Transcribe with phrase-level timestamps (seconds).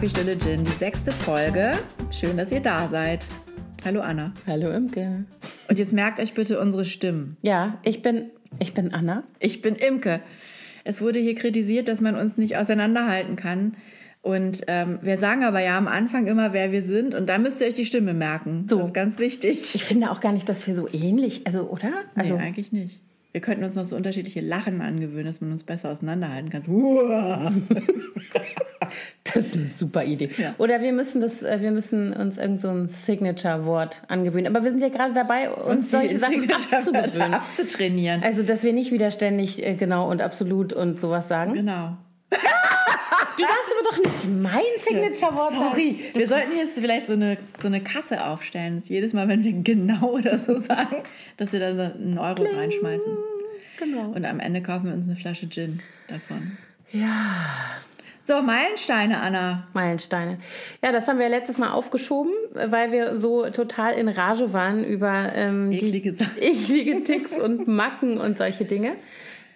[0.00, 1.72] Kaffeestille Gin, die sechste Folge.
[2.10, 3.22] Schön, dass ihr da seid.
[3.84, 4.32] Hallo Anna.
[4.46, 5.26] Hallo Imke.
[5.68, 7.36] Und jetzt merkt euch bitte unsere Stimmen.
[7.42, 9.24] Ja, ich bin, ich bin Anna.
[9.40, 10.20] Ich bin Imke.
[10.84, 13.76] Es wurde hier kritisiert, dass man uns nicht auseinanderhalten kann.
[14.22, 17.14] Und ähm, wir sagen aber ja am Anfang immer, wer wir sind.
[17.14, 18.64] Und da müsst ihr euch die Stimme merken.
[18.70, 18.78] So.
[18.78, 19.74] Das ist ganz wichtig.
[19.74, 21.92] Ich finde auch gar nicht, dass wir so ähnlich, also oder?
[22.14, 23.02] Also nee, eigentlich nicht.
[23.32, 26.62] Wir könnten uns noch so unterschiedliche Lachen angewöhnen, dass man uns besser auseinanderhalten kann.
[29.22, 30.30] Das ist eine super Idee.
[30.36, 30.54] Ja.
[30.58, 34.48] Oder wir müssen das, äh, wir müssen uns irgend so ein Signature-Wort angewöhnen.
[34.48, 37.34] Aber wir sind ja gerade dabei, uns solche Sachen abzugewöhnen.
[37.34, 38.22] abzutrainieren.
[38.24, 41.54] Also, dass wir nicht wieder ständig äh, genau und absolut und sowas sagen.
[41.54, 41.96] Genau.
[42.30, 45.70] Du darfst aber doch nicht mein Signature-Wort sagen.
[45.70, 49.42] Sorry, wir sollten jetzt vielleicht so eine, so eine Kasse aufstellen, dass jedes Mal, wenn
[49.44, 51.02] wir genau oder so sagen,
[51.36, 53.16] dass wir da so einen Euro reinschmeißen.
[53.78, 54.10] Genau.
[54.10, 56.56] Und am Ende kaufen wir uns eine Flasche Gin davon.
[56.92, 57.36] Ja.
[58.22, 59.66] So, Meilensteine, Anna.
[59.72, 60.38] Meilensteine.
[60.84, 65.32] Ja, das haben wir letztes Mal aufgeschoben, weil wir so total in Rage waren über
[65.34, 68.92] ähm, Eklige die eklige Ticks und Macken und solche Dinge.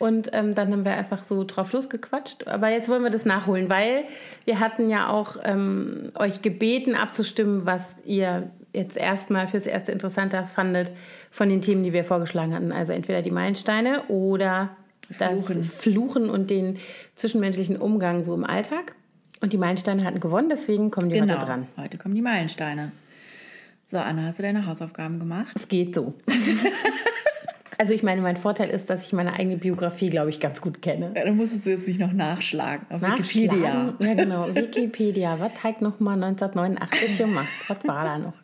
[0.05, 2.47] Und ähm, dann haben wir einfach so drauf losgequatscht.
[2.47, 4.05] Aber jetzt wollen wir das nachholen, weil
[4.45, 10.45] wir hatten ja auch ähm, euch gebeten abzustimmen, was ihr jetzt erstmal fürs Erste interessanter
[10.45, 10.91] fandet
[11.31, 12.71] von den Themen, die wir vorgeschlagen hatten.
[12.71, 14.77] Also entweder die Meilensteine oder
[15.19, 15.65] das Fluchen.
[15.65, 16.77] Fluchen und den
[17.15, 18.95] zwischenmenschlichen Umgang so im Alltag.
[19.41, 21.37] Und die Meilensteine hatten gewonnen, deswegen kommen die Genau.
[21.37, 21.67] heute dran.
[21.79, 22.93] Heute kommen die Meilensteine.
[23.87, 25.53] So, Anna, hast du deine Hausaufgaben gemacht?
[25.55, 26.13] Es geht so.
[27.79, 30.83] also ich meine, mein Vorteil ist, dass ich meine eigene Biografie, glaube ich, ganz gut
[30.83, 31.13] kenne.
[31.17, 33.57] Ja, dann musstest du jetzt nicht noch nachschlagen auf Wikipedia.
[33.57, 34.07] Nachschlagen.
[34.07, 34.49] Ja, genau.
[34.55, 35.41] Wikipedia.
[35.41, 37.49] Was hat noch mal 1989 gemacht?
[37.69, 38.35] Was war da noch?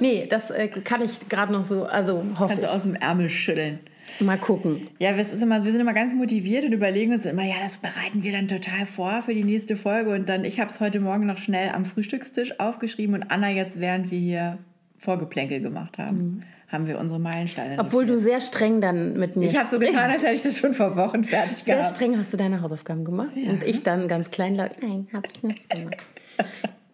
[0.00, 3.28] Nee, das äh, kann ich gerade noch so, also hoffe Kannst du aus dem Ärmel
[3.28, 3.80] schütteln.
[4.20, 4.88] Mal gucken.
[4.98, 7.78] Ja, es ist immer, wir sind immer ganz motiviert und überlegen uns immer, ja, das
[7.78, 10.10] bereiten wir dann total vor für die nächste Folge.
[10.10, 13.80] Und dann, ich habe es heute Morgen noch schnell am Frühstückstisch aufgeschrieben und Anna jetzt,
[13.80, 14.58] während wir hier
[14.98, 17.78] Vorgeplänkel gemacht haben, haben wir unsere Meilensteine.
[17.78, 20.58] Obwohl du sehr streng dann mit mir ich habe so getan, als hätte ich das
[20.58, 21.96] schon vor Wochen fertig Sehr gehabt.
[21.96, 23.30] streng hast du deine Hausaufgaben gemacht.
[23.36, 25.96] Und ich dann ganz kleinlaut, nein, hab ich nicht gemacht.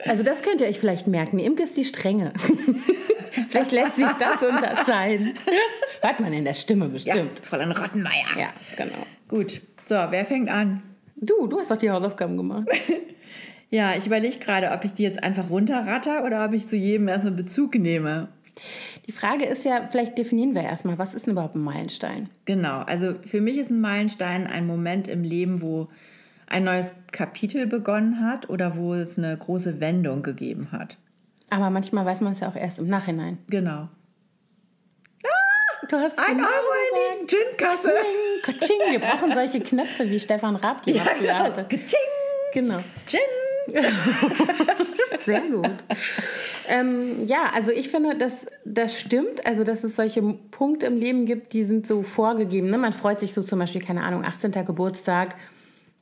[0.07, 1.39] Also das könnt ihr euch vielleicht merken.
[1.39, 2.33] Imke ist die Strenge.
[3.49, 5.35] vielleicht lässt sich das unterscheiden.
[6.01, 7.39] Hört man in der Stimme Ja, bestimmt.
[7.41, 8.27] Fräulein Rottenmeier.
[8.39, 9.07] Ja, genau.
[9.29, 9.61] Gut.
[9.85, 10.83] So, wer fängt an?
[11.17, 12.69] Du, du hast doch die Hausaufgaben gemacht.
[13.73, 17.09] Ja, ich überlege gerade, ob ich die jetzt einfach runterratter oder ob ich zu jedem
[17.09, 18.29] erstmal Bezug nehme.
[19.07, 22.29] Die Frage ist ja, vielleicht definieren wir erstmal, was ist denn überhaupt ein Meilenstein?
[22.45, 25.89] Genau, also für mich ist ein Meilenstein ein Moment im Leben, wo
[26.47, 30.99] ein neues Kapitel begonnen hat oder wo es eine große Wendung gegeben hat.
[31.51, 33.39] Aber manchmal weiß man es ja auch erst im Nachhinein.
[33.49, 33.89] Genau.
[35.89, 37.93] Du hast Ein genau Euro in die Gin-Kasse.
[38.93, 41.67] wir brauchen solche Knöpfe, wie Stefan Raab die Ja, früher hatte.
[42.55, 42.79] Genau.
[43.07, 43.21] Gin.
[45.25, 45.71] Sehr gut.
[46.69, 49.47] ähm, ja, also ich finde, dass das stimmt.
[49.47, 52.71] Also, dass es solche Punkte im Leben gibt, die sind so vorgegeben.
[52.71, 52.79] Ne?
[52.79, 54.53] Man freut sich so zum Beispiel, keine Ahnung, 18.
[54.65, 55.37] Geburtstag.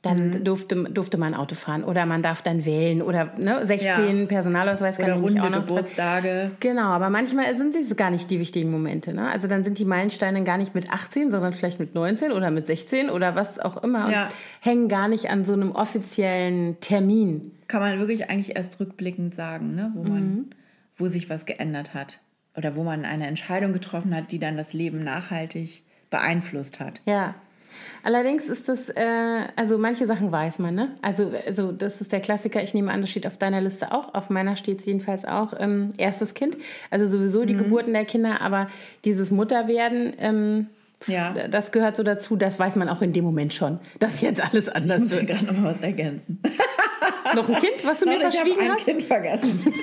[0.03, 0.43] Dann Mhm.
[0.45, 4.25] durfte, durfte man Auto fahren oder man darf dann wählen oder ne, 16 Ja.
[4.25, 6.51] Personalausweis kann Oder ich runde auch noch Geburtstage.
[6.59, 9.13] Genau, aber manchmal sind es gar nicht die wichtigen Momente.
[9.13, 9.29] Ne?
[9.29, 12.65] Also dann sind die Meilensteine gar nicht mit 18, sondern vielleicht mit 19 oder mit
[12.65, 14.29] 16 oder was auch immer und Ja.
[14.61, 17.51] hängen gar nicht an so einem offiziellen Termin.
[17.67, 19.91] Kann man wirklich eigentlich erst rückblickend sagen, ne?
[19.93, 20.45] wo, man, Mhm.
[20.97, 22.21] wo sich was geändert hat.
[22.57, 27.01] Oder wo man eine Entscheidung getroffen hat, die dann das Leben nachhaltig beeinflusst hat.
[27.05, 27.35] Ja.
[28.03, 30.89] Allerdings ist das, äh, also manche Sachen weiß man, ne?
[31.01, 34.13] Also, also das ist der Klassiker, ich nehme an, das steht auf deiner Liste auch,
[34.13, 36.57] auf meiner steht es jedenfalls auch, ähm, erstes Kind.
[36.89, 37.47] Also sowieso Mhm.
[37.47, 38.67] die Geburten der Kinder, aber
[39.05, 40.67] dieses Mutterwerden, ähm,
[41.07, 41.33] Ja.
[41.47, 44.69] das gehört so dazu, das weiß man auch in dem Moment schon, dass jetzt alles
[44.69, 45.27] anders Ich will wird.
[45.29, 46.41] gerade noch mal was ergänzen.
[47.35, 48.85] Noch ein Kind, was du mir ich habe verschwiegen ein hast?
[48.85, 49.63] Kind vergessen.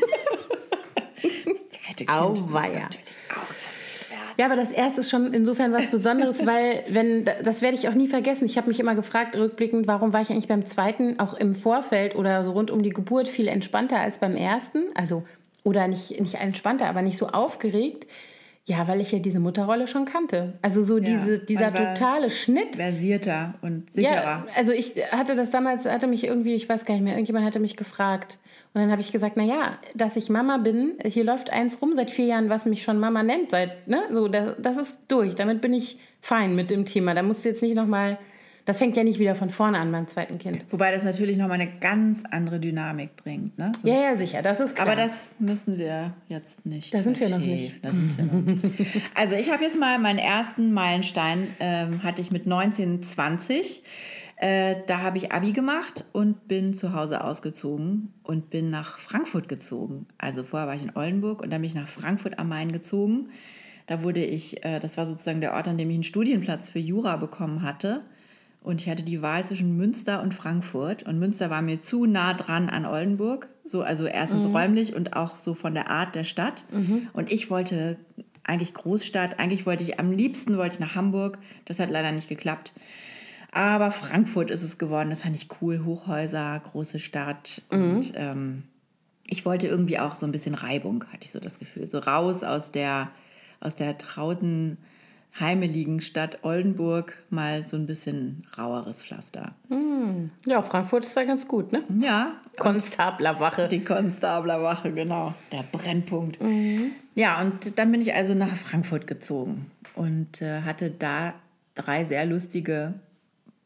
[1.22, 2.34] Das zweite Kind Auweia.
[2.34, 4.27] muss natürlich auch noch werden.
[4.38, 7.94] Ja, aber das erste ist schon insofern was Besonderes, weil, wenn, das werde ich auch
[7.94, 8.46] nie vergessen.
[8.46, 12.14] Ich habe mich immer gefragt, rückblickend, warum war ich eigentlich beim zweiten auch im Vorfeld
[12.14, 14.84] oder so rund um die Geburt viel entspannter als beim ersten?
[14.94, 15.24] Also,
[15.64, 18.06] oder nicht, nicht entspannter, aber nicht so aufgeregt.
[18.68, 20.52] Ja, weil ich ja diese Mutterrolle schon kannte.
[20.60, 22.76] Also so diese, dieser totale Schnitt.
[22.76, 24.12] Versierter und sicherer.
[24.12, 27.46] Ja, also ich hatte das damals, hatte mich irgendwie, ich weiß gar nicht mehr, irgendjemand
[27.46, 28.38] hatte mich gefragt.
[28.74, 31.94] Und dann habe ich gesagt, na ja, dass ich Mama bin, hier läuft eins rum
[31.94, 35.34] seit vier Jahren, was mich schon Mama nennt, seit, ne, so, das, das ist durch.
[35.34, 37.14] Damit bin ich fein mit dem Thema.
[37.14, 38.18] Da musst du jetzt nicht nochmal,
[38.68, 40.66] das fängt ja nicht wieder von vorne an beim zweiten Kind.
[40.68, 43.56] Wobei das natürlich nochmal eine ganz andere Dynamik bringt.
[43.56, 43.72] Ne?
[43.80, 43.88] So.
[43.88, 44.88] Ja, ja, sicher, das ist klar.
[44.88, 46.92] Aber das müssen wir jetzt nicht.
[46.92, 49.02] Da sind wir noch sind wir noch nicht.
[49.14, 53.84] Also ich habe jetzt mal meinen ersten Meilenstein, ähm, hatte ich mit 1920.
[54.36, 59.48] Äh, da habe ich Abi gemacht und bin zu Hause ausgezogen und bin nach Frankfurt
[59.48, 60.06] gezogen.
[60.18, 63.30] Also vorher war ich in Oldenburg und dann bin ich nach Frankfurt am Main gezogen.
[63.86, 66.80] Da wurde ich, äh, das war sozusagen der Ort, an dem ich einen Studienplatz für
[66.80, 68.02] Jura bekommen hatte.
[68.60, 71.02] Und ich hatte die Wahl zwischen Münster und Frankfurt.
[71.04, 73.48] Und Münster war mir zu nah dran an Oldenburg.
[73.64, 74.54] So, also erstens mhm.
[74.54, 76.64] räumlich und auch so von der Art der Stadt.
[76.72, 77.08] Mhm.
[77.12, 77.96] Und ich wollte
[78.44, 79.38] eigentlich Großstadt.
[79.38, 81.38] Eigentlich wollte ich am liebsten wollte ich nach Hamburg.
[81.66, 82.72] Das hat leider nicht geklappt.
[83.52, 85.10] Aber Frankfurt ist es geworden.
[85.10, 85.84] Das fand ich cool.
[85.84, 87.62] Hochhäuser, große Stadt.
[87.70, 87.90] Mhm.
[87.90, 88.62] Und ähm,
[89.28, 91.88] ich wollte irgendwie auch so ein bisschen Reibung, hatte ich so das Gefühl.
[91.88, 93.10] So raus aus der,
[93.60, 94.78] aus der trauten,
[95.40, 99.54] heimeligen Stadt Oldenburg, mal so ein bisschen raueres Pflaster.
[99.68, 100.30] Mhm.
[100.46, 101.82] Ja, Frankfurt ist ja ganz gut, ne?
[102.00, 102.32] Ja.
[102.58, 103.68] Konstablerwache.
[103.68, 105.34] Die Konstablerwache, genau.
[105.52, 106.42] Der Brennpunkt.
[106.42, 106.92] Mhm.
[107.14, 111.34] Ja, und dann bin ich also nach Frankfurt gezogen und äh, hatte da
[111.74, 112.94] drei sehr lustige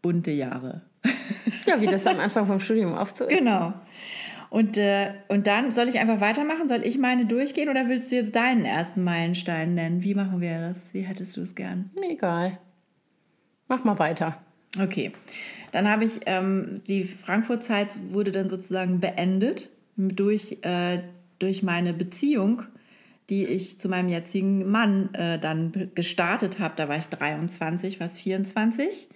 [0.02, 0.82] bunte Jahre.
[1.66, 3.38] Ja, wie das am Anfang vom Studium oft so ist.
[3.38, 3.72] Genau.
[4.52, 6.68] Und, äh, und dann soll ich einfach weitermachen?
[6.68, 10.02] Soll ich meine durchgehen oder willst du jetzt deinen ersten Meilenstein nennen?
[10.02, 10.92] Wie machen wir das?
[10.92, 11.88] Wie hättest du es gern?
[11.98, 12.58] Mir egal.
[13.68, 14.36] Mach mal weiter.
[14.78, 15.12] Okay.
[15.70, 20.98] Dann habe ich, ähm, die Frankfurt-Zeit wurde dann sozusagen beendet durch, äh,
[21.38, 22.64] durch meine Beziehung,
[23.30, 26.74] die ich zu meinem jetzigen Mann äh, dann gestartet habe.
[26.76, 29.08] Da war ich 23, fast 24.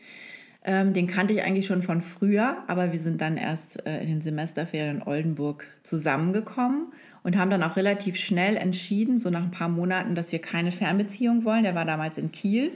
[0.68, 4.08] Ähm, den kannte ich eigentlich schon von früher, aber wir sind dann erst äh, in
[4.08, 6.92] den Semesterferien in Oldenburg zusammengekommen
[7.22, 10.72] und haben dann auch relativ schnell entschieden, so nach ein paar Monaten, dass wir keine
[10.72, 11.62] Fernbeziehung wollen.
[11.62, 12.72] Der war damals in Kiel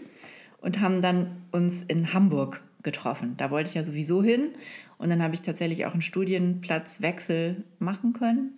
[0.60, 3.34] und haben dann uns in Hamburg getroffen.
[3.38, 4.50] Da wollte ich ja sowieso hin
[4.96, 8.52] und dann habe ich tatsächlich auch einen Studienplatzwechsel machen können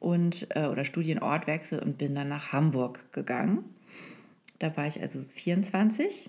[0.00, 3.64] und äh, oder Studienortwechsel und bin dann nach Hamburg gegangen.
[4.58, 6.28] Da war ich also 24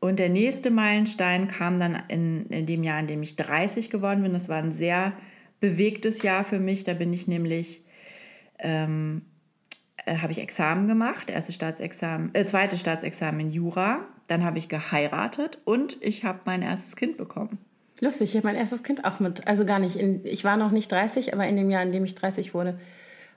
[0.00, 4.22] und der nächste Meilenstein kam dann in, in dem Jahr, in dem ich 30 geworden
[4.22, 4.32] bin.
[4.32, 5.12] Das war ein sehr
[5.60, 6.84] bewegtes Jahr für mich.
[6.84, 7.84] Da bin ich nämlich,
[8.58, 9.22] ähm,
[10.06, 14.06] äh, habe ich Examen gemacht, erste Staatsexamen, äh, zweite Staatsexamen in Jura.
[14.26, 17.58] Dann habe ich geheiratet und ich habe mein erstes Kind bekommen.
[18.00, 20.70] Lustig, ich habe mein erstes Kind auch mit, also gar nicht, in, ich war noch
[20.70, 22.78] nicht 30, aber in dem Jahr, in dem ich 30 wurde,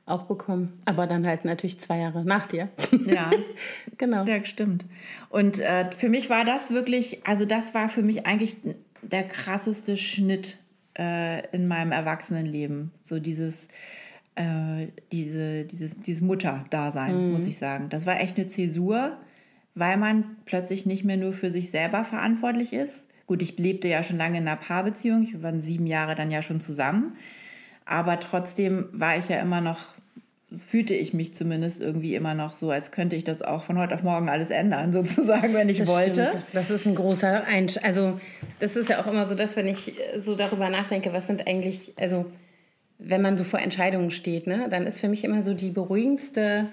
[0.05, 0.73] auch bekommen.
[0.85, 2.69] Aber dann halt natürlich zwei Jahre nach dir.
[3.05, 3.31] Ja,
[3.97, 4.25] genau.
[4.25, 4.85] Ja, stimmt.
[5.29, 8.57] Und äh, für mich war das wirklich, also das war für mich eigentlich
[9.01, 10.57] der krasseste Schnitt
[10.97, 12.91] äh, in meinem Erwachsenenleben.
[13.01, 13.67] So dieses,
[14.35, 17.31] äh, diese, dieses, dieses Mutter-Dasein, mhm.
[17.33, 17.89] muss ich sagen.
[17.89, 19.17] Das war echt eine Zäsur,
[19.75, 23.07] weil man plötzlich nicht mehr nur für sich selber verantwortlich ist.
[23.25, 25.31] Gut, ich lebte ja schon lange in einer Paarbeziehung.
[25.31, 27.15] Wir waren sieben Jahre dann ja schon zusammen.
[27.85, 29.79] Aber trotzdem war ich ja immer noch,
[30.53, 33.93] fühlte ich mich zumindest irgendwie immer noch so, als könnte ich das auch von heute
[33.95, 36.27] auf morgen alles ändern, sozusagen, wenn ich das wollte.
[36.29, 36.43] Stimmt.
[36.53, 38.19] Das ist ein großer Einsch Also,
[38.59, 41.93] das ist ja auch immer so, dass, wenn ich so darüber nachdenke, was sind eigentlich,
[41.97, 42.25] also,
[42.99, 46.69] wenn man so vor Entscheidungen steht, ne, dann ist für mich immer so die beruhigendste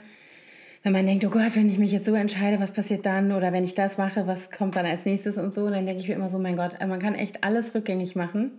[0.82, 3.32] wenn man denkt, oh Gott, wenn ich mich jetzt so entscheide, was passiert dann?
[3.32, 5.64] Oder wenn ich das mache, was kommt dann als nächstes und so?
[5.64, 8.52] Und dann denke ich mir immer so, mein Gott, man kann echt alles rückgängig machen.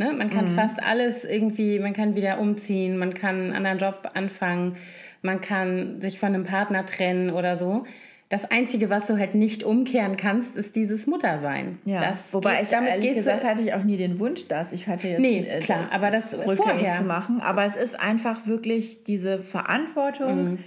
[0.00, 0.14] Ne?
[0.14, 0.54] Man kann mhm.
[0.54, 4.76] fast alles irgendwie, man kann wieder umziehen, man kann einen anderen Job anfangen,
[5.20, 7.84] man kann sich von einem Partner trennen oder so.
[8.30, 11.80] Das Einzige, was du halt nicht umkehren kannst, ist dieses Muttersein.
[11.84, 12.00] Ja.
[12.00, 14.72] Das Wobei geht, ich damit ehrlich gesagt hatte ich auch nie den Wunsch, das.
[14.72, 17.42] Ich hatte jetzt nee, äh, klar, aber das vorher zu machen.
[17.42, 20.52] Aber es ist einfach wirklich diese Verantwortung.
[20.52, 20.58] Mhm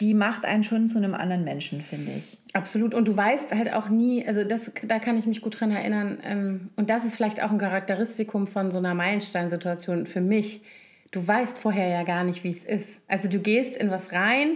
[0.00, 2.38] die macht einen schon zu einem anderen Menschen, finde ich.
[2.54, 2.94] Absolut.
[2.94, 6.18] Und du weißt halt auch nie, also das, da kann ich mich gut dran erinnern.
[6.24, 10.62] Ähm, und das ist vielleicht auch ein Charakteristikum von so einer Meilensteinsituation für mich.
[11.10, 13.00] Du weißt vorher ja gar nicht, wie es ist.
[13.08, 14.52] Also du gehst in was rein,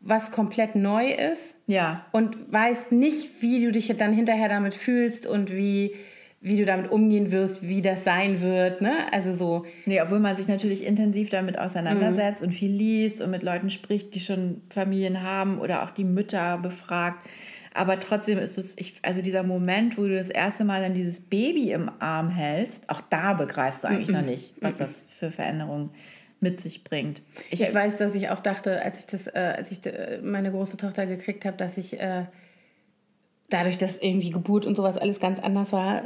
[0.00, 1.56] was komplett neu ist.
[1.66, 2.04] Ja.
[2.12, 5.94] Und weißt nicht, wie du dich dann hinterher damit fühlst und wie
[6.44, 9.10] wie du damit umgehen wirst, wie das sein wird, ne?
[9.12, 9.64] Also so.
[9.86, 12.48] Nee, obwohl man sich natürlich intensiv damit auseinandersetzt mhm.
[12.48, 16.58] und viel liest und mit Leuten spricht, die schon Familien haben oder auch die Mütter
[16.58, 17.26] befragt.
[17.72, 21.18] Aber trotzdem ist es, ich, also dieser Moment, wo du das erste Mal dann dieses
[21.18, 24.14] Baby im Arm hältst, auch da begreifst du eigentlich mhm.
[24.14, 24.78] noch nicht, was mhm.
[24.78, 25.90] das für Veränderungen
[26.40, 27.22] mit sich bringt.
[27.50, 30.50] Ich, ich, weiß, dass ich auch dachte, als ich das, äh, als ich äh, meine
[30.50, 32.26] große Tochter gekriegt habe, dass ich äh,
[33.54, 36.02] dadurch, dass irgendwie Geburt und sowas alles ganz anders war,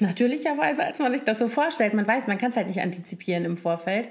[0.00, 3.44] natürlicherweise, als man sich das so vorstellt, man weiß, man kann es halt nicht antizipieren
[3.44, 4.08] im Vorfeld,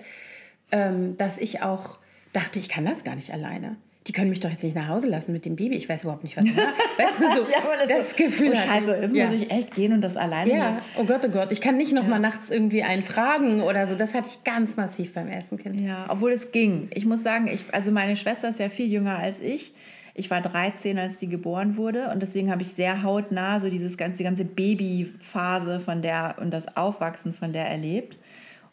[0.72, 2.00] ähm, dass ich auch
[2.32, 3.76] dachte, ich kann das gar nicht alleine.
[4.08, 5.76] Die können mich doch jetzt nicht nach Hause lassen mit dem Baby.
[5.76, 6.64] Ich weiß überhaupt nicht, was war.
[6.98, 8.54] Weißt du, so, ja, das, das so, Gefühl.
[8.54, 9.26] Oh, Scheiße, jetzt ja.
[9.26, 10.78] muss ich echt gehen und das alleine Ja, machen.
[10.98, 11.52] oh Gott, oh Gott.
[11.52, 12.10] Ich kann nicht noch ja.
[12.10, 13.96] mal nachts irgendwie einen fragen oder so.
[13.96, 15.82] Das hatte ich ganz massiv beim ersten Kind.
[15.82, 16.88] Ja, obwohl es ging.
[16.94, 19.74] Ich muss sagen, ich, also meine Schwester ist ja viel jünger als ich
[20.18, 23.98] Ich war 13, als die geboren wurde und deswegen habe ich sehr hautnah so dieses
[23.98, 28.18] ganze, die ganze Babyphase von der und das Aufwachsen von der erlebt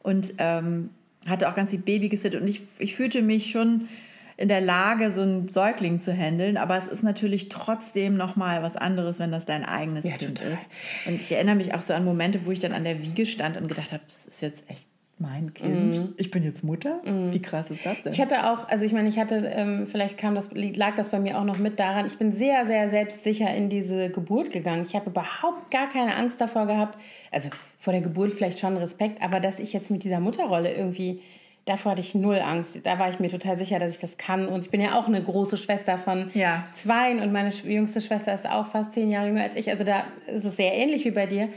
[0.03, 0.91] und ähm,
[1.29, 3.89] hatte auch ganz viel Baby gesittet und ich, ich fühlte mich schon
[4.37, 6.57] in der Lage, so einen Säugling zu handeln.
[6.57, 10.55] Aber es ist natürlich trotzdem nochmal was anderes, wenn das dein eigenes ja, Kind total.
[10.55, 10.67] ist.
[11.07, 13.57] Und ich erinnere mich auch so an Momente, wo ich dann an der Wiege stand
[13.57, 14.87] und gedacht habe, das ist jetzt echt
[15.18, 15.97] mein Kind.
[15.97, 16.14] Mm.
[16.16, 17.00] Ich bin jetzt Mutter.
[17.04, 17.33] Mm.
[17.33, 18.12] Wie krass ist das denn?
[18.12, 21.21] Ich hatte auch, also ich meine, ich hatte, ähm, vielleicht kam das, lag das bei
[21.21, 24.85] mir auch noch mit daran, ich bin sehr, sehr selbstsicher in diese Geburt gegangen.
[24.87, 26.99] Ich habe überhaupt gar keine Angst davor gehabt.
[27.30, 31.21] Also vor der Geburt vielleicht schon Respekt, aber dass ich jetzt mit dieser Mutterrolle irgendwie
[31.64, 32.85] davor hatte ich null Angst.
[32.85, 34.49] Da war ich mir total sicher, dass ich das kann.
[34.49, 36.64] Und ich bin ja auch eine große Schwester von ja.
[36.73, 39.71] zwei und meine jüngste Schwester ist auch fast zehn Jahre jünger als ich.
[39.71, 41.49] Also da ist es sehr ähnlich wie bei dir.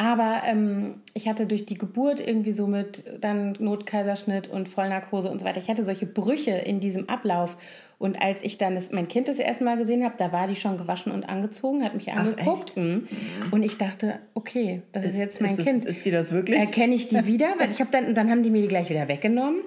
[0.00, 5.40] Aber ähm, ich hatte durch die Geburt irgendwie so mit dann Notkaiserschnitt und Vollnarkose und
[5.40, 7.56] so weiter, ich hatte solche Brüche in diesem Ablauf.
[7.98, 10.54] Und als ich dann das, mein Kind das erste Mal gesehen habe, da war die
[10.54, 12.74] schon gewaschen und angezogen, hat mich angeguckt.
[12.74, 13.08] Ach, mhm.
[13.50, 15.84] und ich dachte, okay, das ist, ist jetzt mein ist Kind.
[15.84, 16.60] ist sie das wirklich?
[16.60, 17.54] Erkenne ich die wieder?
[17.58, 19.62] Weil ich habe dann, und dann haben die mir die gleich wieder weggenommen.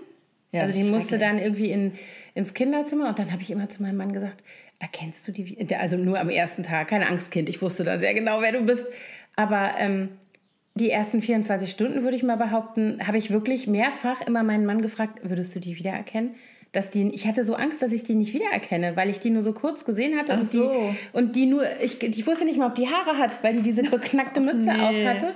[0.53, 1.93] Ja, also die musste dann irgendwie in,
[2.35, 4.43] ins Kinderzimmer und dann habe ich immer zu meinem Mann gesagt,
[4.79, 5.79] erkennst du die wieder?
[5.79, 7.47] Also nur am ersten Tag, kein Angstkind.
[7.47, 8.85] Ich wusste da sehr genau, wer du bist.
[9.35, 10.09] Aber ähm,
[10.75, 14.81] die ersten 24 Stunden, würde ich mal behaupten, habe ich wirklich mehrfach immer meinen Mann
[14.81, 16.35] gefragt, würdest du die wiedererkennen?
[16.71, 19.43] Dass die, ich hatte so Angst, dass ich die nicht wiedererkenne, weil ich die nur
[19.43, 20.69] so kurz gesehen hatte und, so.
[20.69, 23.61] die, und die nur, ich, ich wusste nicht mal, ob die Haare hat, weil die
[23.61, 24.81] diese beknackte Mütze nee.
[24.81, 25.35] auf hatte.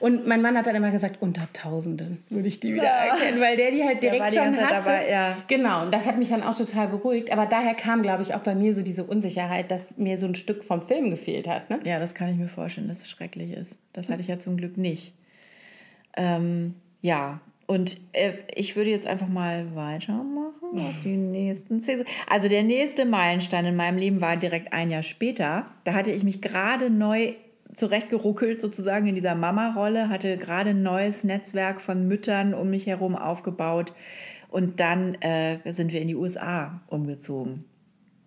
[0.00, 3.56] Und mein Mann hat dann immer gesagt, unter Tausenden würde ich die wieder erkennen, weil
[3.56, 4.84] der die halt direkt die schon hatte.
[4.86, 5.36] Dabei, ja.
[5.48, 7.32] Genau, und das hat mich dann auch total beruhigt.
[7.32, 10.34] Aber daher kam, glaube ich, auch bei mir so diese Unsicherheit, dass mir so ein
[10.34, 11.70] Stück vom Film gefehlt hat.
[11.70, 11.78] Ne?
[11.84, 13.78] Ja, das kann ich mir vorstellen, dass es schrecklich ist.
[13.92, 15.14] Das hatte ich ja zum Glück nicht.
[16.16, 22.04] Ähm, ja, und äh, ich würde jetzt einfach mal weitermachen auf die nächsten Szenen.
[22.28, 25.66] Also der nächste Meilenstein in meinem Leben war direkt ein Jahr später.
[25.84, 27.34] Da hatte ich mich gerade neu
[27.74, 33.16] zurechtgeruckelt sozusagen in dieser Mama-Rolle, hatte gerade ein neues Netzwerk von Müttern um mich herum
[33.16, 33.92] aufgebaut
[34.48, 37.64] und dann äh, sind wir in die USA umgezogen.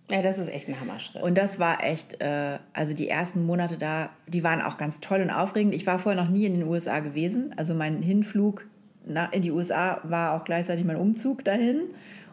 [0.10, 1.22] Ja, das ist echt ein Hammerschritt.
[1.22, 5.22] Und das war echt, äh, also die ersten Monate da, die waren auch ganz toll
[5.22, 5.76] und aufregend.
[5.76, 7.54] Ich war vorher noch nie in den USA gewesen.
[7.58, 8.66] Also mein Hinflug
[9.32, 11.82] in die USA war auch gleichzeitig mein Umzug dahin.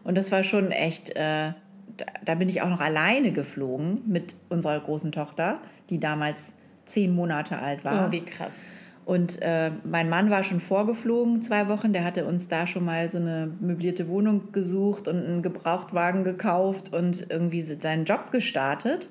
[0.03, 1.51] Und das war schon echt, äh,
[1.97, 6.53] da, da bin ich auch noch alleine geflogen mit unserer großen Tochter, die damals
[6.85, 8.07] zehn Monate alt war.
[8.07, 8.63] Oh, wie krass.
[9.05, 11.93] Und äh, mein Mann war schon vorgeflogen, zwei Wochen.
[11.93, 16.91] Der hatte uns da schon mal so eine möblierte Wohnung gesucht und einen Gebrauchtwagen gekauft
[16.91, 19.09] und irgendwie seinen Job gestartet.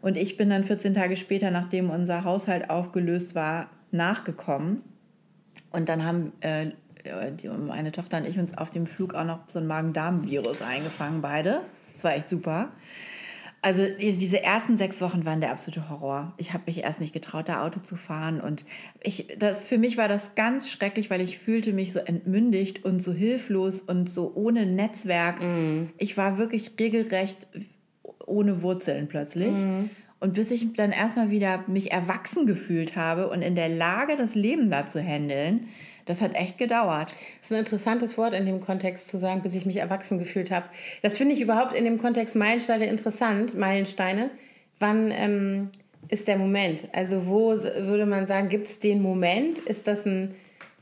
[0.00, 4.82] Und ich bin dann 14 Tage später, nachdem unser Haushalt aufgelöst war, nachgekommen.
[5.70, 6.70] Und dann haben äh,
[7.58, 11.60] meine Tochter und ich uns auf dem Flug auch noch so ein Magen-Darm-Virus eingefangen, beide.
[11.92, 12.70] Das war echt super.
[13.62, 16.34] Also diese ersten sechs Wochen waren der absolute Horror.
[16.36, 18.40] Ich habe mich erst nicht getraut, da Auto zu fahren.
[18.40, 18.64] Und
[19.02, 23.02] ich, das, für mich war das ganz schrecklich, weil ich fühlte mich so entmündigt und
[23.02, 25.42] so hilflos und so ohne Netzwerk.
[25.42, 25.88] Mm.
[25.98, 27.48] Ich war wirklich regelrecht
[28.24, 29.52] ohne Wurzeln plötzlich.
[29.52, 29.90] Mm.
[30.20, 34.34] Und bis ich dann erstmal wieder mich erwachsen gefühlt habe und in der Lage, das
[34.34, 35.66] Leben da zu handeln,
[36.06, 37.12] das hat echt gedauert.
[37.40, 40.50] Das ist ein interessantes Wort in dem Kontext zu sagen, bis ich mich erwachsen gefühlt
[40.50, 40.66] habe.
[41.02, 44.30] Das finde ich überhaupt in dem Kontext Meilensteine interessant, Meilensteine.
[44.78, 45.70] Wann ähm,
[46.08, 46.88] ist der Moment?
[46.92, 49.58] Also wo würde man sagen, gibt es den Moment?
[49.58, 50.34] Ist das ein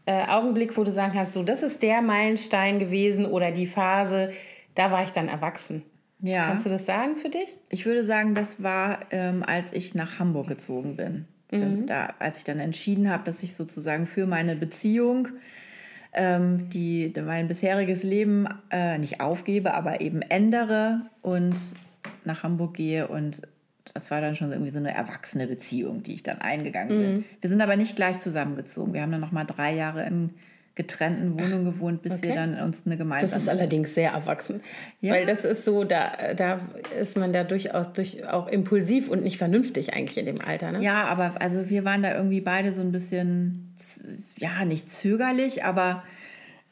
[0.06, 4.30] äh, Augenblick, wo du sagen kannst, so das ist der Meilenstein gewesen oder die Phase,
[4.74, 5.82] da war ich dann erwachsen?
[6.20, 6.46] Ja.
[6.46, 7.56] Kannst du das sagen für dich?
[7.70, 11.26] Ich würde sagen, das war, ähm, als ich nach Hamburg gezogen bin.
[11.50, 11.86] Mhm.
[11.86, 15.28] Da, als ich dann entschieden habe, dass ich sozusagen für meine Beziehung
[16.12, 21.56] ähm, die, mein bisheriges Leben äh, nicht aufgebe, aber eben ändere und
[22.24, 23.42] nach Hamburg gehe und
[23.92, 27.16] das war dann schon irgendwie so eine erwachsene Beziehung, die ich dann eingegangen bin.
[27.16, 27.24] Mhm.
[27.40, 28.94] Wir sind aber nicht gleich zusammengezogen.
[28.94, 30.30] Wir haben dann noch mal drei Jahre in
[30.76, 32.28] getrennten Wohnung gewohnt, bis okay.
[32.28, 33.32] wir dann uns eine gemeinsame.
[33.32, 34.60] Das ist allerdings sehr erwachsen.
[35.00, 35.12] Ja.
[35.12, 36.60] Weil das ist so, da, da
[37.00, 40.72] ist man da durchaus durch, auch impulsiv und nicht vernünftig eigentlich in dem Alter.
[40.72, 40.82] Ne?
[40.82, 43.72] Ja, aber also wir waren da irgendwie beide so ein bisschen,
[44.38, 46.02] ja, nicht zögerlich, aber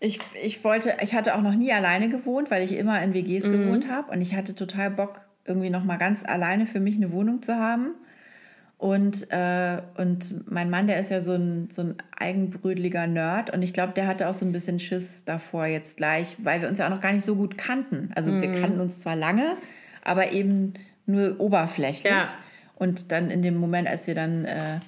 [0.00, 3.46] ich, ich wollte, ich hatte auch noch nie alleine gewohnt, weil ich immer in WGs
[3.46, 3.52] mhm.
[3.52, 7.12] gewohnt habe und ich hatte total Bock, irgendwie noch mal ganz alleine für mich eine
[7.12, 7.94] Wohnung zu haben.
[8.82, 13.62] Und, äh, und mein Mann, der ist ja so ein, so ein eigenbrödeliger Nerd und
[13.62, 16.80] ich glaube, der hatte auch so ein bisschen Schiss davor jetzt gleich, weil wir uns
[16.80, 18.10] ja auch noch gar nicht so gut kannten.
[18.16, 18.42] Also mhm.
[18.42, 19.56] wir kannten uns zwar lange,
[20.02, 20.74] aber eben
[21.06, 22.12] nur oberflächlich.
[22.12, 22.26] Ja.
[22.74, 24.80] Und dann in dem Moment, als wir dann äh,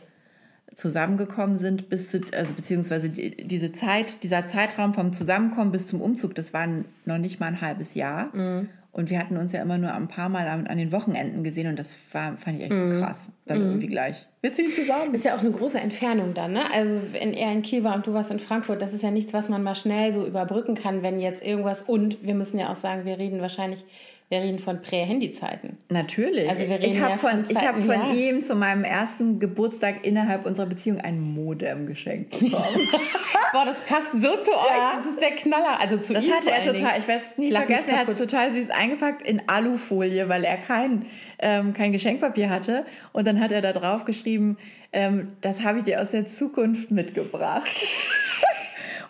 [0.74, 6.00] zusammengekommen sind, bis zu, also beziehungsweise die, diese Zeit, dieser Zeitraum vom Zusammenkommen bis zum
[6.00, 6.66] Umzug, das war
[7.04, 8.34] noch nicht mal ein halbes Jahr.
[8.34, 8.70] Mhm.
[8.94, 11.66] Und wir hatten uns ja immer nur ein paar Mal an, an den Wochenenden gesehen
[11.66, 13.28] und das war, fand ich echt so krass.
[13.44, 14.24] Dann irgendwie gleich.
[14.40, 15.12] Wir ziehen zusammen.
[15.12, 16.72] Ist ja auch eine große Entfernung dann, ne?
[16.72, 19.34] Also wenn er in Kiel war und du warst in Frankfurt, das ist ja nichts,
[19.34, 22.76] was man mal schnell so überbrücken kann, wenn jetzt irgendwas und wir müssen ja auch
[22.76, 23.84] sagen, wir reden wahrscheinlich,
[24.30, 25.78] wir reden von Prä-Handy-Zeiten.
[25.90, 26.48] Natürlich.
[26.48, 28.12] Also wir reden ich habe ja von, von ich hab von ja.
[28.12, 32.88] ihm zu meinem ersten Geburtstag innerhalb unserer Beziehung ein Modem geschenkt bekommen.
[33.52, 34.96] Boah, das passt so zu euch.
[34.96, 35.78] Das ist der Knaller.
[35.78, 37.98] Also zu Das ihm hatte vor er total, ich werde es nie mich vergessen, er
[37.98, 41.04] hat es total süß eingepackt in Alufolie, weil er kein,
[41.38, 42.86] ähm, kein Geschenkpapier hatte.
[43.12, 44.56] Und dann hat er da drauf geschrieben,
[44.92, 47.68] ähm, das habe ich dir aus der Zukunft mitgebracht.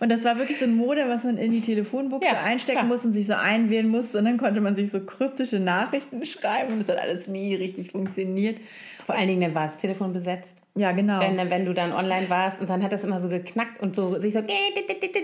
[0.05, 2.87] Und das war wirklich so ein Modem, was man in die Telefonbuchse Ja, einstecken klar.
[2.87, 4.19] muss und sich so einwählen musste.
[4.19, 6.75] Und dann konnte man sich so kryptische Nachrichten schreiben.
[6.75, 8.59] Und das hat alles nie richtig funktioniert.
[9.05, 10.63] Vor allen Dingen, dann war das Telefon besetzt.
[10.77, 11.21] Ja, genau.
[11.21, 14.19] Wenn, wenn du dann online warst und dann hat das immer so geknackt und so
[14.19, 14.41] sich so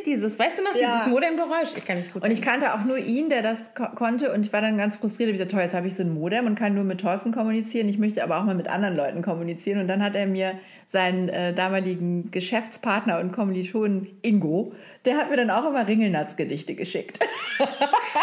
[0.07, 0.99] dieses, weißt du noch, Ja.
[0.99, 1.71] dieses Modemgeräusch.
[1.77, 2.23] Ich kann nicht gut.
[2.23, 4.33] Und ich kannte auch nur ihn, der das ko konnte.
[4.33, 5.31] Und ich war dann ganz frustriert.
[5.31, 7.89] Ich gesagt, toll, jetzt habe ich so ein Modem und kann nur mit Thorsten kommunizieren.
[7.89, 9.81] Ich möchte aber auch mal mit anderen Leuten kommunizieren.
[9.81, 10.53] Und dann hat er mir
[10.87, 14.73] seinen äh, damaligen Geschäftspartner und Kommilitonen Ingo,
[15.05, 17.21] der hat mir dann auch immer Ringelnatz-Gedichte geschickt.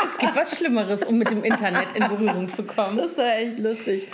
[0.06, 2.98] es gibt was Schlimmeres, um mit dem Internet in Berührung zu kommen.
[2.98, 4.08] Das war echt lustig.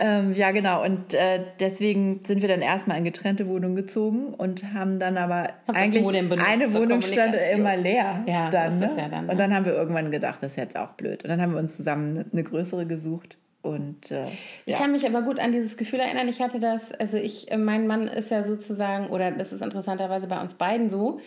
[0.00, 0.84] Ähm, ja, genau.
[0.84, 5.48] Und äh, deswegen sind wir dann erstmal in getrennte Wohnungen gezogen und haben dann aber
[5.66, 8.22] das eigentlich eine Wohnung stand immer leer.
[8.26, 9.02] Ja, dann, ist ne?
[9.02, 9.36] ja dann, Und ne?
[9.36, 11.24] dann haben wir irgendwann gedacht, das ist jetzt auch blöd.
[11.24, 13.38] Und dann haben wir uns zusammen eine- größere gesucht.
[13.62, 14.24] Und äh,
[14.64, 14.78] Ich ja.
[14.78, 16.28] kann mich aber gut an dieses Gefühl erinnern.
[16.28, 20.28] Ich hatte das, also ich, äh, mein Mann ist ja sozusagen, oder das ist interessanterweise
[20.28, 21.18] bei uns beiden so.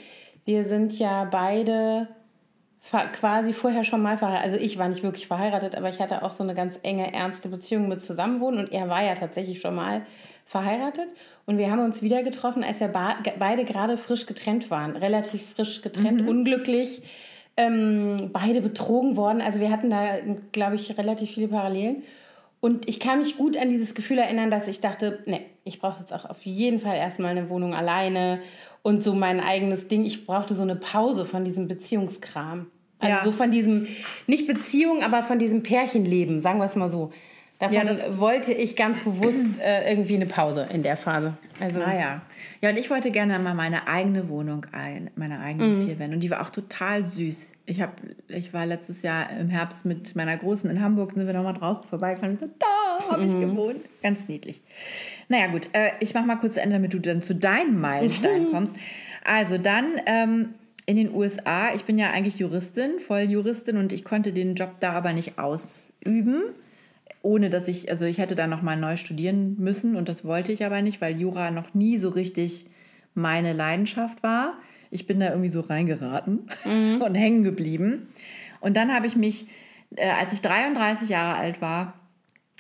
[0.46, 2.08] Wir sind ja beide
[3.14, 4.52] quasi vorher schon mal verheiratet.
[4.52, 7.50] Also ich war nicht wirklich verheiratet, aber ich hatte auch so eine ganz enge, ernste
[7.50, 10.02] Beziehung mit Zusammenwohnen und er war ja tatsächlich schon mal
[10.46, 11.08] verheiratet.
[11.46, 14.96] Und wir haben uns wieder getroffen, als wir beide gerade frisch getrennt waren.
[14.96, 17.02] Relativ frisch getrennt, unglücklich.
[17.58, 19.42] Ähm, beide betrogen worden.
[19.42, 20.18] Also wir hatten da,
[20.52, 22.04] glaube ich, relativ viele Parallelen.
[22.62, 26.00] Und ich kann mich gut an dieses Gefühl erinnern, dass ich dachte, nee, ich brauche
[26.00, 28.40] jetzt auch auf jeden Fall erstmal eine Wohnung alleine
[28.84, 30.06] und so mein eigenes Ding.
[30.06, 32.68] Ich brauchte so eine Pause von diesem Beziehungskram.
[33.00, 33.24] Also Ja.
[33.24, 33.88] so von diesem,
[34.28, 37.12] nicht Beziehung, aber von diesem Pärchenleben, sagen wir es mal so.
[37.62, 41.36] Davon Ja, wollte ich ganz bewusst äh, irgendwie eine Pause in der Phase.
[41.60, 42.22] Also Ah ja.
[42.68, 45.86] Und ich wollte gerne mal meine eigene Wohnung ein, meine eigenen Mhm.
[45.86, 46.16] vier Wände.
[46.16, 47.54] Und die war auch total süß.
[47.68, 51.34] Ich, hab, ich war letztes Jahr im Herbst mit meiner Großen in Hamburg, sind wir
[51.34, 52.38] nochmal draußen vorbeigekommen.
[52.38, 53.42] und so, Da habe ich Mhm.
[53.42, 53.78] gewohnt.
[54.02, 54.62] Ganz niedlich.
[55.30, 55.70] Naja, gut.
[55.74, 58.52] Äh, ich mache mal kurz zu Ende, damit du dann zu deinem Meilenstein Mhm.
[58.52, 58.76] kommst.
[59.24, 60.56] Also dann ähm,
[60.88, 61.76] in den USA.
[61.76, 66.42] Ich bin ja eigentlich Juristin, Volljuristin, und ich konnte den Job da aber nicht ausüben
[67.22, 70.66] ohne dass ich, also ich hätte da nochmal neu studieren müssen und das wollte ich
[70.66, 72.68] aber nicht, weil Jura noch nie so richtig
[73.14, 74.58] meine Leidenschaft war.
[74.90, 78.10] Ich bin da irgendwie so reingeraten und hängen geblieben.
[78.60, 79.48] Und dann habe ich mich,
[79.96, 81.94] äh, als ich 33 Jahre alt war,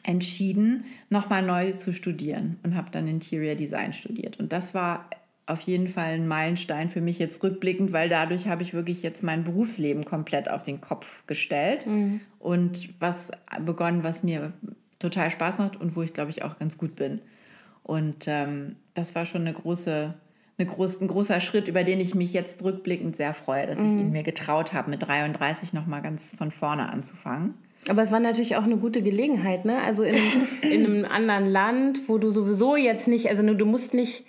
[0.03, 4.39] entschieden, nochmal neu zu studieren und habe dann Interior Design studiert.
[4.39, 5.09] Und das war
[5.45, 9.23] auf jeden Fall ein Meilenstein für mich jetzt rückblickend, weil dadurch habe ich wirklich jetzt
[9.23, 11.85] mein Berufsleben komplett auf den Kopf gestellt
[12.39, 13.31] und was
[13.65, 14.53] begonnen, was mir
[14.99, 17.21] total Spaß macht und wo ich glaube ich auch ganz gut bin.
[17.83, 20.13] Und ähm, das war schon eine große,
[20.57, 23.85] eine groß, ein großer Schritt, über den ich mich jetzt rückblickend sehr freue, dass ich
[23.85, 27.55] ihn mir getraut habe, mit 33 nochmal ganz von vorne anzufangen.
[27.89, 29.81] Aber es war natürlich auch eine gute Gelegenheit, ne?
[29.81, 30.15] Also in,
[30.61, 34.25] in einem anderen Land, wo du sowieso jetzt nicht, also du musst nicht,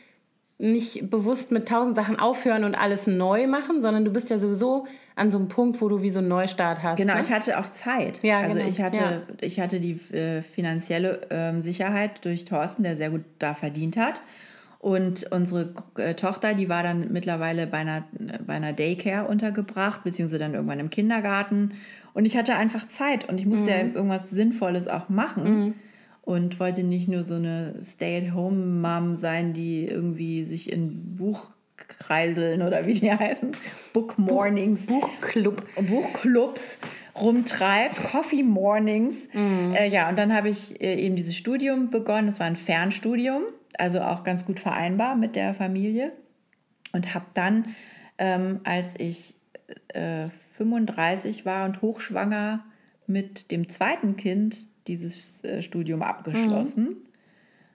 [0.59, 4.87] nicht bewusst mit tausend Sachen aufhören und alles neu machen, sondern du bist ja sowieso
[5.17, 6.97] an so einem Punkt, wo du wie so einen Neustart hast.
[6.99, 7.21] Genau, ne?
[7.23, 8.21] ich hatte auch Zeit.
[8.23, 8.69] Ja, also genau.
[8.69, 9.23] ich hatte, Ja.
[9.41, 14.21] ich hatte die äh, finanzielle ähm, Sicherheit durch Thorsten, der sehr gut da verdient hat.
[14.79, 18.05] Und unsere äh, Tochter, die war dann mittlerweile bei einer,
[18.47, 21.75] bei einer Daycare untergebracht, beziehungsweise dann irgendwann im Kindergarten.
[22.15, 23.95] Und ich hatte einfach Zeit und ich musste ja Mhm.
[23.95, 25.75] irgendwas Sinnvolles auch machen.
[26.23, 32.95] Und wollte nicht nur so eine Stay-at-home-Mom sein, die irgendwie sich in Buchkreiseln oder wie
[32.95, 33.53] die heißen,
[33.93, 35.67] Book Mornings, Buchclub.
[35.75, 36.79] Buchclubs
[37.21, 39.29] rumtreibt, Coffee Mornings.
[39.75, 42.29] Äh, ja, und dann habe ich äh, eben dieses Studium begonnen.
[42.29, 43.43] Es war ein Fernstudium,
[43.79, 46.13] also auch ganz gut vereinbar mit der Familie.
[46.93, 47.75] Und habe dann,
[48.19, 49.35] ähm, als ich
[49.89, 52.65] äh, 35 war und hochschwanger
[53.12, 56.96] mit dem zweiten Kind, dieses äh, Studium abgeschlossen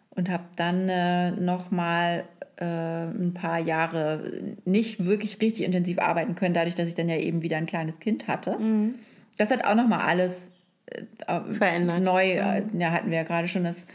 [0.10, 2.26] und habe dann äh, noch mal
[2.58, 4.32] äh, ein paar Jahre
[4.66, 8.00] nicht wirklich richtig intensiv arbeiten können, dadurch, dass ich dann ja eben wieder ein kleines
[8.00, 8.58] Kind hatte.
[9.38, 10.50] Das hat auch noch mal alles
[10.88, 12.02] äh, Verändert.
[12.02, 12.32] neu.
[12.32, 13.86] Äh, ja, hatten wir ja gerade schon das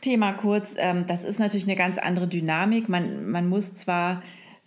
[0.00, 0.76] Thema kurz.
[0.78, 2.88] Ähm, das ist natürlich eine ganz andere Dynamik.
[2.88, 4.22] Man, man muss zwar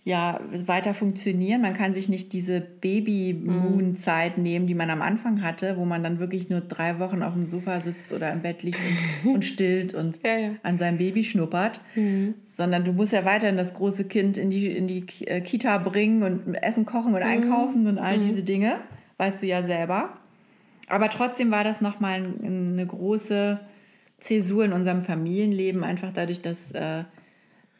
[0.08, 1.60] ja, weiter funktionieren.
[1.60, 6.18] Man kann sich nicht diese Baby-Moon-Zeit nehmen, die man am Anfang hatte, wo man dann
[6.18, 8.78] wirklich nur drei Wochen auf dem Sofa sitzt oder im Bett liegt
[9.24, 10.50] und, und stillt und Ja, ja.
[10.62, 11.82] an seinem Baby schnuppert.
[12.42, 16.22] Sondern du musst ja weiterhin das große Kind in die, in die äh, Kita bringen
[16.22, 18.78] und Essen kochen und einkaufen und all diese Dinge.
[19.18, 20.16] Weißt du ja selber.
[20.88, 23.60] Aber trotzdem war das nochmal ein, eine große
[24.20, 27.04] Zäsur in unserem Familienleben, einfach dadurch, dass äh,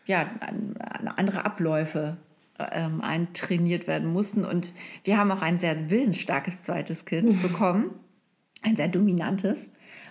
[0.08, 2.16] ja, an- an andere Abläufe
[2.72, 4.44] ähm, eintrainiert werden mussten.
[4.44, 4.72] Und
[5.04, 7.90] wir haben auch ein sehr willensstarkes zweites Kind bekommen,
[8.62, 9.70] ein sehr dominantes,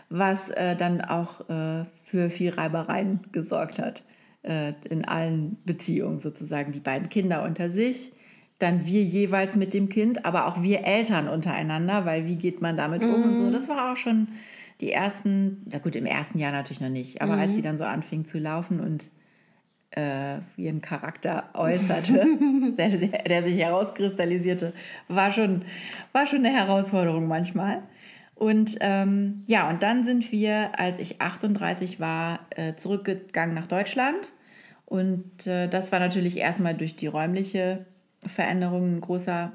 [0.10, 4.04] was äh, dann auch äh, für viel Reibereien gesorgt hat
[4.44, 6.72] äh, in allen Beziehungen sozusagen.
[6.72, 8.14] Die beiden Kinder unter sich,
[8.60, 12.78] dann wir jeweils mit dem Kind, aber auch wir Eltern untereinander, weil wie geht man
[12.78, 13.52] damit um und so.
[13.52, 14.30] Das war auch schon
[14.80, 17.84] die ersten, na gut, im ersten Jahr natürlich noch nicht, aber als sie dann so
[17.84, 19.10] anfing zu laufen und
[19.98, 22.26] äh, ihren Charakter äußerte,
[22.78, 24.74] der, der sich herauskristallisierte,
[25.08, 25.64] war schon,
[26.12, 27.82] war schon eine Herausforderung manchmal.
[28.36, 34.34] Und ähm, ja, und dann sind wir, als ich 38 war, äh, zurückgegangen nach Deutschland.
[34.86, 37.86] Und äh, das war natürlich erstmal durch die räumliche
[38.26, 39.54] Veränderung ein großer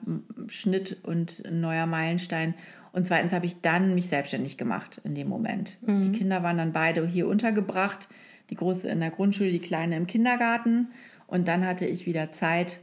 [0.49, 2.55] Schnitt und ein neuer Meilenstein.
[2.93, 5.79] Und zweitens habe ich dann mich selbstständig gemacht in dem Moment.
[5.87, 8.09] Die Kinder waren dann beide hier untergebracht.
[8.53, 10.89] Die große in der Grundschule, die kleine im Kindergarten.
[11.27, 12.81] Und dann hatte ich wieder Zeit.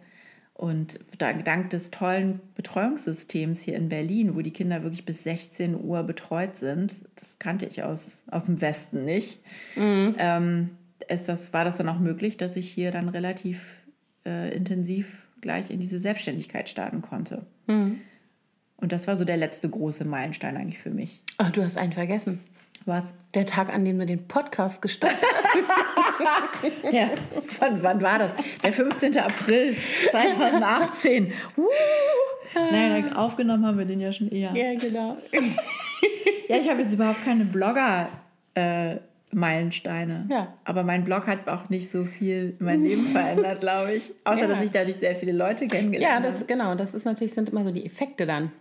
[0.56, 6.02] Und dank des tollen Betreuungssystems hier in Berlin, wo die Kinder wirklich bis 16 Uhr
[6.02, 9.40] betreut sind, das kannte ich aus, aus dem Westen nicht,
[10.18, 10.72] ähm,
[11.08, 13.84] ist das, war das dann auch möglich, dass ich hier dann relativ
[14.26, 17.46] äh, intensiv gleich in diese Selbstständigkeit starten konnte.
[18.76, 21.22] Und das war so der letzte große Meilenstein eigentlich für mich.
[21.38, 22.40] Ach, du hast einen vergessen.
[22.90, 23.14] Was?
[23.36, 25.46] Der Tag, an dem du den Podcast gestartet hast.
[26.92, 27.12] Der,
[27.60, 28.32] wann, wann war das?
[28.64, 29.18] Der 15.
[29.20, 29.76] April
[30.12, 31.32] 2018.
[31.56, 31.68] Uh,
[32.72, 34.52] nein, aufgenommen haben wir den ja schon eher.
[34.56, 35.16] ja, genau.
[36.48, 40.26] Ja, ich habe jetzt überhaupt keine Blogger-Meilensteine.
[40.30, 40.54] Ja.
[40.66, 44.12] Aber mein Blog hat auch nicht so viel mein Leben verändert, glaube ich.
[44.24, 44.48] Außer, Ja.
[44.48, 46.24] dass ich dadurch sehr viele Leute kennengelernt Ja, habe.
[46.24, 46.74] das genau.
[46.76, 48.52] Das ist natürlich sind immer so die Effekte dann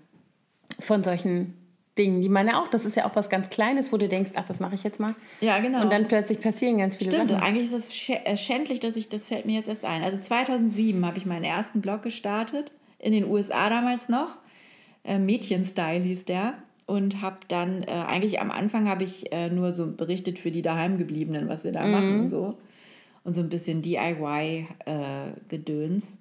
[0.79, 1.55] von solchen
[1.99, 2.69] Dingen, die man ja auch.
[2.69, 5.01] Das ist ja auch was ganz Kleines, wo du denkst, ach, das mache ich jetzt
[5.01, 5.15] mal.
[5.41, 5.83] Ja, genau.
[5.83, 7.43] Und dann plötzlich passieren ganz viele Stimmt, Sachen.
[7.43, 10.03] eigentlich ist es äh, schändlich, dass ich, das fällt mir jetzt erst ein.
[10.03, 14.39] Also 2007 habe ich meinen ersten Blog gestartet, in den USA damals noch.
[15.05, 16.55] Äh, Mädchenstyle hieß der.
[16.87, 20.63] Und habe dann, äh, eigentlich am Anfang habe ich äh, nur so berichtet für die
[20.63, 22.31] Daheimgebliebenen, was wir da machen.
[22.31, 22.57] So.
[23.25, 26.17] Und so ein bisschen DIY-Gedöns.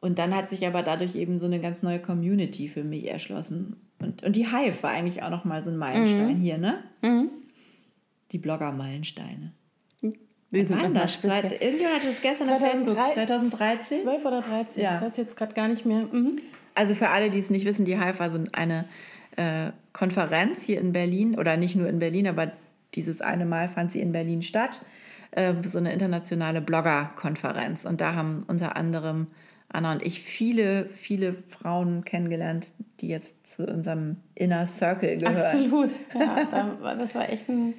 [0.00, 3.76] und dann hat sich aber dadurch eben so eine ganz neue Community für mich erschlossen.
[4.02, 6.82] Und, und die Hive war eigentlich auch noch mal so ein Meilenstein hier, ne?
[8.32, 9.52] Die Blogger-Meilensteine.
[10.52, 11.24] Wann sind war immer das?
[11.24, 12.94] Irgendjemand hat das gestern auf Facebook.
[12.94, 14.02] 2013?
[14.02, 14.82] 12 oder 13?
[14.82, 14.96] Ja.
[14.96, 16.06] Ich weiß jetzt gerade gar nicht mehr.
[16.12, 16.40] Mhm.
[16.74, 18.84] Also für alle, die es nicht wissen, die Hive war so eine
[19.36, 22.52] äh, Konferenz hier in Berlin oder nicht nur in Berlin, aber
[22.94, 24.82] dieses eine Mal fand sie in Berlin statt.
[25.30, 27.86] Äh, so eine internationale Blogger-Konferenz.
[27.86, 29.28] Und da haben unter anderem
[29.72, 35.36] Anna und ich viele, viele Frauen kennengelernt, die jetzt zu unserem Inner Circle gehören.
[35.36, 35.90] Absolut.
[36.14, 37.74] Ja, das war echt ein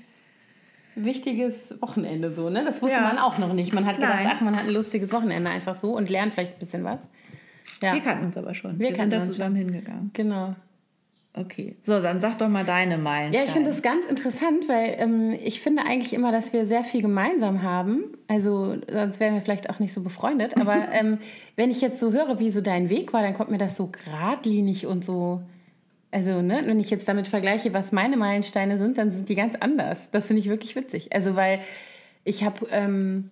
[0.95, 2.63] wichtiges Wochenende so, ne?
[2.63, 3.01] Das wusste Ja.
[3.03, 3.73] man auch noch nicht.
[3.73, 4.32] Man hat gedacht, Nein.
[4.32, 6.99] ach, man hat ein lustiges Wochenende einfach so und lernt vielleicht ein bisschen was.
[7.82, 8.77] Ja, Wir kannten uns aber schon.
[8.79, 10.12] Wir Wir, sind da uns zusammen hingegangen.
[10.13, 10.56] genau.
[11.35, 11.75] Okay.
[11.81, 13.37] So, dann sag doch mal deine Meilensteine.
[13.37, 16.83] Ja, ich finde das ganz interessant, weil ähm, ich finde eigentlich immer, dass wir sehr
[16.83, 18.03] viel gemeinsam haben.
[18.27, 20.55] Also sonst wären wir vielleicht auch nicht so befreundet.
[20.61, 21.17] Aber ähm,
[21.55, 23.87] wenn ich jetzt so höre, wie so dein Weg war, dann kommt mir das so
[23.87, 25.41] geradlinig und so.
[26.11, 29.55] Also, ne, wenn ich jetzt damit vergleiche, was meine Meilensteine sind, dann sind die ganz
[29.55, 30.11] anders.
[30.11, 31.11] Das finde ich wirklich witzig.
[31.11, 31.61] Also, weil
[32.23, 33.31] ich habe, ähm,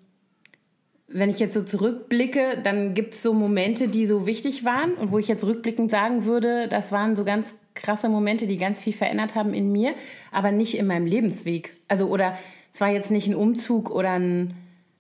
[1.08, 5.12] wenn ich jetzt so zurückblicke, dann gibt es so Momente, die so wichtig waren und
[5.12, 8.94] wo ich jetzt rückblickend sagen würde, das waren so ganz krasse Momente, die ganz viel
[8.94, 9.94] verändert haben in mir,
[10.32, 11.76] aber nicht in meinem Lebensweg.
[11.88, 12.38] Also, oder
[12.74, 14.54] es war jetzt nicht ein Umzug oder ein,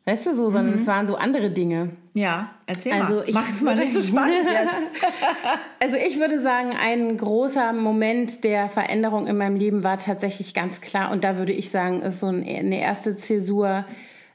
[0.05, 1.89] weißt du so, sondern es waren so andere Dinge.
[2.13, 3.23] Ja, erzähl Also mal.
[3.27, 4.75] ich Mach's mal nicht so spannend jetzt.
[5.79, 10.81] Also ich würde sagen, ein großer Moment der Veränderung in meinem Leben war tatsächlich ganz
[10.81, 11.11] klar.
[11.11, 13.85] Und da würde ich sagen, ist so ein- eine erste Zäsur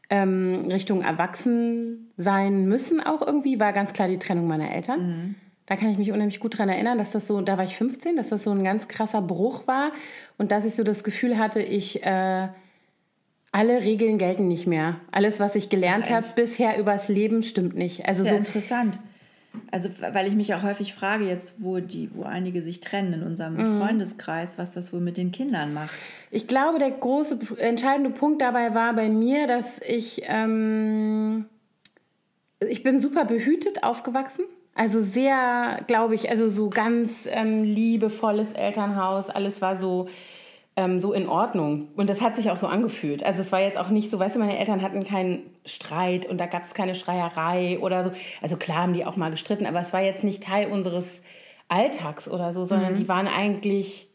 [0.09, 5.35] ähm, Richtung Erwachsen sein müssen auch irgendwie, war ganz klar die Trennung meiner Eltern.
[5.67, 8.17] Da kann ich mich unheimlich gut dran erinnern, dass das so, da war ich 15,
[8.17, 9.91] dass das so ein ganz krasser Bruch war
[10.39, 12.49] und dass ich so das Gefühl hatte, ich, äh,
[13.53, 15.01] alle Regeln gelten nicht mehr.
[15.11, 18.07] Alles, was ich gelernt habe bisher übers Leben, stimmt nicht.
[18.07, 18.99] Also Sehr so interessant.
[19.71, 23.23] Also, weil ich mich auch häufig frage jetzt, wo, die, wo einige sich trennen in
[23.23, 23.81] unserem Mhm.
[23.81, 25.95] Freundeskreis, was das wohl mit den Kindern macht.
[26.31, 31.47] Ich glaube, der große, entscheidende Punkt dabei war bei mir, dass ich ähm,
[32.61, 34.45] ich bin super behütet aufgewachsen.
[34.77, 39.31] Also sehr, glaube ich, also so ganz ähm, liebevolles Elternhaus.
[39.31, 40.09] Alles war so,
[40.77, 41.89] ähm, so in Ordnung.
[41.97, 43.25] Und das hat sich auch so angefühlt.
[43.25, 46.39] Also es war jetzt auch nicht so, weißt du, meine Eltern hatten keinen Streit und
[46.39, 48.13] da gab es keine Schreierei oder so.
[48.43, 51.23] Also klar haben die auch mal gestritten, aber es war jetzt nicht Teil unseres
[51.69, 52.99] Alltags oder so, sondern mhm.
[52.99, 54.09] die waren eigentlich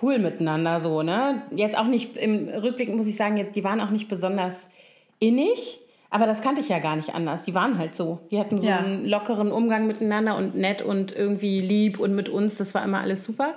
[0.00, 1.42] cool miteinander so, ne?
[1.54, 4.70] Jetzt auch nicht, im Rückblick muss ich sagen, die waren auch nicht besonders
[5.18, 5.81] innig,
[6.12, 7.44] aber das kannte ich ja gar nicht anders.
[7.44, 8.20] Die waren halt so.
[8.30, 8.78] Die hatten so ja.
[8.78, 12.56] einen lockeren Umgang miteinander und nett und irgendwie lieb und mit uns.
[12.56, 13.54] Das war immer alles super.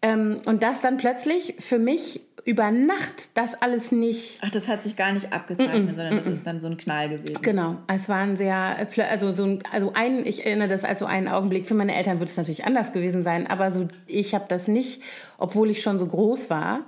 [0.00, 4.38] Ähm, und das dann plötzlich für mich über Nacht das alles nicht.
[4.40, 6.68] Ach, das hat sich gar nicht abgezeichnet, mm -mm, sondern mm das ist dann so
[6.68, 7.42] ein Knall gewesen.
[7.42, 7.76] Genau.
[7.88, 11.26] Es war ein sehr, also so ein, also ein, ich erinnere das als so einen
[11.26, 11.66] Augenblick.
[11.66, 15.02] Für meine Eltern wird es natürlich anders gewesen sein, aber so, ich habe das nicht,
[15.38, 16.80] obwohl ich schon so groß war,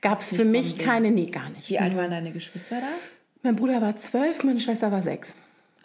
[0.00, 1.70] gab es für mich keine, nee, gar nicht.
[1.70, 2.88] Wie alt waren deine Geschwister da?
[3.42, 5.34] Mein Bruder war zwölf, meine Schwester war sechs.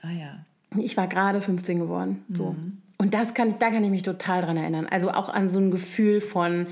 [0.02, 0.40] Ah ja.
[0.80, 2.24] Ich war gerade 15 geworden.
[2.32, 2.52] So.
[2.52, 2.82] Mhm.
[2.98, 4.88] Und das kann, da kann ich mich total dran erinnern.
[4.90, 6.68] Also auch an so ein Gefühl von,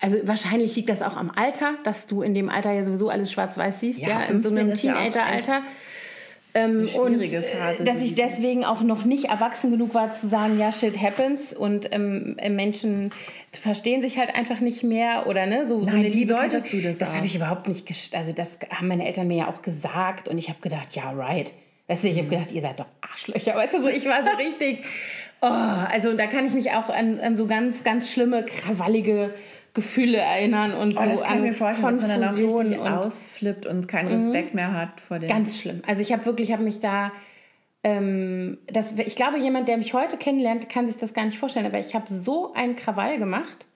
[0.00, 3.32] also wahrscheinlich liegt das auch am Alter, dass du in dem Alter ja sowieso alles
[3.32, 5.52] schwarz-weiß siehst, ja, ja in so einem Teenager-Alter.
[5.52, 5.62] Ja
[6.54, 10.70] ähm, und Phase, dass ich deswegen auch noch nicht erwachsen genug war zu sagen, ja,
[10.70, 13.10] shit happens und ähm, Menschen
[13.52, 16.34] verstehen sich halt einfach nicht mehr oder ne, so, Nein, so eine Liebe.
[16.34, 19.48] solltest du das Das habe ich überhaupt nicht, also das haben meine Eltern mir ja
[19.48, 21.52] auch gesagt und ich habe gedacht, ja, right.
[21.88, 23.54] Weißt du, ich habe gedacht, ihr seid doch Arschlöcher.
[23.54, 24.84] Weißt du, so, ich war so richtig,
[25.40, 29.32] oh, also da kann ich mich auch an, an so ganz, ganz schlimme, krawallige
[29.74, 32.78] Gefühle erinnern und oh, so das kann an mir vorstellen, dass man dann auch richtig
[32.78, 34.26] und ausflippt und keinen mhm.
[34.26, 35.28] Respekt mehr hat vor dem.
[35.28, 35.82] Ganz schlimm.
[35.86, 37.10] Also ich habe wirklich, habe mich da,
[37.82, 41.66] ähm, das, ich glaube, jemand, der mich heute kennenlernt, kann sich das gar nicht vorstellen,
[41.66, 43.66] aber ich habe so einen Krawall gemacht,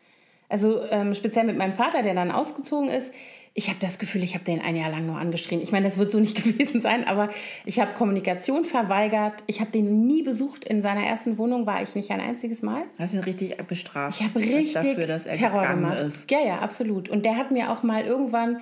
[0.48, 3.12] also ähm, speziell mit meinem Vater, der dann ausgezogen ist,
[3.58, 5.62] ich habe das Gefühl, ich habe den ein Jahr lang nur angeschrien.
[5.62, 7.30] Ich meine, das wird so nicht gewesen sein, aber
[7.64, 9.42] ich habe Kommunikation verweigert.
[9.46, 10.66] Ich habe den nie besucht.
[10.66, 12.82] In seiner ersten Wohnung war ich nicht ein einziges Mal.
[12.98, 14.20] Hast ihn richtig bestraft?
[14.20, 15.98] Ich habe richtig dafür, dass er Terror gemacht.
[15.98, 16.30] Ist.
[16.30, 17.08] Ja, ja, absolut.
[17.08, 18.60] Und der hat mir auch mal irgendwann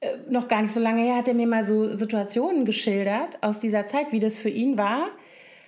[0.00, 3.58] äh, noch gar nicht so lange her, hat er mir mal so Situationen geschildert aus
[3.58, 5.08] dieser Zeit, wie das für ihn war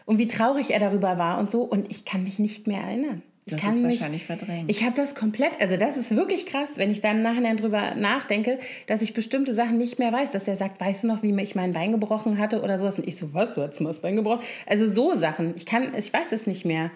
[0.04, 1.62] und wie traurig er darüber war und so.
[1.62, 3.22] Und ich kann mich nicht mehr erinnern.
[3.44, 4.70] Ich das kann ist wahrscheinlich verdrängt.
[4.70, 7.96] Ich habe das komplett, also das ist wirklich krass, wenn ich dann im Nachhinein drüber
[7.96, 10.30] nachdenke, dass ich bestimmte Sachen nicht mehr weiß.
[10.30, 12.98] Dass er sagt, weißt du noch, wie ich mein Bein gebrochen hatte oder sowas?
[12.98, 14.44] Und ich so, was, du hast mal das Bein gebrochen?
[14.66, 15.54] Also so Sachen.
[15.56, 16.92] Ich kann, ich weiß es nicht mehr.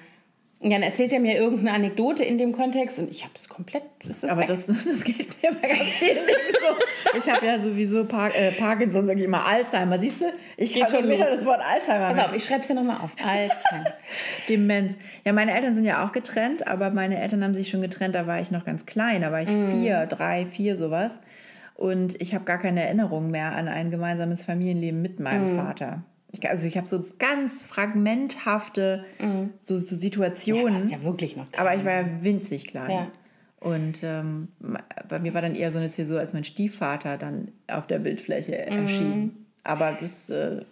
[0.58, 3.82] Und dann erzählt er mir irgendeine Anekdote in dem Kontext und ich habe es komplett.
[4.06, 7.18] Das Aber das, das geht mir bei ganz vielen so.
[7.18, 9.98] Ich habe ja sowieso Par äh, Parkinson, sage ich immer Alzheimer.
[9.98, 10.24] Siehst du,
[10.56, 12.14] ich habe schon wieder das Wort Alzheimer.
[12.14, 13.14] Pass auf, ich schreibe es dir nochmal auf.
[13.22, 13.84] Alzheimer.
[14.48, 14.96] Demenz.
[15.26, 18.26] Ja, meine Eltern sind ja auch getrennt, aber meine Eltern haben sich schon getrennt, da
[18.26, 19.20] war ich noch ganz klein.
[19.20, 19.72] Da war ich mm.
[19.72, 21.20] vier, drei, vier, sowas.
[21.74, 25.58] Und ich habe gar keine Erinnerung mehr an ein gemeinsames Familienleben mit meinem mm.
[25.58, 26.02] Vater.
[26.32, 29.50] Ich, also ich habe so ganz fragmenthafte mhm.
[29.62, 30.88] so, so, Situationen.
[30.88, 31.66] Ja, ja wirklich noch klein.
[31.66, 32.90] Aber ich war ja winzig klein.
[32.90, 33.10] Ja.
[33.60, 34.48] Und ähm,
[35.08, 38.66] bei mir war dann eher so eine Zäsur, als mein Stiefvater dann auf der Bildfläche
[38.70, 38.76] mhm.
[38.76, 39.46] erschien.
[39.64, 40.62] Aber das, äh,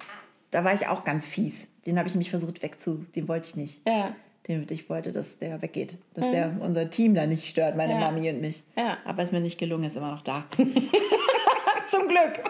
[0.51, 1.67] da war ich auch ganz fies.
[1.87, 3.81] Den habe ich mich versucht wegzu, den wollte ich nicht.
[3.87, 4.15] Ja.
[4.47, 6.31] Den ich wollte, dass der weggeht, dass mhm.
[6.31, 8.01] der unser Team da nicht stört, meine ja.
[8.01, 8.63] Mami und mich.
[8.77, 8.99] Ja.
[9.05, 10.45] Aber es ist mir nicht gelungen, ist immer noch da.
[11.91, 12.45] Zum Glück.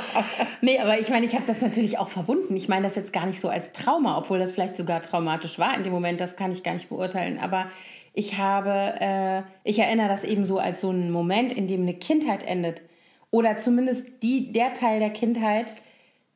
[0.60, 2.56] nee, aber ich meine, ich habe das natürlich auch verwunden.
[2.56, 5.76] Ich meine das jetzt gar nicht so als Trauma, obwohl das vielleicht sogar traumatisch war
[5.76, 7.38] in dem Moment, das kann ich gar nicht beurteilen.
[7.38, 7.66] Aber
[8.14, 11.94] ich habe, äh, ich erinnere das eben so als so einen Moment, in dem eine
[11.94, 12.82] Kindheit endet.
[13.30, 15.72] Oder zumindest die, der Teil der Kindheit,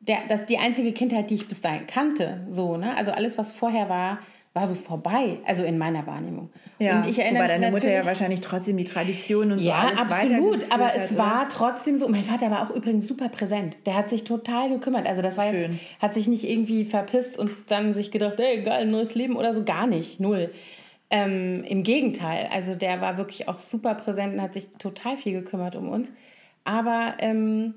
[0.01, 2.47] der, das, die einzige Kindheit, die ich bis dahin kannte.
[2.51, 2.97] So, ne?
[2.97, 4.19] Also alles, was vorher war,
[4.57, 6.49] war so vorbei, also in meiner Wahrnehmung.
[6.79, 9.81] Ja, und ich erinnere wobei deine Mutter ja wahrscheinlich trotzdem die Tradition und so ja,
[9.81, 11.19] alles absolut, aber es oder?
[11.19, 12.09] war trotzdem so.
[12.09, 13.77] Mein Vater war auch übrigens super präsent.
[13.85, 15.07] Der hat sich total gekümmert.
[15.07, 15.73] Also das war Schön.
[15.73, 19.53] jetzt, hat sich nicht irgendwie verpisst und dann sich gedacht, ey, geil, neues Leben oder
[19.53, 20.51] so, gar nicht, null.
[21.11, 25.35] Ähm, Im Gegenteil, also der war wirklich auch super präsent und hat sich total viel
[25.35, 26.11] gekümmert um uns.
[26.64, 27.75] Aber ähm,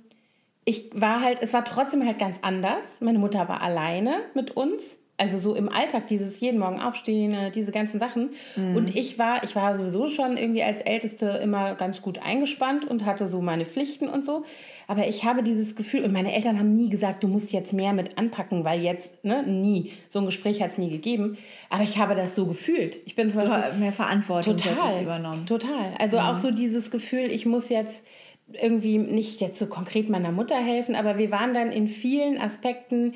[0.64, 3.02] ich war halt, es war trotzdem halt ganz anders.
[3.02, 7.52] Meine Mutter war alleine mit uns also so im Alltag, dieses jeden Morgen aufstehen, äh,
[7.52, 8.30] diese ganzen Sachen.
[8.56, 8.76] Mhm.
[8.76, 13.06] Und ich war, ich war sowieso schon irgendwie als Älteste immer ganz gut eingespannt und
[13.06, 14.44] hatte so meine Pflichten und so.
[14.88, 17.92] Aber ich habe dieses Gefühl, und meine Eltern haben nie gesagt, du musst jetzt mehr
[17.92, 19.92] mit anpacken, weil jetzt, ne, nie.
[20.10, 21.38] So ein Gespräch hat es nie gegeben.
[21.70, 23.00] Aber ich habe das so gefühlt.
[23.06, 23.78] Ich bin zum Beispiel.
[23.78, 25.46] mehr Verantwortung total, übernommen.
[25.46, 25.94] Total.
[26.00, 26.32] Also ja.
[26.32, 28.06] auch so dieses Gefühl, ich muss jetzt
[28.54, 33.14] irgendwie nicht jetzt so konkret meiner Mutter helfen, aber wir waren dann in vielen Aspekten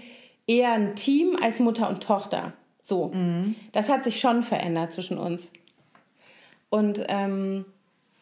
[0.47, 2.53] eher ein Team als Mutter und Tochter.
[2.83, 3.11] So.
[3.13, 3.55] Mhm.
[3.71, 5.51] Das hat sich schon verändert zwischen uns.
[6.69, 7.65] Und ähm,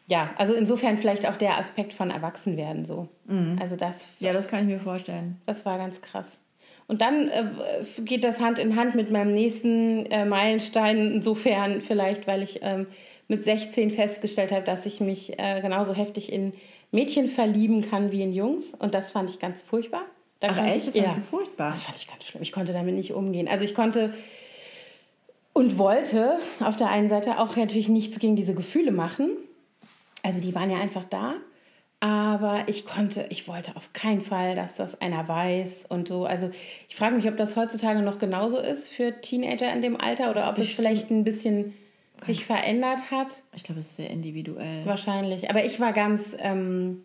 [0.07, 3.07] ja, also insofern vielleicht auch der Aspekt von Erwachsenwerden so.
[3.25, 3.57] Mhm.
[3.61, 4.07] Also das.
[4.19, 5.39] Ja, das kann ich mir vorstellen.
[5.45, 6.39] Das war ganz krass.
[6.87, 7.45] Und dann äh,
[8.01, 12.87] geht das Hand in Hand mit meinem nächsten äh, Meilenstein, insofern vielleicht, weil ich ähm,
[13.29, 16.51] mit 16 festgestellt habe, dass ich mich äh, genauso heftig in
[16.91, 18.73] Mädchen verlieben kann wie in Jungs.
[18.77, 20.03] Und das fand ich ganz furchtbar.
[20.41, 20.87] Da Ach echt?
[20.87, 21.71] Das ja, fandst du furchtbar?
[21.71, 22.41] Das fand ich ganz schlimm.
[22.41, 23.47] Ich konnte damit nicht umgehen.
[23.47, 24.13] Also ich konnte
[25.53, 29.29] und wollte auf der einen Seite auch natürlich nichts gegen diese Gefühle machen.
[30.23, 31.35] Also die waren ja einfach da.
[31.99, 36.25] Aber ich konnte, ich wollte auf keinen Fall, dass das einer weiß und so.
[36.25, 36.49] Also
[36.89, 40.49] ich frage mich, ob das heutzutage noch genauso ist für Teenager in dem Alter oder
[40.49, 41.75] ob es vielleicht ein bisschen
[42.19, 43.43] sich verändert hat.
[43.55, 44.83] Ich glaube, es ist sehr individuell.
[44.85, 45.51] Wahrscheinlich.
[45.51, 47.01] Aber ich war ganz, ähm,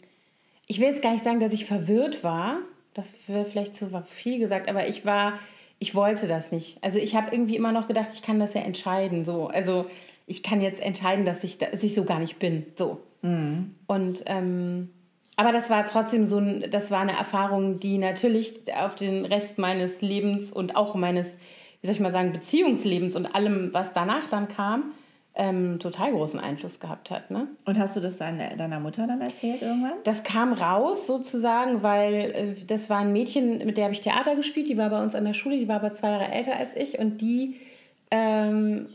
[0.66, 2.59] ich will jetzt gar nicht sagen, dass ich verwirrt war.
[2.96, 5.38] Das wäre vielleicht zu viel gesagt, aber ich war,
[5.78, 6.82] ich wollte das nicht.
[6.82, 9.26] Also ich habe irgendwie immer noch gedacht, ich kann das ja entscheiden.
[9.26, 9.48] So.
[9.48, 9.85] Also
[10.26, 12.64] ich kann jetzt entscheiden, dass ich, dass ich so gar nicht bin.
[12.76, 13.02] So.
[13.20, 13.74] Mhm.
[13.87, 14.88] Und ähm,
[15.37, 19.59] aber das war trotzdem so ein, das war eine Erfahrung, die natürlich auf den Rest
[19.59, 21.37] meines Lebens und auch meines,
[21.82, 24.94] wie soll ich mal sagen, Beziehungslebens und allem, was danach dann kam,
[25.37, 27.31] ähm, total großen Einfluss gehabt hat.
[27.31, 27.49] Ne?
[27.66, 29.92] Und hast du das deine, deiner Mutter dann erzählt irgendwann?
[30.05, 34.35] Das kam raus sozusagen, weil äh, das war ein Mädchen, mit der habe ich Theater
[34.35, 36.75] gespielt, die war bei uns an der Schule, die war aber zwei Jahre älter als
[36.75, 37.57] ich und die
[38.11, 38.88] ähm,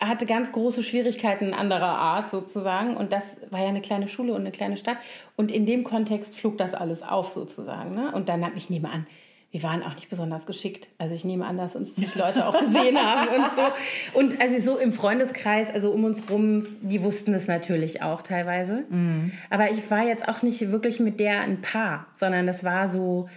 [0.00, 2.96] hatte ganz große Schwierigkeiten anderer Art sozusagen.
[2.96, 4.96] Und das war ja eine kleine Schule und eine kleine Stadt.
[5.36, 7.94] Und in dem Kontext flog das alles auf sozusagen.
[7.94, 8.12] Ne?
[8.12, 9.06] Und dann habe ich nehme an,
[9.52, 10.88] wir waren auch nicht besonders geschickt.
[10.96, 14.18] Also ich nehme an, dass uns die Leute auch gesehen haben und so.
[14.18, 18.84] Und also so im Freundeskreis, also um uns rum, die wussten es natürlich auch teilweise.
[18.88, 19.30] Mhm.
[19.50, 23.28] Aber ich war jetzt auch nicht wirklich mit der ein Paar, sondern das war so,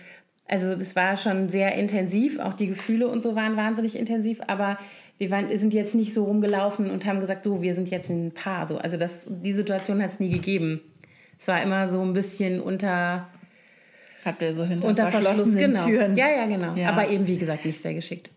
[0.47, 2.39] also das war schon sehr intensiv.
[2.39, 4.39] Auch die Gefühle und so waren wahnsinnig intensiv.
[4.47, 4.77] Aber
[5.17, 8.09] wir, waren, wir sind jetzt nicht so rumgelaufen und haben gesagt, so, wir sind jetzt
[8.09, 8.65] ein Paar.
[8.65, 8.77] So.
[8.77, 10.79] Also das, die Situation hat es nie gegeben.
[11.37, 13.27] Es war immer so ein bisschen unter...
[14.25, 15.85] Habt ihr so hinter unter verschlossenen genau.
[15.85, 16.17] Türen?
[16.17, 16.73] Ja, ja, genau.
[16.75, 16.89] Ja.
[16.89, 18.31] Aber eben, wie gesagt, nicht sehr geschickt.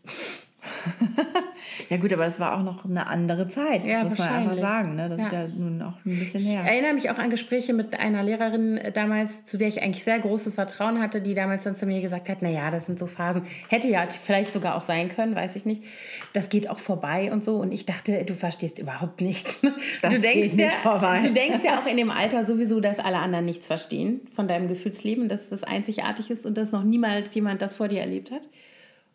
[1.91, 4.97] ja gut, aber das war auch noch eine andere Zeit, ja, muss man einfach sagen.
[4.97, 5.09] Ne?
[5.09, 5.27] Das ja.
[5.27, 6.63] ist ja nun auch ein bisschen her.
[6.65, 10.19] Ich erinnere mich auch an Gespräche mit einer Lehrerin damals, zu der ich eigentlich sehr
[10.19, 13.43] großes Vertrauen hatte, die damals dann zu mir gesagt hat, naja, das sind so Phasen.
[13.69, 15.83] Hätte ja vielleicht sogar auch sein können, weiß ich nicht.
[16.33, 17.57] Das geht auch vorbei und so.
[17.57, 19.61] Und ich dachte, du verstehst überhaupt nichts.
[20.03, 21.21] Das du denkst geht ja, vorbei.
[21.23, 24.69] Du denkst ja auch in dem Alter sowieso, dass alle anderen nichts verstehen von deinem
[24.69, 28.43] Gefühlsleben, dass das einzigartig ist und dass noch niemals jemand das vor dir erlebt hat.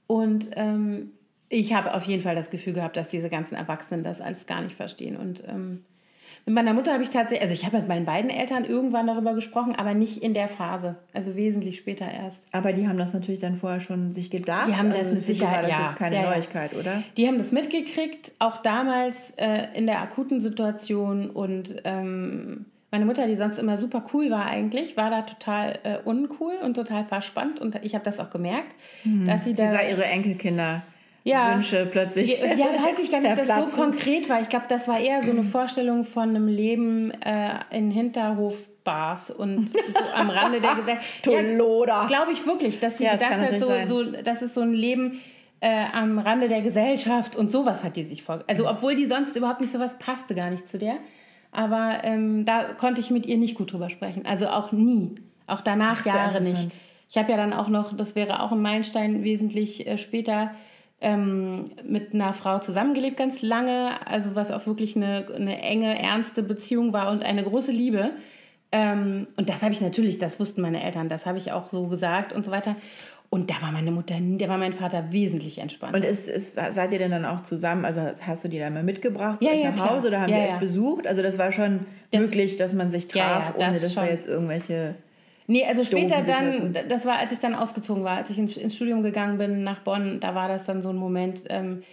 [0.07, 1.11] Und ähm,
[1.53, 4.61] ich habe auf jeden Fall das Gefühl gehabt, dass diese ganzen Erwachsenen das alles gar
[4.61, 5.15] nicht verstehen.
[5.15, 5.83] Und ähm,
[6.45, 9.35] mit meiner Mutter habe ich tatsächlich, also ich habe mit meinen beiden Eltern irgendwann darüber
[9.35, 12.43] gesprochen, aber nicht in der Phase, also wesentlich später erst.
[12.51, 14.67] Aber die haben das natürlich dann vorher schon sich gedacht.
[14.67, 17.03] Die haben das also mit Sicherheit, war das ja, jetzt keine ja, Neuigkeit, oder?
[17.17, 23.27] Die haben das mitgekriegt, auch damals äh, in der akuten Situation und ähm, meine Mutter,
[23.27, 27.59] die sonst immer super cool war eigentlich, war da total äh, uncool und total verspannt
[27.59, 29.27] und ich habe das auch gemerkt, mhm.
[29.27, 29.65] dass sie da...
[29.65, 30.83] Die sah ihre Enkelkinder
[31.23, 31.55] ja.
[31.55, 32.39] Wünsche plötzlich.
[32.39, 34.41] Ja, weiß ich gar nicht, ob das so konkret war.
[34.41, 39.71] Ich glaube, das war eher so eine Vorstellung von einem Leben äh, in Hinterhofbars und
[39.71, 39.79] so
[40.15, 41.23] am Rande der Gesellschaft.
[41.23, 42.03] Toloda.
[42.03, 44.73] Ja, glaube ich wirklich, dass sie ja, gedacht hat, so, so, das ist so ein
[44.73, 45.19] Leben
[45.61, 48.59] äh, am Rande der Gesellschaft und sowas hat die sich vorgestellt.
[48.59, 50.95] Also, obwohl die sonst überhaupt nicht sowas passte, gar nicht zu der.
[51.53, 54.25] Aber ähm, da konnte ich mit ihr nicht gut drüber sprechen.
[54.25, 55.15] Also auch nie.
[55.47, 56.75] Auch danach Ach, Jahre nicht.
[57.09, 60.51] Ich habe ja dann auch noch, das wäre auch ein Meilenstein wesentlich äh, später,
[61.03, 66.41] ähm, mit einer Frau zusammengelebt ganz lange, also was auch wirklich eine, eine enge, ernste
[66.41, 68.11] Beziehung war und eine große Liebe.
[68.71, 71.87] Ähm, und das habe ich natürlich, das wussten meine Eltern, das habe ich auch so
[71.87, 72.75] gesagt und so weiter.
[73.29, 75.97] Und da war meine Mutter, da war mein Vater wesentlich entspannter.
[75.97, 78.83] Und ist, ist, seid ihr denn dann auch zusammen, also hast du die dann mal
[78.83, 79.95] mitgebracht ja, ja, nach klar.
[79.95, 80.53] Hause oder haben ja, die ja.
[80.53, 81.07] euch besucht?
[81.07, 84.05] Also das war schon das, möglich, dass man sich traf, ohne dass schon.
[84.05, 84.95] da jetzt irgendwelche
[85.47, 89.03] Nee, also später dann, das war, als ich dann ausgezogen war, als ich ins Studium
[89.03, 91.83] gegangen bin nach Bonn, da war das dann so ein Moment, ähm,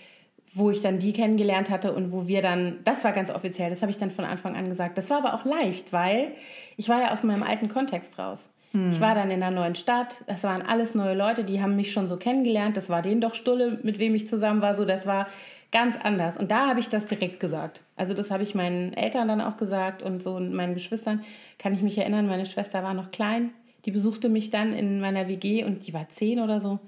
[0.54, 3.82] wo ich dann die kennengelernt hatte und wo wir dann, das war ganz offiziell, das
[3.82, 4.98] habe ich dann von Anfang an gesagt.
[4.98, 6.32] Das war aber auch leicht, weil
[6.76, 8.48] ich war ja aus meinem alten Kontext raus.
[8.72, 8.92] Hm.
[8.92, 11.92] Ich war dann in einer neuen Stadt, das waren alles neue Leute, die haben mich
[11.92, 15.06] schon so kennengelernt, das war denen doch Stulle, mit wem ich zusammen war, so das
[15.06, 15.26] war
[15.72, 16.36] ganz anders.
[16.36, 17.82] Und da habe ich das direkt gesagt.
[17.96, 21.24] Also das habe ich meinen Eltern dann auch gesagt und so und meinen Geschwistern.
[21.58, 23.50] Kann ich mich erinnern, meine Schwester war noch klein.
[23.84, 26.80] Die besuchte mich dann in meiner WG und die war zehn oder so.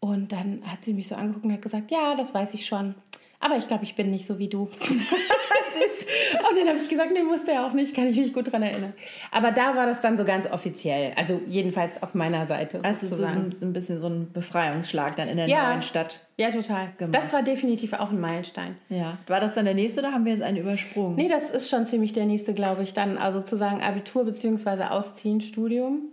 [0.00, 2.94] Und dann hat sie mich so angeguckt und hat gesagt, ja, das weiß ich schon.
[3.40, 4.68] Aber ich glaube, ich bin nicht so wie du.
[5.76, 6.06] Süß.
[6.48, 8.62] Und dann habe ich gesagt, nee, musste er auch nicht, kann ich mich gut daran
[8.62, 8.92] erinnern.
[9.30, 12.80] Aber da war das dann so ganz offiziell, also jedenfalls auf meiner Seite.
[12.82, 13.54] Also sozusagen.
[13.58, 15.70] so ein, bisschen so ein Befreiungsschlag dann in der ja.
[15.70, 16.20] neuen Stadt.
[16.36, 16.88] Ja, total.
[16.98, 17.14] Gemacht.
[17.14, 18.76] Das war definitiv auch ein Meilenstein.
[18.88, 19.18] Ja.
[19.26, 21.16] War das dann der nächste oder haben wir jetzt einen übersprungen?
[21.16, 23.18] Nee, das ist schon ziemlich der nächste, glaube ich, dann.
[23.18, 24.84] Also sozusagen Abitur bzw.
[24.84, 26.10] Ausziehen, Studium.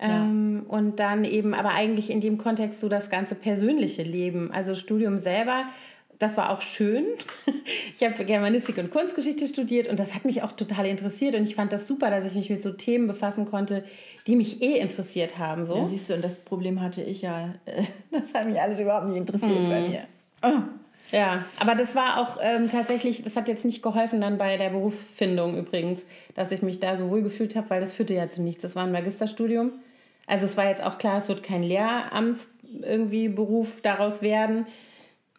[0.00, 4.50] Ähm, und dann eben, aber eigentlich in dem Kontext so das ganze persönliche Leben.
[4.50, 5.64] Also Studium selber,
[6.20, 7.04] das war auch schön.
[7.94, 11.34] Ich habe Germanistik und Kunstgeschichte studiert und das hat mich auch total interessiert.
[11.34, 13.84] Und ich fand das super, dass ich mich mit so Themen befassen konnte,
[14.26, 15.66] die mich eh interessiert haben.
[15.66, 15.76] So.
[15.76, 17.54] Ja, siehst du, und das Problem hatte ich ja.
[18.10, 19.68] Das hat mich alles überhaupt nicht interessiert mm.
[19.68, 20.02] bei mir.
[20.42, 20.62] Oh.
[21.12, 24.70] Ja, aber das war auch ähm, tatsächlich, das hat jetzt nicht geholfen dann bei der
[24.70, 26.04] Berufsfindung übrigens,
[26.34, 28.62] dass ich mich da so wohl gefühlt habe, weil das führte ja zu nichts.
[28.62, 29.72] Das war ein Magisterstudium.
[30.26, 32.48] Also es war jetzt auch klar, es wird kein Lehramts
[32.82, 34.66] irgendwie Beruf daraus werden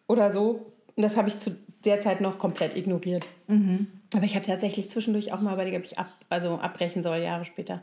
[0.06, 0.71] oder so.
[0.96, 3.26] Das habe ich zu der Zeit noch komplett ignoriert.
[3.48, 3.86] Mhm.
[4.14, 7.44] Aber ich habe tatsächlich zwischendurch auch mal überlegt, ob ich ab, also abbrechen soll, Jahre
[7.44, 7.82] später.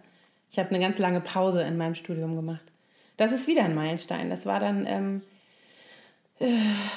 [0.51, 2.64] Ich habe eine ganz lange Pause in meinem Studium gemacht.
[3.18, 4.30] Das ist wieder ein Meilenstein.
[4.30, 5.22] Das war dann ähm,
[6.39, 6.45] äh,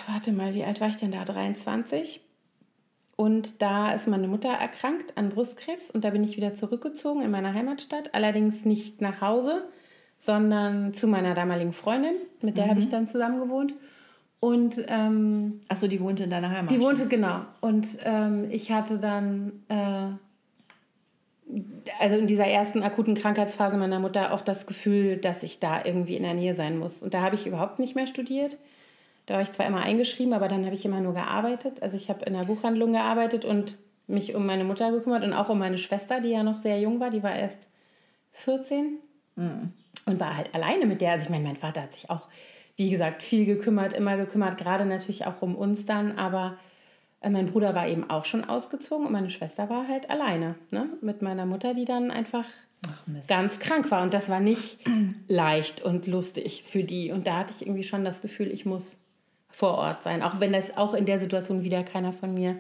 [0.06, 1.24] warte mal, wie alt war ich denn da?
[1.24, 2.20] 23.
[3.16, 7.30] Und da ist meine Mutter erkrankt an Brustkrebs und da bin ich wieder zurückgezogen in
[7.30, 8.14] meine Heimatstadt.
[8.14, 9.64] Allerdings nicht nach Hause,
[10.18, 12.14] sondern zu meiner damaligen Freundin.
[12.40, 12.70] Mit der mhm.
[12.70, 13.74] habe ich dann zusammen gewohnt.
[14.42, 16.72] Und ähm, achso, die wohnte in deiner Heimat.
[16.72, 17.42] Die wohnte genau.
[17.60, 20.16] Und ähm, ich hatte dann äh,
[22.00, 26.16] also in dieser ersten akuten Krankheitsphase meiner Mutter auch das Gefühl, dass ich da irgendwie
[26.16, 27.02] in der Nähe sein muss.
[27.02, 28.56] Und da habe ich überhaupt nicht mehr studiert.
[29.26, 31.80] Da war ich zwar immer eingeschrieben, aber dann habe ich immer nur gearbeitet.
[31.80, 33.76] Also ich habe in der Buchhandlung gearbeitet und
[34.08, 36.98] mich um meine Mutter gekümmert und auch um meine Schwester, die ja noch sehr jung
[36.98, 37.10] war.
[37.10, 37.68] Die war erst
[38.32, 38.98] 14
[39.36, 39.72] mhm.
[40.06, 41.12] und war halt alleine mit der.
[41.12, 42.26] Also ich meine, mein Vater hat sich auch,
[42.82, 46.18] wie gesagt, viel gekümmert, immer gekümmert, gerade natürlich auch um uns dann.
[46.18, 46.56] Aber
[47.20, 50.88] äh, mein Bruder war eben auch schon ausgezogen und meine Schwester war halt alleine ne?
[51.00, 52.44] mit meiner Mutter, die dann einfach
[53.28, 54.02] ganz krank war.
[54.02, 54.80] Und das war nicht
[55.28, 57.12] leicht und lustig für die.
[57.12, 58.98] Und da hatte ich irgendwie schon das Gefühl, ich muss
[59.48, 60.20] vor Ort sein.
[60.20, 62.56] Auch wenn das auch in der Situation wieder keiner von mir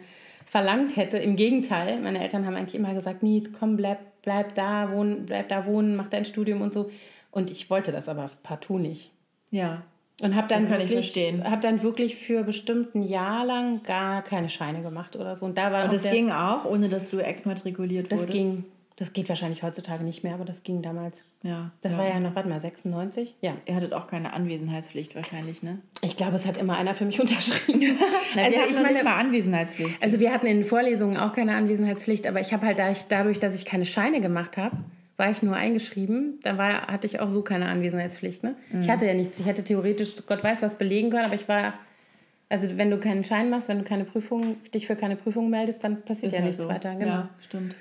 [0.46, 1.18] verlangt hätte.
[1.18, 5.48] Im Gegenteil, meine Eltern haben eigentlich immer gesagt, nee, komm, bleib, bleib da wohnen, bleib
[5.48, 6.92] da wohnen, mach dein Studium und so.
[7.32, 9.10] Und ich wollte das aber partout nicht.
[9.50, 9.82] Ja.
[10.20, 14.82] Und habe dann, wirklich, hab dann wirklich für bestimmt ein Jahr lang gar keine Scheine
[14.82, 15.46] gemacht oder so.
[15.46, 18.28] Und, da war und das der, ging auch, ohne dass du exmatrikuliert wurdest?
[18.28, 18.64] Das ging.
[18.96, 21.24] Das geht wahrscheinlich heutzutage nicht mehr, aber das ging damals.
[21.42, 21.72] Ja.
[21.80, 21.98] Das ja.
[21.98, 23.34] war ja noch, warte mal, 96?
[23.40, 23.54] Ja.
[23.66, 25.78] Ihr hattet auch keine Anwesenheitspflicht wahrscheinlich, ne?
[26.02, 27.98] Ich glaube, es hat immer einer für mich unterschrieben.
[28.36, 30.00] Na, also wir ich meine mal Anwesenheitspflicht.
[30.02, 33.54] Also wir hatten in den Vorlesungen auch keine Anwesenheitspflicht, aber ich habe halt dadurch, dass
[33.54, 34.76] ich keine Scheine gemacht habe,
[35.22, 36.40] war ich nur eingeschrieben.
[36.42, 38.42] Dann war, hatte ich auch so keine Anwesenheitspflicht.
[38.42, 38.56] Ne?
[38.70, 38.82] Mhm.
[38.82, 39.38] Ich hatte ja nichts.
[39.38, 41.74] Ich hätte theoretisch, Gott weiß was, belegen können, aber ich war
[42.52, 45.82] also wenn du keinen Schein machst, wenn du keine Prüfung, dich für keine Prüfung meldest,
[45.84, 46.68] dann passiert Ist ja halt nichts so.
[46.68, 46.94] weiter.
[46.96, 47.06] Genau.
[47.06, 47.74] Ja, stimmt.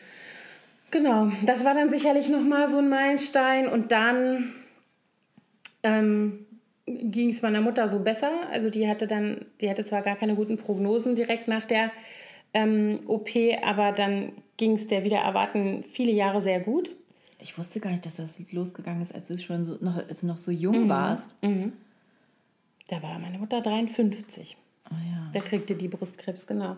[0.91, 3.67] Genau, das war dann sicherlich nochmal so ein Meilenstein.
[3.67, 4.53] Und dann
[5.83, 6.45] ähm,
[6.85, 8.31] ging es meiner Mutter so besser.
[8.49, 11.91] Also die hatte dann, die hatte zwar gar keine guten Prognosen direkt nach der
[12.53, 13.29] ähm, OP,
[13.61, 16.91] aber dann ging es der wieder erwarten viele Jahre sehr gut.
[17.41, 20.37] Ich wusste gar nicht, dass das losgegangen ist, als du schon so noch, als noch
[20.37, 20.89] so jung mhm.
[20.89, 21.35] warst.
[21.41, 21.73] Mhm.
[22.87, 24.57] Da war meine Mutter 53.
[24.89, 25.29] Oh ja.
[25.33, 26.75] Da kriegte die Brustkrebs, genau.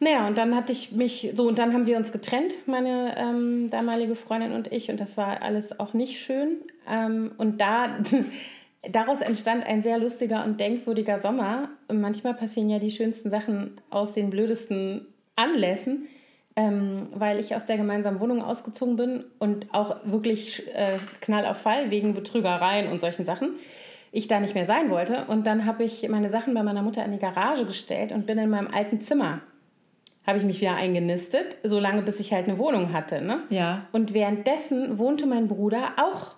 [0.00, 3.70] Naja, und dann hatte ich mich so, und dann haben wir uns getrennt, meine ähm,
[3.70, 6.56] damalige Freundin und ich, und das war alles auch nicht schön.
[6.88, 7.98] Ähm, und da,
[8.90, 11.70] daraus entstand ein sehr lustiger und denkwürdiger Sommer.
[11.86, 15.06] Und manchmal passieren ja die schönsten Sachen aus den blödesten
[15.36, 16.08] Anlässen,
[16.56, 21.58] ähm, weil ich aus der gemeinsamen Wohnung ausgezogen bin und auch wirklich äh, Knall auf
[21.58, 23.50] Fall wegen Betrügereien und solchen Sachen
[24.14, 25.24] ich da nicht mehr sein wollte.
[25.26, 28.38] Und dann habe ich meine Sachen bei meiner Mutter in die Garage gestellt und bin
[28.38, 29.40] in meinem alten Zimmer
[30.24, 33.20] habe ich mich wieder eingenistet, solange bis ich halt eine Wohnung hatte.
[33.22, 33.42] Ne?
[33.50, 33.86] Ja.
[33.90, 36.36] Und währenddessen wohnte mein Bruder auch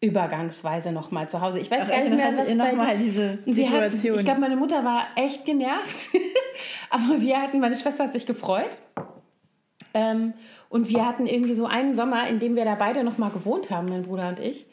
[0.00, 1.60] übergangsweise noch mal zu Hause.
[1.60, 3.82] Ich weiß Ach, gar nicht mehr, was noch mal diese Situation.
[3.82, 6.08] Hatten, ich glaube, meine Mutter war echt genervt,
[6.90, 8.78] aber wir hatten, meine Schwester hat sich gefreut.
[9.94, 10.34] Ähm,
[10.68, 13.70] und wir hatten irgendwie so einen Sommer, in dem wir da beide noch mal gewohnt
[13.70, 14.66] haben, mein Bruder und ich,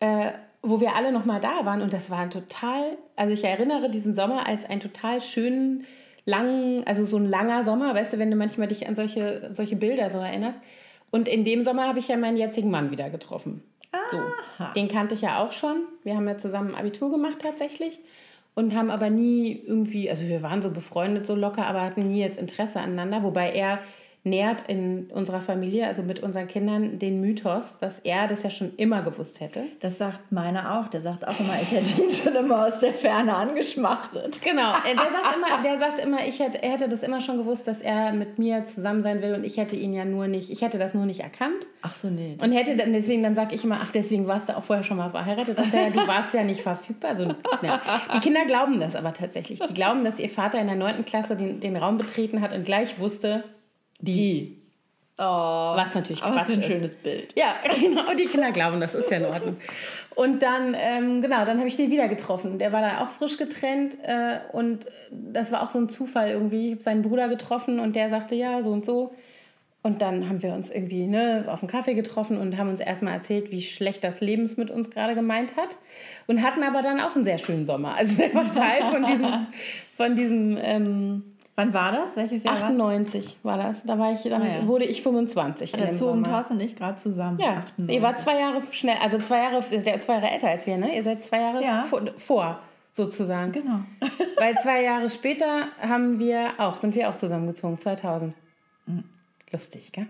[0.00, 0.32] äh,
[0.62, 1.82] wo wir alle noch mal da waren.
[1.82, 5.84] Und das war ein total, also ich erinnere diesen Sommer als einen total schönen
[6.24, 9.76] langen, also so ein langer Sommer, weißt du, wenn du manchmal dich an solche, solche
[9.76, 10.62] Bilder so erinnerst.
[11.10, 13.62] Und in dem Sommer habe ich ja meinen jetzigen Mann wieder getroffen.
[14.10, 14.18] So,
[14.76, 15.82] den kannte ich ja auch schon.
[16.04, 17.98] Wir haben ja zusammen Abitur gemacht tatsächlich
[18.54, 22.20] und haben aber nie irgendwie, also wir waren so befreundet so locker, aber hatten nie
[22.20, 23.80] jetzt Interesse aneinander, wobei er
[24.22, 28.72] nährt in unserer Familie, also mit unseren Kindern, den Mythos, dass er das ja schon
[28.76, 29.64] immer gewusst hätte.
[29.80, 30.88] Das sagt meiner auch.
[30.88, 34.42] Der sagt auch immer, ich hätte ihn schon immer aus der Ferne angeschmachtet.
[34.42, 34.72] Genau.
[35.00, 37.80] Der sagt immer, der sagt immer ich hätte, er hätte das immer schon gewusst, dass
[37.80, 40.78] er mit mir zusammen sein will und ich hätte ihn ja nur nicht, ich hätte
[40.78, 41.66] das nur nicht erkannt.
[41.82, 42.36] Ach so, nee.
[42.42, 44.96] Und hätte dann, deswegen, dann sage ich immer, ach, deswegen warst du auch vorher schon
[44.96, 45.58] mal verheiratet.
[45.58, 47.12] Dass er, du warst ja nicht verfügbar.
[47.12, 47.80] Also, ne.
[48.14, 49.60] Die Kinder glauben das aber tatsächlich.
[49.60, 51.04] Die glauben, dass ihr Vater in der 9.
[51.04, 53.44] Klasse den, den Raum betreten hat und gleich wusste,
[54.00, 54.56] die.
[55.18, 56.66] Oh, Was natürlich Quatsch so ein ist.
[56.66, 57.34] schönes Bild.
[57.36, 58.08] Ja, genau.
[58.10, 59.56] Und die Kinder glauben, das ist ja in Ordnung.
[60.14, 62.58] Und dann, ähm, genau, dann habe ich den wieder getroffen.
[62.58, 66.68] Der war da auch frisch getrennt äh, und das war auch so ein Zufall irgendwie.
[66.68, 69.12] Ich habe seinen Bruder getroffen und der sagte, ja, so und so.
[69.82, 73.14] Und dann haben wir uns irgendwie ne, auf einen Kaffee getroffen und haben uns erstmal
[73.14, 75.76] erzählt, wie schlecht das Leben es mit uns gerade gemeint hat.
[76.26, 77.94] Und hatten aber dann auch einen sehr schönen Sommer.
[77.94, 79.46] Also der war Teil von diesem,
[79.96, 81.24] von diesem ähm,
[81.60, 82.16] Wann war das?
[82.16, 82.54] Welches Jahr?
[82.56, 83.82] war 98 war das.
[83.84, 84.66] Da war ich, dann Ah, ja.
[84.66, 86.28] wurde ich 25 in Der dem Zoo und Sommer.
[86.36, 87.38] Thorsten und ich gerade zusammen.
[87.38, 87.94] Ja, 98.
[87.96, 90.76] ihr wart zwei Jahre schnell, also zwei Jahre, ihr seid zwei Jahre älter als wir,
[90.78, 90.94] ne?
[90.96, 91.82] Ihr seid zwei Jahre Ja.
[91.82, 92.58] vor, vor,
[92.92, 93.52] sozusagen.
[93.52, 93.80] Genau.
[94.38, 98.34] Weil zwei Jahre später haben wir auch, sind wir auch zusammengezogen, 2000.
[98.86, 99.04] Mhm.
[99.52, 100.06] Lustig, gell?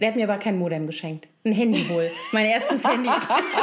[0.00, 1.26] Der hat mir aber kein Modem geschenkt.
[1.44, 2.10] Ein Handy wohl.
[2.32, 3.10] Mein erstes Handy.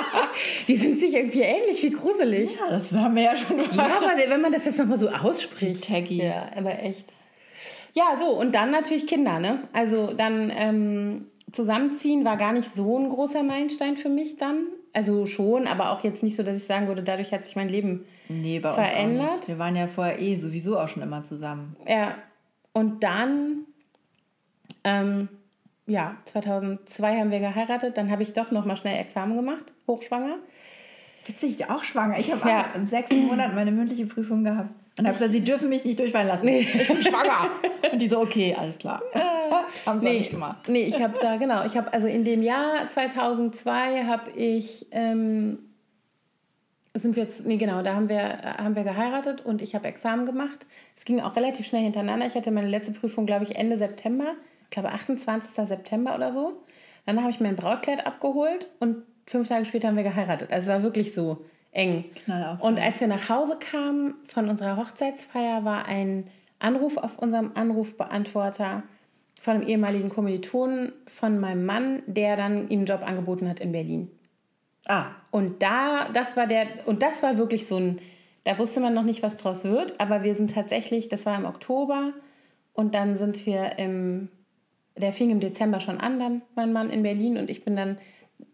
[0.67, 2.55] Die sind sich irgendwie ähnlich, wie gruselig.
[2.55, 5.87] Ja, das haben wir ja schon Ja, aber wenn man das jetzt nochmal so ausspricht.
[5.87, 6.23] Die Taggies.
[6.23, 7.11] Ja, aber echt.
[7.93, 9.59] Ja, so, und dann natürlich Kinder, ne?
[9.71, 14.65] Also dann ähm, zusammenziehen war gar nicht so ein großer Meilenstein für mich dann.
[14.91, 17.69] Also schon, aber auch jetzt nicht so, dass ich sagen würde, dadurch hat sich mein
[17.69, 19.29] Leben Nee, bei uns Verändert?
[19.29, 19.47] auch nicht.
[19.47, 21.75] Wir waren ja vorher eh sowieso auch schon immer zusammen.
[21.87, 22.15] Ja,
[22.73, 23.65] und dann,
[24.83, 25.29] ähm,
[25.87, 27.97] ja, 2002 haben wir geheiratet.
[27.97, 30.37] Dann habe ich doch noch mal schnell Examen gemacht, hochschwanger.
[31.27, 32.19] Witzig, auch schwanger.
[32.19, 32.65] Ich habe Ja.
[32.75, 34.69] im sechsten Monat meine mündliche Prüfung gehabt.
[34.97, 36.47] Und habe gesagt, sie dürfen mich nicht durchfallen lassen.
[36.47, 37.49] Ich bin schwanger.
[37.91, 39.01] Und die so, okay, alles klar.
[39.85, 40.69] Haben sie auch Nee, nicht gemacht.
[40.69, 45.59] nee, ich habe da, genau, ich habe also in dem Jahr 2002 habe ich, ähm,
[46.93, 49.87] sind wir jetzt, nee, genau, da haben wir, äh, haben wir geheiratet und ich habe
[49.87, 50.65] Examen gemacht.
[50.95, 52.25] Es ging auch relativ schnell hintereinander.
[52.25, 54.33] Ich hatte meine letzte Prüfung, glaube ich, Ende September,
[54.75, 55.67] glaube 28.
[55.67, 56.61] September oder so.
[57.05, 60.51] Dann habe ich mein Brautkleid abgeholt und fünf Tage später haben wir geheiratet.
[60.51, 62.05] Also es war wirklich so eng.
[62.23, 66.27] Knallauf, Und als wir nach Hause kamen von unserer Hochzeitsfeier, war ein
[66.59, 68.83] Anruf auf unserem Anrufbeantworter
[69.41, 73.71] von einem ehemaligen Kommilitonen von meinem Mann, der dann ihm einen Job angeboten hat in
[73.71, 74.09] Berlin.
[74.87, 77.99] Ah, Und da, das war der, und das war wirklich so ein,
[78.43, 81.45] da wusste man noch nicht, was draus wird, aber wir sind tatsächlich, das war im
[81.45, 82.13] Oktober
[82.73, 84.29] und dann sind wir im,
[84.97, 87.97] der fing im Dezember schon an, dann mein Mann in Berlin und ich bin dann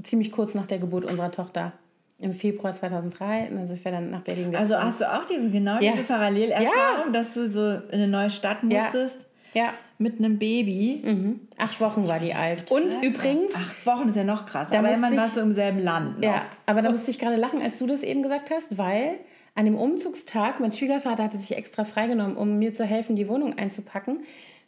[0.03, 1.73] ziemlich kurz nach der Geburt unserer Tochter
[2.19, 4.87] im Februar 2003, und dann sind wir dann nach Berlin also gezogen.
[4.87, 5.93] hast du auch diese, genau Ja.
[5.93, 8.83] diese Parallelerfahrung, dass du so in eine neue Stadt Ja.
[8.83, 9.25] musstest
[9.55, 11.01] ja, mit einem Baby?
[11.03, 11.39] mhm.
[11.57, 12.69] acht Wochen war die alt.
[12.71, 13.63] Und Total übrigens, krass.
[13.63, 14.77] Acht Wochen ist ja noch krasser.
[14.77, 16.17] Aber immerhin ich- warst du im selben Land.
[16.19, 16.23] Noch.
[16.23, 19.15] Ja, aber da musste ich gerade lachen, als du das eben gesagt hast, weil
[19.55, 23.57] an dem Umzugstag, mein Schwiegervater hatte sich extra freigenommen, um mir zu helfen, die Wohnung
[23.57, 24.19] einzupacken,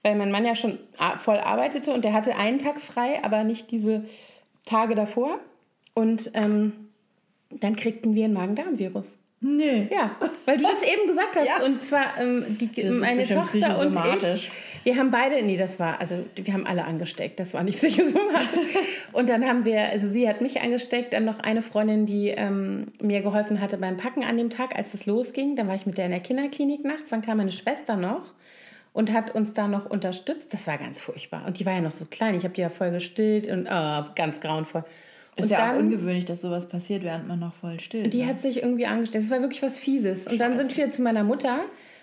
[0.04, 0.78] weil mein Mann ja schon
[1.18, 4.04] voll arbeitete und der hatte einen Tag frei, aber nicht diese
[4.66, 5.40] Tage davor.
[5.96, 6.74] Und ähm,
[7.50, 9.18] dann kriegten wir ein Magen-Darm-Virus.
[9.46, 9.90] Nee.
[9.92, 11.48] Ja, weil du das eben gesagt hast.
[11.60, 11.66] Ja.
[11.66, 13.98] Und zwar ähm, die, meine Tochter und
[14.36, 14.50] ich.
[14.86, 18.78] Wir haben beide, nee, das war, also wir haben alle angesteckt, das war nicht psychosomatisch.
[19.12, 22.88] und dann haben wir, also sie hat mich angesteckt, dann noch eine Freundin, die ähm,
[23.02, 25.56] mir geholfen hatte beim Packen an dem Tag, als es losging.
[25.56, 28.34] Dann war ich mit der in der Kinderklinik nachts, dann kam meine Schwester noch
[28.94, 30.54] und hat uns da noch unterstützt.
[30.54, 31.44] Das war ganz furchtbar.
[31.46, 34.04] Und die war ja noch so klein, ich habe die ja voll gestillt und oh,
[34.16, 34.86] ganz grauenvoll.
[35.36, 38.22] Ist und ja auch dann- ungewöhnlich, dass sowas passiert, während man noch voll still die
[38.22, 38.28] ne?
[38.28, 39.24] hat sich irgendwie angestellt.
[39.24, 40.28] Das war wirklich was Fieses.
[40.28, 41.62] Und dann sind wir zu meiner Mutter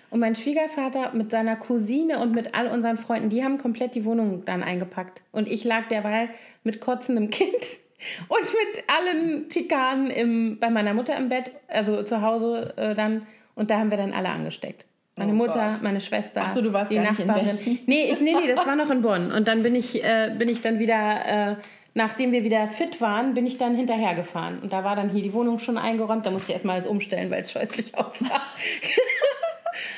[0.09, 4.03] und mein Schwiegervater mit seiner Cousine und mit all unseren Freunden, die haben komplett die
[4.03, 5.21] Wohnung dann eingepackt.
[5.31, 6.29] Und ich lag derweil
[6.65, 7.53] mit kotzendem Kind
[8.27, 13.25] und mit allen Schikanen im, bei meiner Mutter im Bett, also zu Hause äh, dann.
[13.55, 14.85] Und da haben wir dann alle angesteckt.
[15.15, 15.83] Meine Oh Mutter, Gott.
[15.83, 17.57] meine Schwester, Ach so, du warst die Nachbarin.
[17.85, 19.31] Nee, ich, nee, nee, das war noch in Bonn.
[19.31, 21.55] Und dann bin ich, äh, bin ich dann wieder, äh,
[21.93, 24.59] nachdem wir wieder fit waren, bin ich dann hinterhergefahren.
[24.59, 26.25] Und da war dann hier die Wohnung schon eingeräumt.
[26.25, 28.41] Da musste ich erstmal alles umstellen, weil es scheußlich aussah.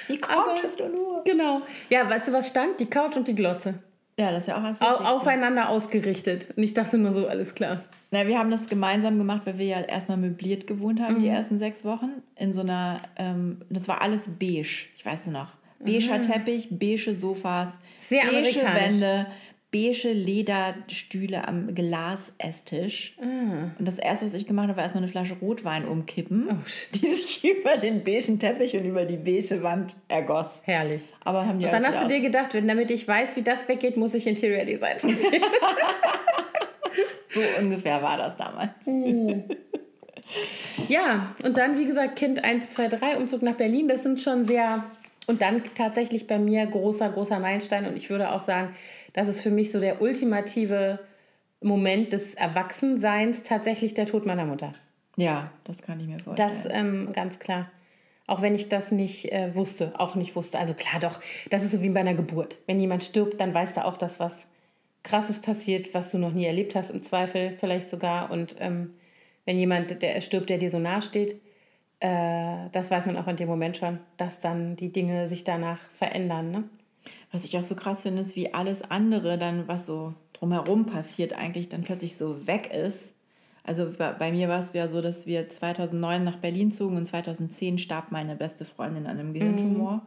[0.08, 1.24] Wie Aber- konntest du nur?
[1.24, 1.62] genau.
[1.90, 2.80] Ja, weißt du, was stand?
[2.80, 3.76] Die Couch und die Glotze.
[4.20, 6.50] Ja, das ist ja auch was Au aufeinander ausgerichtet.
[6.56, 7.84] Und ich dachte nur so, alles klar.
[8.14, 11.22] Na, wir haben das gemeinsam gemacht, weil wir ja erstmal möbliert gewohnt haben, Mhm.
[11.24, 12.22] die ersten sechs Wochen.
[12.36, 15.54] In so einer, ähm, das war alles beige, ich weiß es noch.
[15.80, 17.80] Beiger Teppich, beige Sofas, Mhm.
[17.98, 18.62] Sehr beige.
[18.62, 19.26] Wände,
[19.72, 23.18] beige Lederstühle am Glasesstisch.
[23.20, 23.72] Ah.
[23.80, 26.56] Und das erste, was ich gemacht habe, war erstmal eine Flasche Rotwein umkippen, Oh,
[26.94, 30.62] die sich über den beigen Teppich und über die beige Wand ergoss.
[30.66, 31.02] Herrlich.
[31.26, 33.68] Aber haben die Und dann hast du dir gedacht, wenn- damit ich weiß, wie das
[33.68, 35.42] weggeht, muss ich Interior Design studieren.
[37.34, 38.72] So ungefähr war das damals.
[40.88, 44.44] Ja, und dann, wie gesagt, Kind 1, 2, 3, Umzug nach Berlin, das sind schon
[44.44, 44.86] sehr.
[45.26, 47.86] Und dann tatsächlich bei mir großer, großer Meilenstein.
[47.86, 48.76] Und ich würde auch sagen,
[49.14, 51.00] das ist für mich so der ultimative
[51.62, 54.74] Moment des Erwachsenseins, tatsächlich der Tod meiner Mutter.
[55.16, 56.50] Ja, das kann ich mir vorstellen.
[56.50, 57.72] Das ähm, ganz klar.
[58.26, 60.60] Auch wenn ich das nicht äh, wusste, auch nicht wusste.
[60.60, 61.20] Also klar doch,
[61.50, 62.58] das ist so wie bei einer Geburt.
[62.68, 64.48] Wenn jemand stirbt, dann weißt du auch, dass was
[65.04, 68.32] Krasses passiert, was du noch nie erlebt hast, im Zweifel vielleicht sogar.
[68.32, 68.94] Und ähm,
[69.46, 71.42] wenn jemand der stirbt, der dir so nahe steht,
[72.00, 75.80] äh, das weiß man auch in dem Moment schon, dass dann die Dinge sich danach
[75.98, 76.52] verändern.
[76.52, 76.64] Ne?
[77.32, 81.34] Was ich auch so krass finde, ist, wie alles andere dann, was so drumherum passiert,
[81.34, 83.14] eigentlich dann plötzlich so weg ist.
[83.66, 87.78] Also bei mir war es ja so, dass wir 2009 nach Berlin zogen und 2010
[87.78, 89.94] starb meine beste Freundin an einem Gehirntumor.
[89.94, 90.02] Mhm.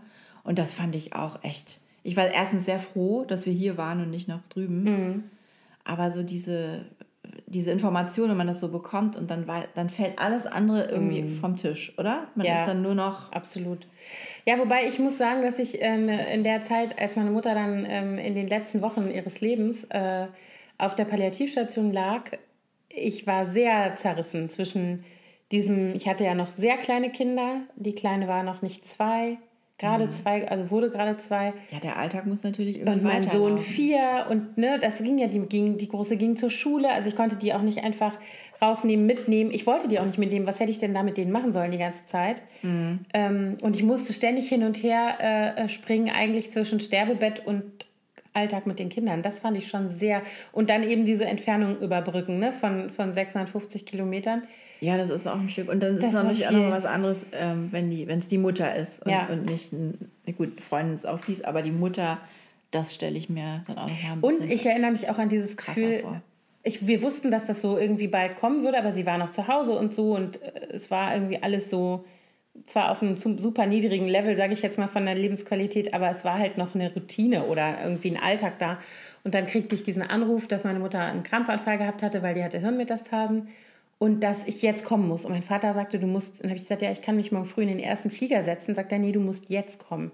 [0.45, 1.81] Und das fand ich auch echt.
[2.07, 4.85] Ich war erstens sehr froh, dass wir hier waren und nicht noch drüben.
[4.85, 5.25] Mhm.
[5.85, 6.87] Aber so diese,
[7.47, 9.45] diese Information, wenn man das so bekommt und dann,
[9.75, 11.29] dann fällt alles andere irgendwie mhm.
[11.31, 12.29] vom Tisch, oder?
[12.37, 13.33] Man ja, ist dann nur noch.
[13.33, 13.89] Absolut.
[14.45, 17.85] Ja, wobei ich muss sagen, dass ich in, in der Zeit, als meine Mutter dann
[17.89, 20.27] ähm, in den letzten Wochen ihres Lebens äh,
[20.79, 22.31] auf der Palliativstation lag,
[22.89, 25.05] ich war sehr zerrissen zwischen
[25.51, 29.39] diesem, ich hatte ja noch sehr kleine Kinder, die Kleine war noch nicht zwei,
[29.79, 30.11] gerade mhm.
[30.11, 31.53] zwei, also wurde gerade zwei.
[31.71, 35.27] Ja, der Alltag muss natürlich irgendwie Und mein Sohn vier und ne, das ging ja,
[35.27, 38.17] die, ging, die Große ging zur Schule, also ich konnte die auch nicht einfach
[38.61, 39.51] rausnehmen, mitnehmen.
[39.51, 41.73] Ich wollte die auch nicht mitnehmen, was hätte ich denn da mit denen machen sollen
[41.73, 42.43] die ganze Zeit?
[42.63, 43.01] Mhm.
[43.13, 47.86] Ähm, und ich musste ständig hin und her äh, äh springen, eigentlich zwischen Sterbebett und
[48.37, 49.23] Alltag mit den Kindern.
[49.23, 50.23] Das fand ich schon sehr.
[50.53, 52.53] Und dann eben diese Entfernung überbrücken ne?
[52.53, 54.43] von, von 650 Kilometern.
[54.81, 55.71] Ja, das ist auch ein Stück.
[55.71, 59.03] Und dann ist es natürlich auch noch was anderes, ähm, wenn es die Mutter ist
[59.05, 59.27] und, ja.
[59.27, 62.19] und nicht, ein, gut, Freundin ist auch fies, aber die Mutter,
[62.71, 65.19] das stelle ich mir dann auch noch mal ein bisschen Und ich erinnere mich auch
[65.19, 66.05] an dieses Gefühl,
[66.63, 69.49] ich, wir wussten, dass das so irgendwie bald kommen würde, aber sie war noch zu
[69.49, 72.05] Hause und so und äh, es war irgendwie alles so
[72.65, 76.25] zwar auf einem super niedrigen Level, sage ich jetzt mal von der Lebensqualität, aber es
[76.25, 78.79] war halt noch eine Routine oder irgendwie ein Alltag da.
[79.25, 82.43] Und dann kriegte ich diesen Anruf, dass meine Mutter einen Krampfanfall gehabt hatte, weil die
[82.43, 83.49] hatte Hirnmetastasen
[83.99, 85.25] und dass ich jetzt kommen muss.
[85.25, 87.47] Und mein Vater sagte, du musst, dann habe ich gesagt, ja, ich kann mich morgen
[87.47, 88.75] früh in den ersten Flieger setzen.
[88.75, 90.13] Sagt er, nee, du musst jetzt kommen.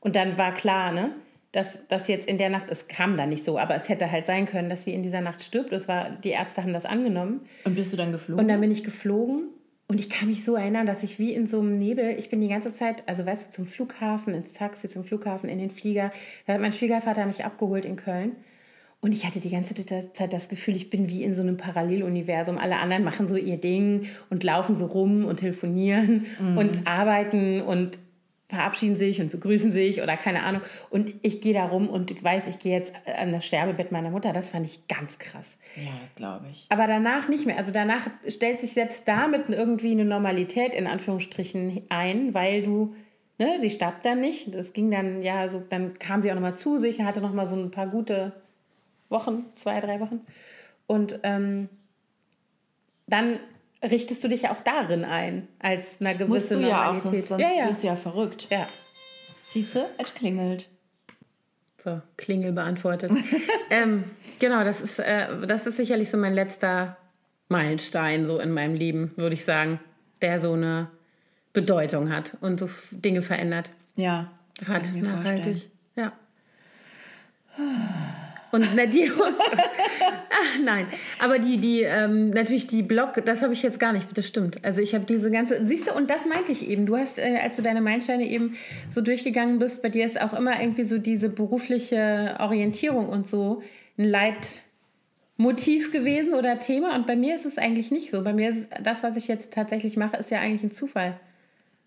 [0.00, 1.12] Und dann war klar, ne,
[1.52, 4.26] dass das jetzt in der Nacht, es kam dann nicht so, aber es hätte halt
[4.26, 5.72] sein können, dass sie in dieser Nacht stirbt.
[5.72, 7.40] Das war, die Ärzte haben das angenommen.
[7.64, 8.44] Und bist du dann geflogen?
[8.44, 9.48] Und dann bin ich geflogen
[9.90, 12.40] und ich kann mich so erinnern, dass ich wie in so einem Nebel, ich bin
[12.40, 16.12] die ganze Zeit, also weißt du, zum Flughafen, ins Taxi, zum Flughafen, in den Flieger.
[16.46, 18.36] Da hat mein Schwiegervater mich abgeholt in Köln.
[19.00, 22.56] Und ich hatte die ganze Zeit das Gefühl, ich bin wie in so einem Paralleluniversum.
[22.56, 26.56] Alle anderen machen so ihr Ding und laufen so rum und telefonieren mhm.
[26.56, 27.98] und arbeiten und
[28.50, 30.62] verabschieden sich und begrüßen sich oder keine Ahnung.
[30.90, 34.10] Und ich gehe da rum und ich weiß, ich gehe jetzt an das Sterbebett meiner
[34.10, 34.32] Mutter.
[34.32, 35.58] Das fand ich ganz krass.
[35.76, 36.66] Ja, das glaube ich.
[36.68, 37.56] Aber danach nicht mehr.
[37.56, 42.94] Also danach stellt sich selbst damit irgendwie eine Normalität in Anführungsstrichen ein, weil du,
[43.38, 44.54] ne, sie starb dann nicht.
[44.54, 47.56] Das ging dann, ja, so, dann kam sie auch nochmal zu sich, hatte nochmal so
[47.56, 48.32] ein paar gute
[49.08, 50.20] Wochen, zwei, drei Wochen.
[50.86, 51.68] Und ähm,
[53.06, 53.40] dann
[53.82, 56.70] richtest du dich ja auch darin ein, als eine gewisse Musst du Normalität.
[56.70, 57.66] Ja, auch, sonst, sonst ja, ja.
[57.66, 58.46] bist du ja verrückt.
[58.50, 58.66] Ja.
[59.44, 60.68] Siehst du, es klingelt.
[61.78, 63.10] So, Klingel beantwortet.
[63.70, 64.04] ähm,
[64.38, 66.98] genau, das ist, äh, das ist sicherlich so mein letzter
[67.48, 69.80] Meilenstein so in meinem Leben, würde ich sagen,
[70.20, 70.88] der so eine
[71.52, 73.70] Bedeutung hat und so Dinge verändert.
[73.96, 75.44] Ja, das hat nachhaltig.
[75.44, 75.62] Vorstellen.
[75.96, 76.12] Ja.
[78.52, 80.86] Und die, ach, nein,
[81.18, 84.64] aber die, die, ähm, natürlich die Blog, das habe ich jetzt gar nicht, das stimmt.
[84.64, 86.84] Also ich habe diese ganze, siehst du, und das meinte ich eben.
[86.86, 88.56] Du hast, äh, als du deine Meilensteine eben
[88.88, 93.62] so durchgegangen bist, bei dir ist auch immer irgendwie so diese berufliche Orientierung und so
[93.96, 94.04] ein
[95.38, 96.96] Leitmotiv gewesen oder Thema.
[96.96, 98.24] Und bei mir ist es eigentlich nicht so.
[98.24, 101.20] Bei mir ist das, was ich jetzt tatsächlich mache, ist ja eigentlich ein Zufall.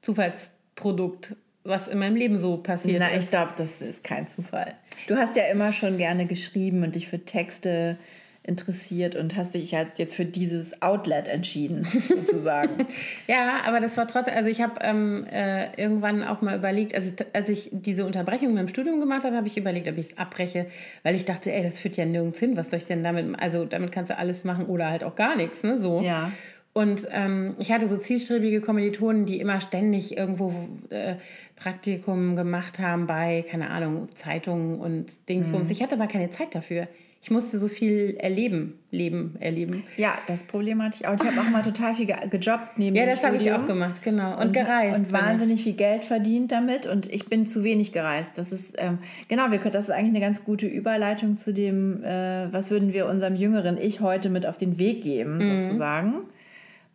[0.01, 3.13] Zufallsprodukt was in meinem Leben so passiert Na, ist.
[3.13, 4.73] Na, ich glaube, das ist kein Zufall.
[5.07, 7.97] Du hast ja immer schon gerne geschrieben und dich für Texte
[8.45, 12.85] interessiert und hast dich halt jetzt für dieses Outlet entschieden, sozusagen.
[13.27, 17.13] ja, aber das war trotzdem, also ich habe ähm, äh, irgendwann auch mal überlegt, also
[17.31, 20.17] als ich diese Unterbrechung in meinem Studium gemacht habe, habe ich überlegt, ob ich es
[20.17, 20.65] abbreche,
[21.03, 23.63] weil ich dachte, ey, das führt ja nirgends hin, was soll ich denn damit, also
[23.63, 26.01] damit kannst du alles machen oder halt auch gar nichts, ne, so.
[26.01, 26.29] Ja.
[26.73, 30.51] Und ähm, ich hatte so zielstrebige Kommilitonen, die immer ständig irgendwo
[30.89, 31.15] äh,
[31.55, 35.67] Praktikum gemacht haben bei, keine Ahnung, Zeitungen und Dingsbums.
[35.67, 35.71] Mhm.
[35.71, 36.87] Ich hatte aber keine Zeit dafür.
[37.21, 39.83] Ich musste so viel erleben, leben, erleben.
[39.95, 41.13] Ja, das Problem hatte ich auch.
[41.13, 44.01] Ich habe auch mal total viel ge gejobbt neben Ja, das habe ich auch gemacht,
[44.03, 44.33] genau.
[44.33, 44.99] Und, und gereist.
[44.99, 45.63] Und wahnsinnig ich.
[45.63, 46.85] viel Geld verdient damit.
[46.85, 48.37] Und ich bin zu wenig gereist.
[48.37, 48.97] Das ist, ähm,
[49.29, 53.07] genau, wir, das ist eigentlich eine ganz gute Überleitung zu dem, äh, was würden wir
[53.07, 55.63] unserem jüngeren Ich heute mit auf den Weg geben, mhm.
[55.63, 56.13] sozusagen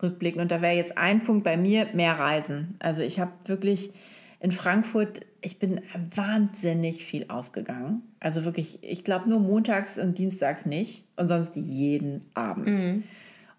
[0.03, 0.43] rückblickend.
[0.43, 2.77] Und da wäre jetzt ein Punkt bei mir, mehr Reisen.
[2.79, 3.93] Also ich habe wirklich
[4.41, 5.81] in Frankfurt, ich bin
[6.15, 8.03] wahnsinnig viel ausgegangen.
[8.21, 12.81] Also wirklich, ich glaube nur montags und dienstags nicht und sonst jeden Abend.
[12.81, 13.05] Mhm.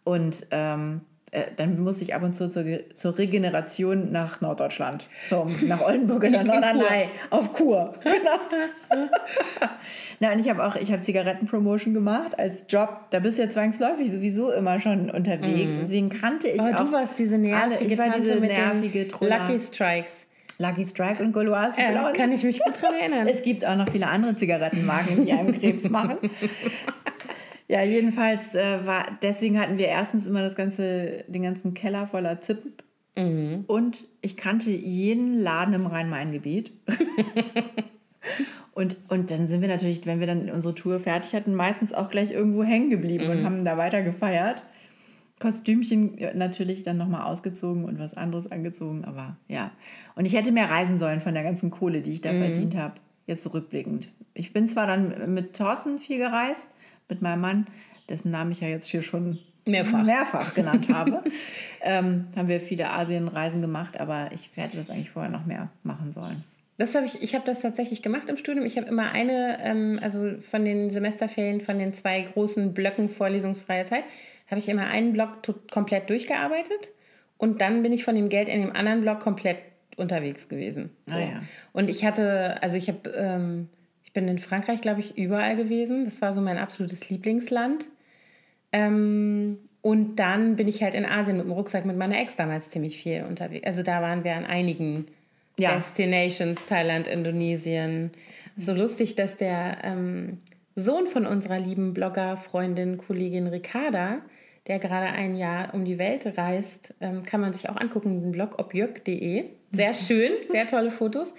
[0.04, 2.63] Und ähm, äh, dann muss ich ab und zu zur,
[2.93, 7.93] zur Regeneration nach Norddeutschland, zum, nach Oldenburg in der Norderney, auf Kur.
[8.03, 8.39] Genau.
[10.19, 13.05] Na, und ich habe auch, ich habe Zigarettenpromotion gemacht als Job.
[13.11, 15.73] Da bist du ja zwangsläufig sowieso immer schon unterwegs.
[15.73, 15.80] Mhm.
[15.80, 16.86] Deswegen kannte ich Aber auch.
[16.86, 19.07] du warst diese nervige alle, ich war diese mit nervige.
[19.21, 20.27] Lucky Strikes.
[20.61, 22.17] Lucky Strike und Gauloise Ja, Blond.
[22.17, 23.27] kann ich mich gut dran erinnern.
[23.34, 26.17] Es gibt auch noch viele andere Zigarettenmarken, die einem Krebs machen.
[27.72, 32.41] Ja, jedenfalls äh, war, deswegen hatten wir erstens immer das ganze, den ganzen Keller voller
[32.41, 32.74] Zippen.
[33.15, 33.63] Mhm.
[33.67, 36.72] Und ich kannte jeden Laden im Rhein-Main-Gebiet.
[38.74, 42.09] und, und dann sind wir natürlich, wenn wir dann unsere Tour fertig hatten, meistens auch
[42.09, 43.32] gleich irgendwo hängen geblieben Mhm.
[43.32, 44.63] und haben da weiter gefeiert.
[45.39, 49.72] Kostümchen ja, natürlich dann nochmal ausgezogen und was anderes angezogen, aber ja.
[50.15, 52.24] Und ich hätte mehr reisen sollen von der ganzen Kohle, die ich Mhm.
[52.24, 52.95] da verdient habe,
[53.28, 54.09] jetzt zurückblickend.
[54.34, 56.67] Ich bin zwar dann mit Thorsten viel gereist,
[57.10, 57.68] mit meinem Mann,
[58.07, 60.03] dessen Namen ich ja jetzt hier schon Mehrfach.
[60.03, 61.24] mehrfach genannt habe.
[61.82, 66.12] ähm, haben wir viele Asienreisen gemacht, aber ich hätte das eigentlich vorher noch mehr machen
[66.12, 66.43] sollen.
[66.78, 68.66] Das habe ich, ich habe das tatsächlich gemacht im Studium.
[68.66, 73.84] Ich habe immer eine, ähm, also von den Semesterferien, von den zwei großen Blöcken vorlesungsfreie
[73.84, 74.05] Zeit,
[74.49, 76.91] habe ich immer einen Block komplett durchgearbeitet
[77.38, 79.57] und dann bin ich von dem Geld in dem anderen Block komplett
[79.97, 80.91] unterwegs gewesen.
[81.05, 81.18] So.
[81.18, 81.39] Ah, ja.
[81.74, 83.68] Und ich hatte, also ich habe, ähm,
[84.10, 86.03] ich bin in Frankreich, glaube ich, überall gewesen.
[86.03, 87.86] Das war so mein absolutes Lieblingsland.
[88.72, 92.72] Ähm, und dann bin ich halt in Asien mit dem Rucksack mit meiner Ex damals
[92.72, 93.68] ziemlich viel unterwegs.
[93.68, 95.05] Also da waren wir an einigen
[95.60, 95.76] Ja.
[95.76, 98.10] Destinations, Thailand, Indonesien.
[98.57, 100.39] So lustig, dass der ähm,
[100.76, 104.24] Sohn von unserer lieben Blogger, Freundin, Kollegin Ricarda,
[104.66, 108.32] der gerade ein Jahr um die Welt reist, ähm, kann man sich auch angucken, den
[108.32, 109.45] Blog objök.de.
[109.72, 111.32] Sehr schön, sehr tolle Fotos.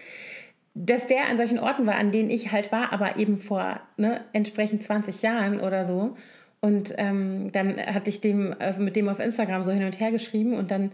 [0.75, 4.21] Dass der an solchen Orten war, an denen ich halt war, aber eben vor ne,
[4.33, 6.15] entsprechend 20 Jahren oder so.
[6.61, 10.11] Und ähm, dann hatte ich dem, äh, mit dem auf Instagram so hin und her
[10.11, 10.93] geschrieben und dann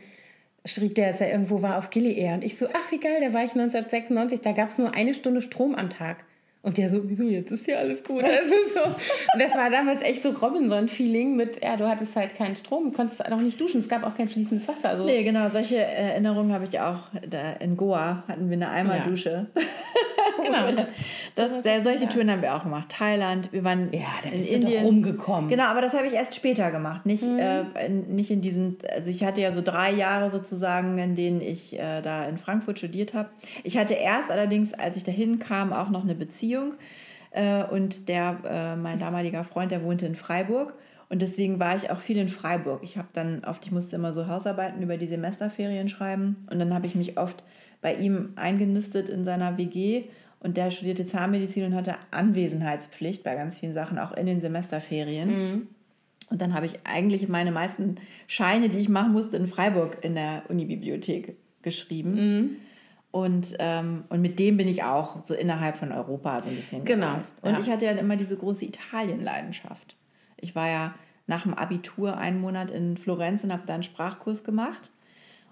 [0.65, 2.35] schrieb der, dass er irgendwo war auf Gili Air.
[2.35, 5.15] Und ich so, ach wie geil, da war ich 1996, da gab es nur eine
[5.15, 6.25] Stunde Strom am Tag.
[6.67, 8.25] Und der so, wieso, jetzt ist ja alles gut.
[8.25, 8.81] Also so.
[8.87, 13.25] Und das war damals echt so Robinson-Feeling mit, ja, du hattest halt keinen Strom, konntest
[13.25, 14.89] auch nicht duschen, es gab auch kein fließendes Wasser.
[14.89, 17.05] Also, Nee, genau, solche Erinnerungen habe ich auch.
[17.31, 19.47] Da in Goa hatten wir eine Eimerdusche.
[20.43, 20.67] genau.
[21.37, 22.89] Das, der, solche Touren haben wir auch gemacht.
[22.89, 24.85] Thailand, wir waren Ja, da in bist du Indien.
[24.85, 25.49] rumgekommen.
[25.49, 27.07] Genau, aber das habe ich erst später gemacht.
[27.07, 27.39] Nicht, Mhm.
[27.39, 31.41] äh, in, nicht in diesen, also ich hatte ja so drei Jahre sozusagen, in denen
[31.41, 33.29] ich äh, da in Frankfurt studiert habe.
[33.63, 36.56] Ich hatte erst allerdings, als ich dahin kam, auch noch eine Beziehung.
[37.31, 40.75] Äh, und der, äh, mein damaliger Freund, der wohnte in Freiburg.
[41.09, 42.81] Und deswegen war ich auch viel in Freiburg.
[42.83, 46.47] Ich habe dann oft, ich musste immer so Hausarbeiten über die Semesterferien schreiben.
[46.51, 47.45] Und dann habe ich mich oft
[47.81, 50.05] bei ihm eingenistet in seiner WG.
[50.41, 55.31] Und der studierte Zahnmedizin und hatte Anwesenheitspflicht bei ganz vielen Sachen, auch in den Semesterferien.
[56.31, 57.97] Und dann habe ich eigentlich meine meisten
[58.27, 62.57] Scheine, die ich machen musste, in Freiburg in der Unibibliothek geschrieben.
[63.11, 66.85] Und, ähm, und mit dem bin ich auch so innerhalb von Europa so ein bisschen
[66.85, 67.43] Genau, gereist.
[67.43, 67.59] Und ja.
[67.59, 69.97] ich hatte ja immer diese große Italien-Leidenschaft.
[70.37, 70.95] Ich war ja
[71.27, 74.91] nach dem Abitur einen Monat in Florenz und habe da einen Sprachkurs gemacht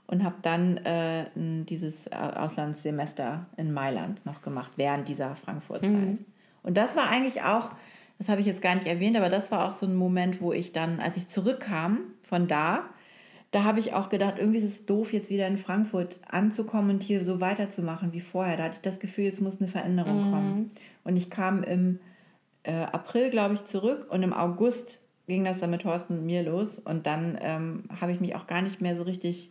[0.07, 6.19] und habe dann äh, dieses äh, Auslandssemester in Mailand noch gemacht, während dieser Frankfurt-Zeit.
[6.63, 7.71] Und das war eigentlich auch,
[8.19, 10.53] das habe ich jetzt gar nicht erwähnt, aber das war auch so ein Moment, wo
[10.53, 12.85] ich dann, als ich zurückkam von da,
[13.55, 17.03] da habe ich auch gedacht, irgendwie ist es doof, jetzt wieder in Frankfurt anzukommen und
[17.03, 18.57] hier so weiterzumachen wie vorher.
[18.57, 20.71] Da hatte ich das Gefühl, jetzt muss eine Veränderung kommen.
[21.05, 22.01] Und ich kam im
[22.65, 26.43] äh, April, glaube ich, zurück und im August ging das dann mit Thorsten und mir
[26.43, 26.79] los.
[26.79, 29.51] Und dann ähm, habe ich mich auch gar nicht mehr so richtig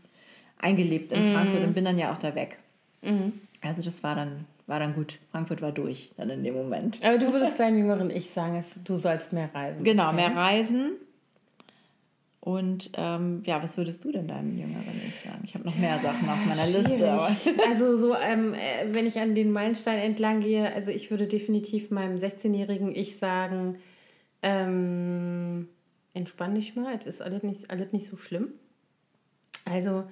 [0.59, 2.57] eingelebt in Frankfurt und bin dann ja auch da weg.
[3.61, 5.19] Also das war dann, war dann gut.
[5.31, 6.99] Frankfurt war durch dann in dem Moment.
[7.03, 9.83] Aber du würdest deinem jüngeren Ich sagen, es- du sollst mehr reisen.
[9.83, 10.91] Genau, mehr Reisen.
[12.43, 15.43] Und ähm, ja, was würdest du denn deinem jüngeren Ich sagen?
[15.45, 17.17] Ich habe noch mehr Sachen auf meiner Liste.
[17.69, 21.89] Also so, ähm, äh, wenn ich an den Meilenstein entlang gehe, also ich würde definitiv
[21.89, 23.77] meinem 16-jährigen Ich sagen,
[24.41, 25.69] ähm,
[26.13, 28.49] entspann dich mal, es ist alles nicht, alles nicht so schlimm.
[29.63, 30.03] Also,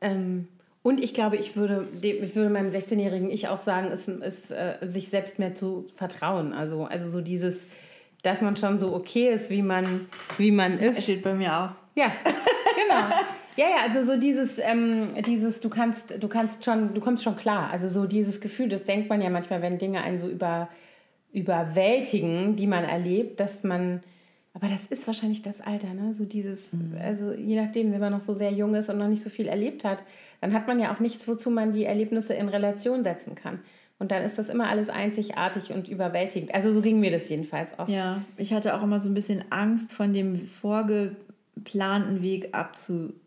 [0.00, 0.48] ähm,
[0.82, 4.50] und ich glaube, ich würde, dem, ich würde meinem 16-jährigen Ich auch sagen, ist, ist
[4.50, 6.52] äh, sich selbst mehr zu vertrauen.
[6.52, 7.64] Also, also so dieses,
[8.22, 10.08] dass man schon so okay ist, wie man,
[10.38, 11.02] wie man ist.
[11.02, 11.70] steht bei mir auch.
[11.94, 13.14] Ja, genau.
[13.56, 17.36] Ja, ja, also so dieses, ähm, dieses, du kannst, du kannst schon, du kommst schon
[17.36, 17.70] klar.
[17.70, 20.68] Also so dieses Gefühl, das denkt man ja manchmal, wenn Dinge einen so über,
[21.32, 24.02] überwältigen, die man erlebt, dass man,
[24.54, 26.14] aber das ist wahrscheinlich das Alter, ne?
[26.14, 29.22] So dieses, also je nachdem, wenn man noch so sehr jung ist und noch nicht
[29.22, 30.02] so viel erlebt hat,
[30.40, 33.60] dann hat man ja auch nichts, wozu man die Erlebnisse in Relation setzen kann.
[34.00, 36.54] Und dann ist das immer alles einzigartig und überwältigend.
[36.54, 37.90] Also so ging mir das jedenfalls oft.
[37.90, 40.48] Ja, ich hatte auch immer so ein bisschen Angst von dem
[41.54, 43.18] geplanten Weg abzubiegen.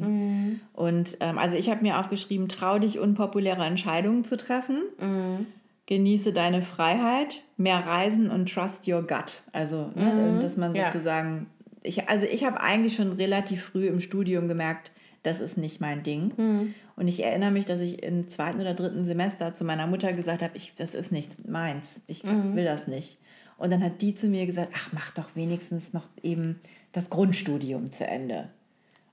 [0.00, 0.60] Mhm.
[0.72, 4.82] Und ähm, also ich habe mir aufgeschrieben, trau dich unpopuläre Entscheidungen zu treffen.
[5.00, 5.46] Mhm.
[5.86, 9.42] Genieße deine Freiheit, mehr reisen und trust your gut.
[9.52, 10.40] Also, ne, mhm.
[10.40, 11.48] dass man sozusagen,
[11.82, 11.88] ja.
[11.88, 14.92] ich, also ich habe eigentlich schon relativ früh im Studium gemerkt,
[15.22, 16.32] das ist nicht mein Ding.
[16.36, 16.74] Mhm.
[16.96, 20.42] Und ich erinnere mich, dass ich im zweiten oder dritten Semester zu meiner Mutter gesagt
[20.42, 22.56] habe, ich, das ist nicht meins, ich mhm.
[22.56, 23.18] will das nicht.
[23.58, 26.60] Und dann hat die zu mir gesagt, ach, mach doch wenigstens noch eben
[26.92, 28.48] das Grundstudium zu Ende.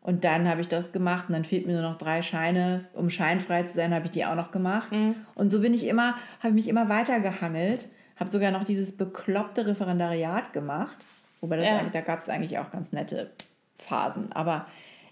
[0.01, 3.09] Und dann habe ich das gemacht und dann fehlt mir nur noch drei Scheine, um
[3.09, 4.93] scheinfrei zu sein, habe ich die auch noch gemacht.
[4.93, 5.15] Mhm.
[5.35, 9.67] Und so bin ich immer, habe mich immer weiter gehangelt, habe sogar noch dieses bekloppte
[9.67, 10.97] Referendariat gemacht.
[11.41, 11.83] Wobei ja.
[11.91, 13.31] da gab es eigentlich auch ganz nette
[13.75, 14.31] Phasen.
[14.31, 14.67] Aber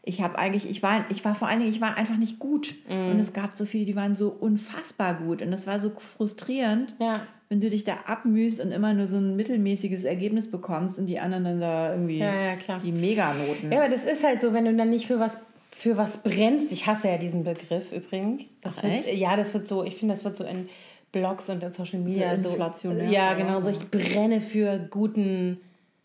[0.06, 2.76] ich habe eigentlich, ich war, ich war vor allen Dingen, ich war einfach nicht gut.
[2.88, 3.12] Mm.
[3.12, 5.42] Und es gab so viele, die waren so unfassbar gut.
[5.42, 7.22] Und das war so frustrierend, ja.
[7.50, 11.20] wenn du dich da abmühst und immer nur so ein mittelmäßiges Ergebnis bekommst und die
[11.20, 13.72] anderen dann da irgendwie ja, ja, die Meganoten.
[13.72, 15.38] Ja, aber das ist halt so, wenn du dann nicht für was
[15.72, 16.72] für was brennst.
[16.72, 18.46] Ich hasse ja diesen Begriff übrigens.
[18.62, 20.70] Das Ach, wird, ja, das wird so, ich finde, das wird so in
[21.12, 22.50] Blogs und in Social Media so.
[22.50, 23.10] Inflationär.
[23.10, 25.60] Ja, genau, so ich brenne für guten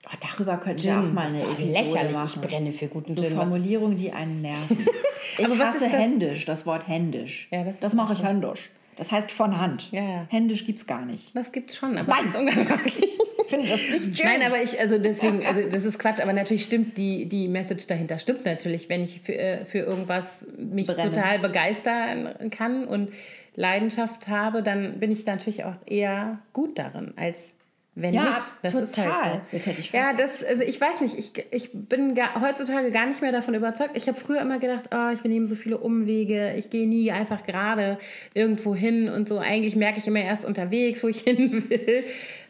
[0.07, 2.13] Oh, darüber könnten wir auch mal eine Episode lächerlich.
[2.13, 2.41] machen.
[2.43, 3.35] Ich brenne für guten so Gin.
[3.35, 4.79] Formulierungen, die einen nerven.
[5.39, 5.93] ich Aber hasse das?
[5.93, 7.49] händisch, das Wort händisch.
[7.51, 8.71] Ja, das das mache ich händisch.
[8.97, 9.91] Das heißt von Hand.
[9.93, 10.27] Ja, ja.
[10.29, 11.35] Händisch gibt es gar nicht.
[11.37, 12.25] Das gibt es schon, aber Nein.
[12.25, 12.99] das ist umgangssprachlich.
[13.45, 14.27] ich finde das nicht schön.
[14.27, 17.87] Nein, aber ich, also deswegen, also das ist Quatsch, aber natürlich stimmt die, die Message
[17.87, 18.19] dahinter.
[18.19, 21.13] Stimmt natürlich, wenn ich für, äh, für irgendwas mich Brenne.
[21.13, 23.11] total begeistern kann und
[23.57, 27.55] Leidenschaft habe, dann bin ich natürlich auch eher gut darin, als
[27.95, 28.85] wenn ja, nicht, das total.
[28.85, 29.41] ist halt so.
[29.53, 33.07] Das hätte ich ja, das, also ich weiß nicht, ich, ich bin gar, heutzutage gar
[33.07, 33.97] nicht mehr davon überzeugt.
[33.97, 37.43] Ich habe früher immer gedacht, oh, ich nehme so viele Umwege, ich gehe nie einfach
[37.43, 37.99] gerade
[38.33, 39.39] irgendwo hin und so.
[39.39, 42.05] Eigentlich merke ich immer erst unterwegs, wo ich hin will.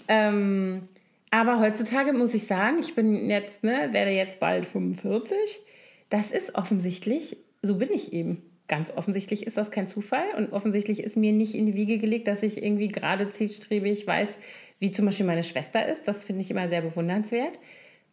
[0.09, 0.82] Ähm,
[1.30, 5.34] aber heutzutage muss ich sagen, ich bin jetzt, ne, werde jetzt bald 45.
[6.11, 8.43] Das ist offensichtlich, so bin ich eben.
[8.71, 12.29] Ganz offensichtlich ist das kein Zufall und offensichtlich ist mir nicht in die Wiege gelegt,
[12.29, 14.39] dass ich irgendwie gerade zielstrebig weiß,
[14.79, 16.07] wie zum Beispiel meine Schwester ist.
[16.07, 17.59] Das finde ich immer sehr bewundernswert.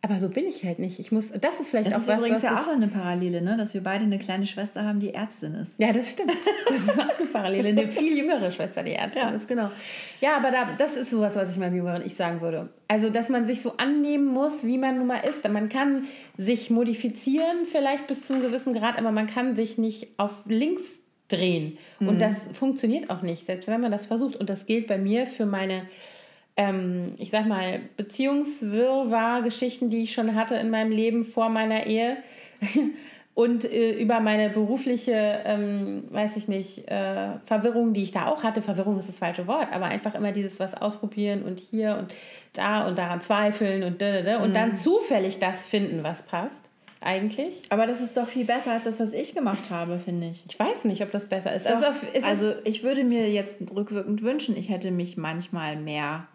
[0.01, 0.99] Aber so bin ich halt nicht.
[0.99, 2.15] Ich muss, das ist vielleicht das auch ist was.
[2.15, 3.57] Das ist übrigens ja auch eine Parallele, ne?
[3.57, 5.73] dass wir beide eine kleine Schwester haben, die Ärztin ist.
[5.79, 6.33] Ja, das stimmt.
[6.69, 7.69] Das ist auch eine Parallele.
[7.69, 9.29] Eine viel jüngere Schwester, die Ärztin ja.
[9.31, 9.71] ist, genau.
[10.21, 12.69] Ja, aber da, das ist sowas, was ich meinem jüngeren Ich sagen würde.
[12.87, 15.47] Also, dass man sich so annehmen muss, wie man nun mal ist.
[15.49, 16.03] Man kann
[16.37, 21.01] sich modifizieren, vielleicht bis zu einem gewissen Grad, aber man kann sich nicht auf links
[21.27, 21.77] drehen.
[21.99, 22.07] Mhm.
[22.07, 24.35] Und das funktioniert auch nicht, selbst wenn man das versucht.
[24.35, 25.87] Und das gilt bei mir für meine
[26.57, 32.17] ähm, ich sag mal, Beziehungswirrwarr-Geschichten, die ich schon hatte in meinem Leben vor meiner Ehe.
[33.35, 38.41] und äh, über meine berufliche, ähm, weiß ich nicht, äh, Verwirrung, die ich da auch
[38.41, 38.63] hatte.
[38.63, 42.11] Verwirrung ist das falsche Wort, aber einfach immer dieses was ausprobieren und hier und
[42.53, 44.55] da und daran zweifeln und da, da, da, und mhm.
[44.55, 46.63] dann zufällig das finden, was passt.
[46.99, 47.61] Eigentlich.
[47.69, 50.43] Aber das ist doch viel besser als das, was ich gemacht habe, finde ich.
[50.49, 51.67] Ich weiß nicht, ob das besser ist.
[51.67, 56.25] Doch, also, ist also ich würde mir jetzt rückwirkend wünschen, ich hätte mich manchmal mehr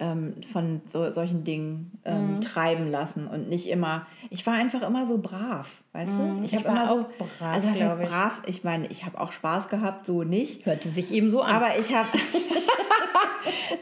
[0.00, 2.40] ähm, von so, solchen Dingen ähm, mhm.
[2.40, 4.06] treiben lassen und nicht immer.
[4.30, 6.38] Ich war einfach immer so brav, weißt mhm.
[6.38, 6.44] du?
[6.44, 7.54] Ich, ich habe immer so brav.
[7.54, 8.42] Also was heißt brav?
[8.46, 10.66] Ich meine, ich habe auch Spaß gehabt, so nicht.
[10.66, 11.54] Hörte sich eben so an.
[11.54, 12.08] Aber ich habe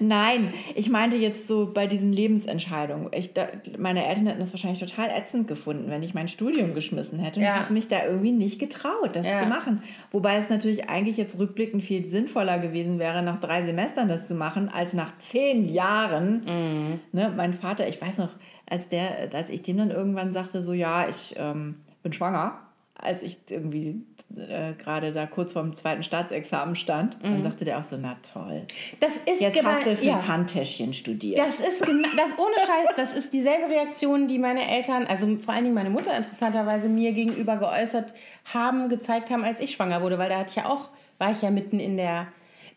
[0.00, 3.08] Nein, ich meinte jetzt so bei diesen Lebensentscheidungen.
[3.12, 3.48] Ich, da,
[3.78, 7.40] meine Eltern hätten das wahrscheinlich total ätzend gefunden, wenn ich mein Studium geschmissen hätte.
[7.40, 7.54] Und ja.
[7.54, 9.40] ich habe mich da irgendwie nicht getraut, das ja.
[9.40, 9.82] zu machen.
[10.10, 14.34] Wobei es natürlich eigentlich jetzt rückblickend viel sinnvoller gewesen wäre, nach drei Semestern das zu
[14.34, 16.44] machen, als nach zehn Jahren.
[16.44, 17.00] Mhm.
[17.12, 18.30] Ne, mein Vater, ich weiß noch,
[18.66, 22.60] als, der, als ich dem dann irgendwann sagte, so ja, ich ähm, bin schwanger
[23.00, 24.02] als ich irgendwie
[24.36, 27.30] äh, gerade da kurz vorm zweiten Staatsexamen stand, mhm.
[27.30, 28.66] dann sagte der auch so, na toll.
[28.98, 30.26] Das ist Jetzt hast du fürs ja.
[30.26, 31.38] Handtäschchen studiert.
[31.38, 35.64] Das ist das ohne Scheiß, das ist dieselbe Reaktion, die meine Eltern, also vor allen
[35.64, 38.12] Dingen meine Mutter interessanterweise mir gegenüber geäußert
[38.52, 40.88] haben, gezeigt haben, als ich schwanger wurde, weil da hatte ich ja auch,
[41.18, 42.26] war ich ja mitten in der,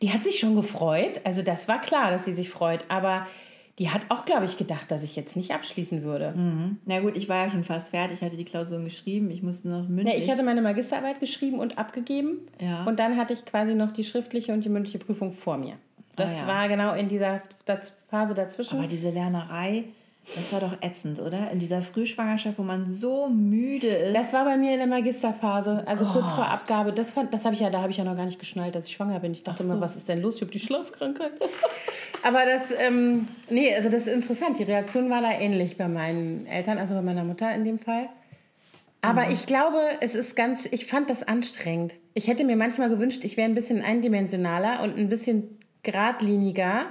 [0.03, 3.25] die hat sich schon gefreut, also das war klar, dass sie sich freut, aber
[3.81, 6.33] die hat auch, glaube ich, gedacht, dass ich jetzt nicht abschließen würde.
[6.35, 6.77] Mhm.
[6.85, 9.87] Na gut, ich war ja schon fast fertig, hatte die Klausuren geschrieben, ich musste noch
[9.87, 10.17] mündlich.
[10.17, 12.41] Nee, ich hatte meine Magisterarbeit geschrieben und abgegeben.
[12.59, 12.83] Ja.
[12.83, 15.77] Und dann hatte ich quasi noch die schriftliche und die mündliche Prüfung vor mir.
[16.15, 16.47] Das ah, ja.
[16.47, 17.41] war genau in dieser
[18.07, 18.77] Phase dazwischen.
[18.77, 19.85] Aber diese Lernerei,
[20.23, 21.49] das war doch ätzend, oder?
[21.51, 24.15] In dieser Frühschwangerschaft, wo man so müde ist.
[24.15, 26.13] Das war bei mir in der Magisterphase, also oh.
[26.13, 26.93] kurz vor Abgabe.
[26.93, 28.93] Das, das habe ich ja, da habe ich ja noch gar nicht geschnallt, dass ich
[28.93, 29.33] schwanger bin.
[29.33, 29.71] Ich dachte so.
[29.71, 30.35] immer, was ist denn los?
[30.35, 31.31] Ich habe die Schlafkrankheit.
[32.23, 34.59] Aber das, ähm, nee, also das ist interessant.
[34.59, 38.07] Die Reaktion war da ähnlich bei meinen Eltern, also bei meiner Mutter in dem Fall.
[39.01, 39.31] Aber mhm.
[39.31, 41.95] ich glaube, es ist ganz, ich fand das anstrengend.
[42.13, 46.85] Ich hätte mir manchmal gewünscht, ich wäre ein bisschen eindimensionaler und ein bisschen geradliniger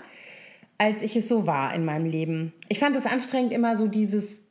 [0.80, 2.54] als ich es so war in meinem Leben.
[2.70, 4.42] Ich fand es anstrengend, immer so dieses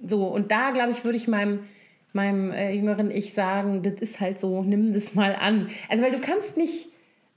[0.00, 1.64] So, und da, glaube ich, würde ich meinem,
[2.12, 5.68] meinem äh, jüngeren Ich sagen, das ist halt so, nimm das mal an.
[5.88, 6.86] Also, weil du kannst nicht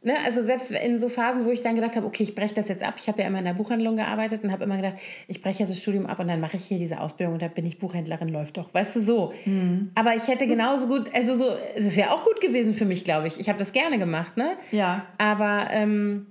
[0.05, 2.67] Ne, also selbst in so Phasen, wo ich dann gedacht habe, okay, ich breche das
[2.67, 2.93] jetzt ab.
[2.97, 5.71] Ich habe ja immer in der Buchhandlung gearbeitet und habe immer gedacht, ich breche jetzt
[5.71, 8.29] das Studium ab und dann mache ich hier diese Ausbildung und dann bin ich Buchhändlerin,
[8.29, 9.33] läuft doch, weißt du so.
[9.45, 9.89] Mhm.
[9.95, 13.25] Aber ich hätte genauso gut, also so, es wäre auch gut gewesen für mich, glaube
[13.25, 13.39] ich.
[13.39, 14.51] Ich habe das gerne gemacht, ne?
[14.71, 15.07] Ja.
[15.17, 16.27] Aber ähm,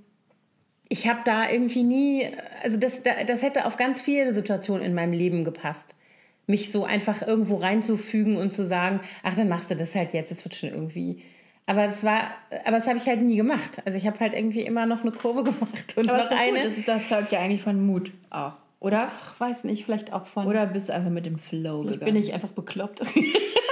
[0.95, 2.28] ich habe da irgendwie nie,
[2.62, 5.97] also das, das hätte auf ganz viele Situationen in meinem Leben gepasst.
[6.47, 10.30] Mich so einfach irgendwo reinzufügen und zu sagen, ach, dann machst du das halt jetzt,
[10.30, 11.20] es wird schon irgendwie
[11.66, 12.28] aber das war,
[12.66, 13.80] aber das habe ich halt nie gemacht.
[13.86, 16.59] Also ich habe halt irgendwie immer noch eine Kurve gemacht und aber noch ist eine.
[16.59, 16.66] Gut.
[16.66, 19.09] Das, das zeugt ja eigentlich von Mut auch, oder?
[19.11, 20.47] Ach, weiß nicht, vielleicht auch von.
[20.47, 21.95] Oder bist du einfach mit dem Flow gegangen?
[21.95, 23.01] Ich bin ich einfach bekloppt.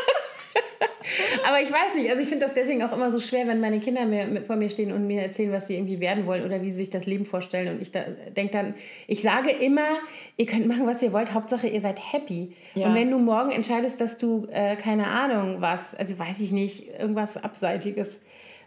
[1.46, 3.80] Aber ich weiß nicht, also ich finde das deswegen auch immer so schwer, wenn meine
[3.80, 6.70] Kinder mir, vor mir stehen und mir erzählen, was sie irgendwie werden wollen oder wie
[6.70, 7.74] sie sich das Leben vorstellen.
[7.74, 8.04] Und ich da
[8.36, 8.74] denke dann,
[9.06, 9.98] ich sage immer,
[10.36, 12.52] ihr könnt machen, was ihr wollt, Hauptsache ihr seid happy.
[12.74, 12.88] Ja.
[12.88, 16.88] Und wenn du morgen entscheidest, dass du, äh, keine Ahnung, was, also weiß ich nicht,
[16.98, 18.20] irgendwas Abseitiges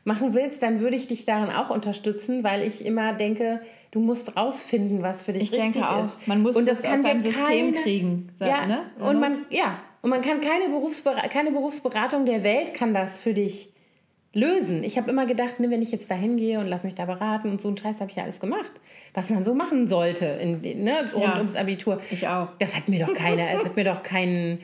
[0.06, 4.38] machen willst, dann würde ich dich darin auch unterstützen, weil ich immer denke, du musst
[4.38, 6.06] rausfinden, was für dich ich richtig denke auch.
[6.06, 6.28] ist.
[6.28, 8.30] Man muss und das, das kann aus seinem System kriegen.
[8.40, 8.82] Ja, ne?
[9.00, 13.34] und man, ja, und man kann keine, Berufsber keine Berufsberatung der Welt kann das für
[13.34, 13.70] dich
[14.34, 14.84] lösen.
[14.84, 17.50] Ich habe immer gedacht, ne, wenn ich jetzt da hingehe und lass mich da beraten
[17.50, 18.70] und so einen Scheiß habe ich ja alles gemacht,
[19.16, 22.00] was man so machen sollte in, ne, rund ja, ums Abitur.
[22.12, 22.50] Ich auch.
[22.60, 24.60] Das hat mir doch keiner, es hat mir doch keinen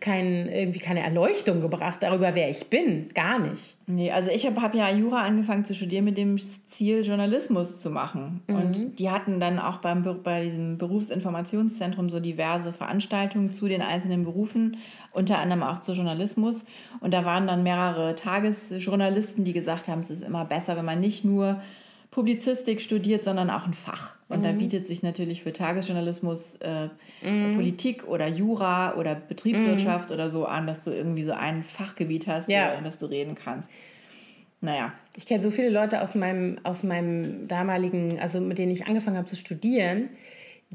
[0.00, 3.10] kein, irgendwie keine Erleuchtung gebracht darüber, wer ich bin.
[3.14, 3.76] Gar nicht.
[3.86, 7.90] Nee, also ich habe hab ja Jura angefangen zu studieren mit dem Ziel, Journalismus zu
[7.90, 8.42] machen.
[8.48, 8.56] Mhm.
[8.56, 14.24] Und die hatten dann auch beim, bei diesem Berufsinformationszentrum so diverse Veranstaltungen zu den einzelnen
[14.24, 14.78] Berufen,
[15.12, 16.64] unter anderem auch zu Journalismus.
[17.00, 21.00] Und da waren dann mehrere Tagesjournalisten, die gesagt haben, es ist immer besser, wenn man
[21.00, 21.60] nicht nur
[22.14, 24.14] Publizistik studiert, sondern auch ein Fach.
[24.28, 24.42] Und mhm.
[24.44, 26.88] da bietet sich natürlich für Tagesjournalismus äh,
[27.28, 27.56] mhm.
[27.56, 30.14] Politik oder Jura oder Betriebswirtschaft mhm.
[30.14, 32.74] oder so an, dass du irgendwie so ein Fachgebiet hast, ja.
[32.74, 33.68] über das du reden kannst.
[34.60, 34.92] Naja.
[35.16, 39.16] Ich kenne so viele Leute aus meinem, aus meinem damaligen, also mit denen ich angefangen
[39.16, 40.08] habe zu studieren,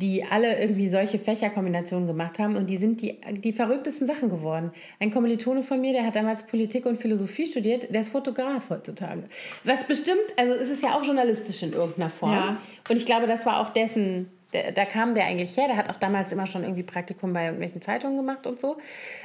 [0.01, 4.71] die alle irgendwie solche Fächerkombinationen gemacht haben und die sind die, die verrücktesten Sachen geworden.
[4.99, 9.23] Ein Kommilitone von mir, der hat damals Politik und Philosophie studiert, der ist Fotograf heutzutage.
[9.65, 12.31] Was bestimmt, also es ist ja auch journalistisch in irgendeiner Form.
[12.31, 12.57] Ja.
[12.89, 15.67] Und ich glaube, das war auch dessen der, da kam der eigentlich her.
[15.67, 18.77] Der hat auch damals immer schon irgendwie Praktikum bei irgendwelchen Zeitungen gemacht und so.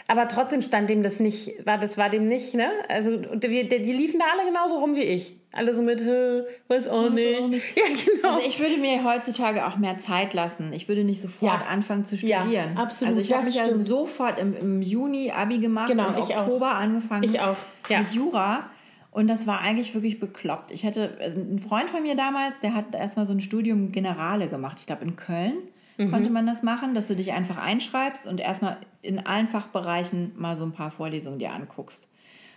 [0.06, 2.70] Aber trotzdem stand dem das nicht, war das war dem nicht, ne?
[2.88, 5.34] Also die, die liefen da alle genauso rum wie ich.
[5.56, 7.40] Alle so mit, weiß auch nicht.
[7.40, 7.64] auch nicht.
[7.76, 8.34] Ja, genau.
[8.34, 10.72] Also ich würde mir heutzutage auch mehr Zeit lassen.
[10.72, 11.66] Ich würde nicht sofort ja.
[11.68, 12.50] anfangen zu studieren.
[12.50, 13.10] Ja, absolut.
[13.10, 16.80] Also ich habe mich ja sofort im, im Juni Abi gemacht, genau, im Oktober auch.
[16.80, 17.56] angefangen ich auch.
[17.88, 18.00] Ja.
[18.00, 18.70] mit Jura.
[19.14, 20.72] Und das war eigentlich wirklich bekloppt.
[20.72, 24.48] Ich hätte, also ein Freund von mir damals, der hat erstmal so ein Studium Generale
[24.48, 24.78] gemacht.
[24.80, 25.54] Ich glaube, in Köln
[25.98, 26.10] mhm.
[26.10, 30.56] konnte man das machen, dass du dich einfach einschreibst und erstmal in allen Fachbereichen mal
[30.56, 32.08] so ein paar Vorlesungen dir anguckst.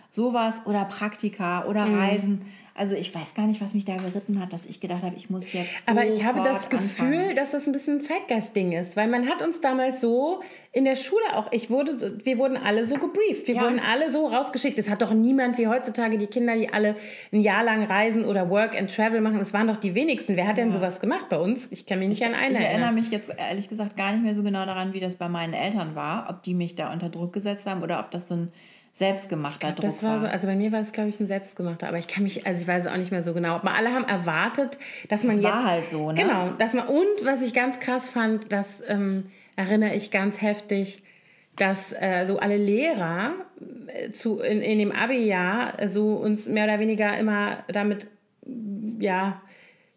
[0.10, 2.00] Sowas oder Praktika oder mhm.
[2.78, 5.32] Also ich weiß gar nicht, was mich da geritten hat, dass ich gedacht habe, ich
[5.32, 5.72] muss jetzt.
[5.88, 7.36] Aber ich habe das Gefühl, anfangen.
[7.36, 10.96] dass das ein bisschen ein Zeitgeistding ist, weil man hat uns damals so in der
[10.96, 13.62] Schule auch, ich wurde, wir wurden alle so gebrieft, wir ja.
[13.62, 14.78] wurden alle so rausgeschickt.
[14.78, 16.96] Es hat doch niemand wie heutzutage die Kinder, die alle
[17.34, 19.40] ein Jahr lang reisen oder Work and Travel machen.
[19.40, 20.36] Das waren doch die wenigsten.
[20.36, 21.72] Wer hat denn sowas gemacht bei uns?
[21.72, 22.62] Ich kann mich nicht ich, an einen erinnern.
[22.62, 25.28] Ich erinnere mich jetzt ehrlich gesagt gar nicht mehr so genau daran, wie das bei
[25.28, 28.36] meinen Eltern war, ob die mich da unter Druck gesetzt haben oder ob das so
[28.36, 28.52] ein
[28.98, 30.20] selbstgemachter Druck das war.
[30.20, 32.62] So, also bei mir war es, glaube ich, ein selbstgemachter, aber ich kann mich, also
[32.62, 33.54] ich weiß auch nicht mehr so genau.
[33.54, 35.54] Aber alle haben erwartet, dass man das jetzt.
[35.54, 36.20] war halt so, ne?
[36.20, 39.26] Genau, dass man, und was ich ganz krass fand, das ähm,
[39.56, 41.04] erinnere ich ganz heftig,
[41.56, 43.34] dass äh, so alle Lehrer
[43.86, 48.08] äh, zu, in, in dem Abi-Jahr äh, so uns mehr oder weniger immer damit,
[48.98, 49.44] ja,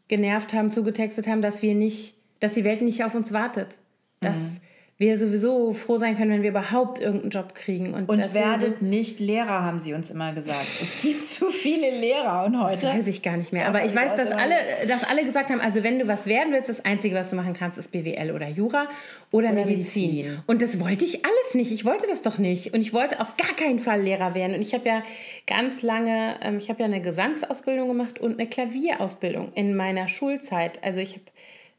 [0.08, 3.78] genervt haben, zugetextet haben, dass wir nicht, dass die Welt nicht auf uns wartet.
[4.20, 4.69] Dass, mhm
[5.00, 7.94] wir sowieso froh sein können, wenn wir überhaupt irgendeinen Job kriegen.
[7.94, 10.66] Und, und werdet nicht Lehrer, haben sie uns immer gesagt.
[10.82, 12.82] Es gibt zu viele Lehrer und heute.
[12.82, 13.66] Das weiß ich gar nicht mehr.
[13.66, 16.68] Aber ich weiß, dass alle, dass alle gesagt haben, also wenn du was werden willst,
[16.68, 18.88] das Einzige, was du machen kannst, ist BWL oder Jura
[19.30, 20.16] oder, oder Medizin.
[20.16, 20.42] Medizin.
[20.46, 21.72] Und das wollte ich alles nicht.
[21.72, 22.74] Ich wollte das doch nicht.
[22.74, 24.54] Und ich wollte auf gar keinen Fall Lehrer werden.
[24.54, 25.02] Und ich habe ja
[25.46, 30.84] ganz lange, ähm, ich habe ja eine Gesangsausbildung gemacht und eine Klavierausbildung in meiner Schulzeit.
[30.84, 31.24] Also ich habe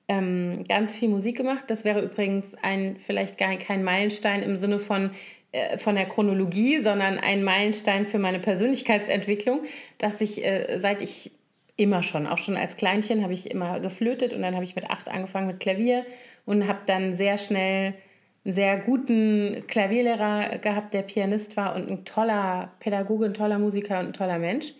[0.08, 1.66] ähm, ganz viel Musik gemacht.
[1.68, 5.12] Das wäre übrigens ein vielleicht gar kein Meilenstein im Sinne von
[5.52, 9.62] äh, von der Chronologie, sondern ein Meilenstein für meine Persönlichkeitsentwicklung,
[9.97, 11.32] dass ich äh, seit ich
[11.78, 14.89] immer schon, auch schon als Kleinchen, habe ich immer geflötet und dann habe ich mit
[14.89, 16.06] acht angefangen mit Klavier
[16.45, 17.95] und habe dann sehr schnell
[18.43, 23.99] einen sehr guten Klavierlehrer gehabt, der Pianist war und ein toller Pädagoge, ein toller Musiker
[23.99, 24.74] und ein toller Mensch.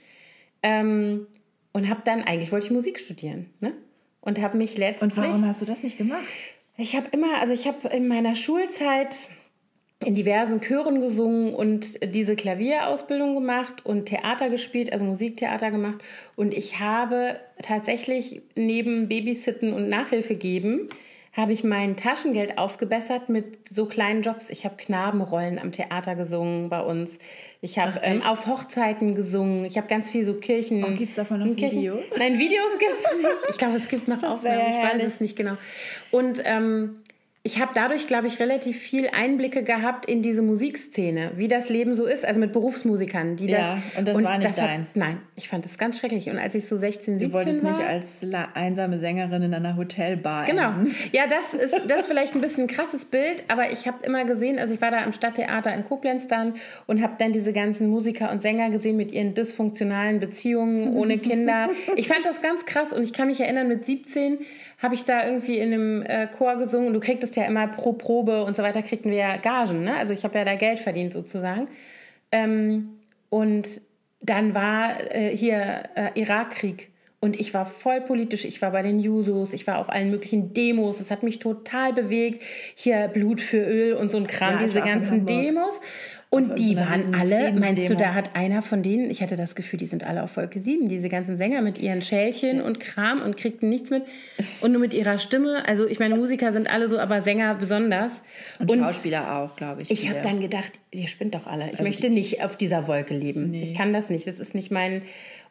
[0.63, 1.28] Ähm,
[1.74, 3.49] und habe dann, eigentlich wollte ich Musik studieren.
[3.59, 3.74] Ne?
[4.22, 5.11] Und habe mich letztlich.
[5.11, 6.24] Und warum hast du das nicht gemacht?
[6.78, 9.15] Ich habe immer, also ich habe in meiner Schulzeit
[10.03, 15.99] in diversen Chören gesungen und diese Klavierausbildung gemacht und Theater gespielt, also Musiktheater gemacht.
[16.36, 20.89] Und ich habe tatsächlich neben Babysitten und Nachhilfe geben,
[21.34, 24.49] habe ich mein Taschengeld aufgebessert mit so kleinen Jobs.
[24.49, 27.17] Ich habe Knabenrollen am Theater gesungen bei uns.
[27.61, 29.63] Ich habe ähm, auf Hochzeiten gesungen.
[29.63, 30.84] Ich habe ganz viel so Kirchen.
[30.84, 32.03] Oh, gibt es davon noch Kirchen, Videos?
[32.17, 33.29] Nein, Videos gibt es nicht.
[33.49, 34.59] Ich glaube, es gibt noch Aufnahmen.
[34.59, 35.53] ja Ich weiß es nicht genau.
[36.09, 37.01] Und ähm,
[37.43, 41.95] ich habe dadurch, glaube ich, relativ viel Einblicke gehabt in diese Musikszene, wie das Leben
[41.95, 43.97] so ist, also mit Berufsmusikern, die Ja, das.
[43.97, 44.95] und das war nicht hat, deins.
[44.95, 46.29] Nein, ich fand das ganz schrecklich.
[46.29, 48.23] Und als ich so 16, 17 Du wolltest war, nicht als
[48.53, 50.69] einsame Sängerin in einer Hotelbar Genau.
[50.69, 50.95] enden.
[51.13, 54.23] Ja, das ist, das ist vielleicht ein bisschen ein krasses Bild, aber ich habe immer
[54.25, 56.53] gesehen, also ich war da am Stadttheater in Koblenz dann
[56.85, 61.69] und habe dann diese ganzen Musiker und Sänger gesehen mit ihren dysfunktionalen Beziehungen ohne Kinder.
[61.95, 64.37] Ich fand das ganz krass und ich kann mich erinnern, mit 17
[64.82, 67.93] habe ich da irgendwie in einem äh, Chor gesungen und du kriegtest ja immer pro
[67.93, 69.95] Probe und so weiter, kriegten wir ja Gagen, ne?
[69.95, 71.67] Also ich habe ja da Geld verdient sozusagen.
[72.32, 72.95] Ähm,
[73.29, 73.82] und
[74.21, 76.89] dann war äh, hier äh, Irakkrieg.
[77.19, 78.45] Und ich war voll politisch.
[78.45, 80.99] Ich war bei den Jusos, ich war auf allen möglichen Demos.
[80.99, 82.41] Es hat mich total bewegt.
[82.75, 85.27] Hier Blut für Öl und so ein Kram, Ja, diese ganzen.
[85.27, 85.79] Demos.
[86.34, 89.77] Und die waren alle, meinst du, da hat einer von denen, ich hatte das Gefühl,
[89.77, 93.36] die sind alle auf Wolke 7, diese ganzen Sänger mit ihren Schälchen und Kram und
[93.36, 94.03] kriegten nichts mit.
[94.61, 95.67] Und nur mit ihrer Stimme.
[95.67, 98.21] Also ich meine, Musiker sind alle so, aber Sänger besonders.
[98.59, 99.91] Und, Schauspieler auch, glaube ich.
[99.91, 101.65] Ich habe dann gedacht, ihr spinnt doch alle.
[101.65, 103.53] Ich Also möchte die- nicht auf dieser Wolke leben.
[103.53, 104.25] Ich kann das nicht.
[104.25, 105.01] Das ist nicht mein.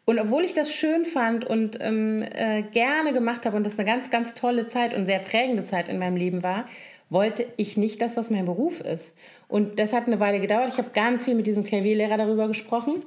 [0.07, 3.87] Und obwohl ich das schön fand und ähm, äh, gerne gemacht habe und das eine
[3.87, 6.65] ganz, ganz tolle Zeit und sehr prägende Zeit in meinem Leben war,
[7.11, 9.13] wollte ich nicht, dass das mein Beruf ist.
[9.51, 10.71] Und das hat eine Weile gedauert.
[10.73, 13.03] Ich habe ganz viel mit diesem Klavierlehrer darüber gesprochen,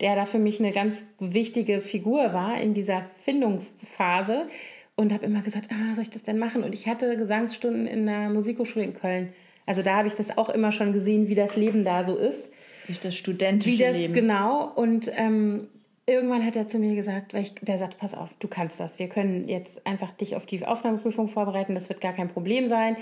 [0.00, 4.46] der da für mich eine ganz wichtige Figur war in dieser Findungsphase.
[4.94, 6.64] Und habe immer gesagt, ah, soll ich das denn machen?
[6.64, 9.32] Und ich hatte Gesangsstunden in der Musikhochschule in Köln.
[9.64, 12.48] Also da habe ich das auch immer schon gesehen, wie das Leben da so ist.
[12.86, 14.12] Durch das studentische Wie das Leben.
[14.12, 14.70] genau.
[14.74, 15.68] Und ähm,
[16.12, 18.98] irgendwann hat er zu mir gesagt, weil ich, der sagt, pass auf, du kannst das.
[18.98, 21.74] Wir können jetzt einfach dich auf die Aufnahmeprüfung vorbereiten.
[21.74, 22.96] Das wird gar kein Problem sein.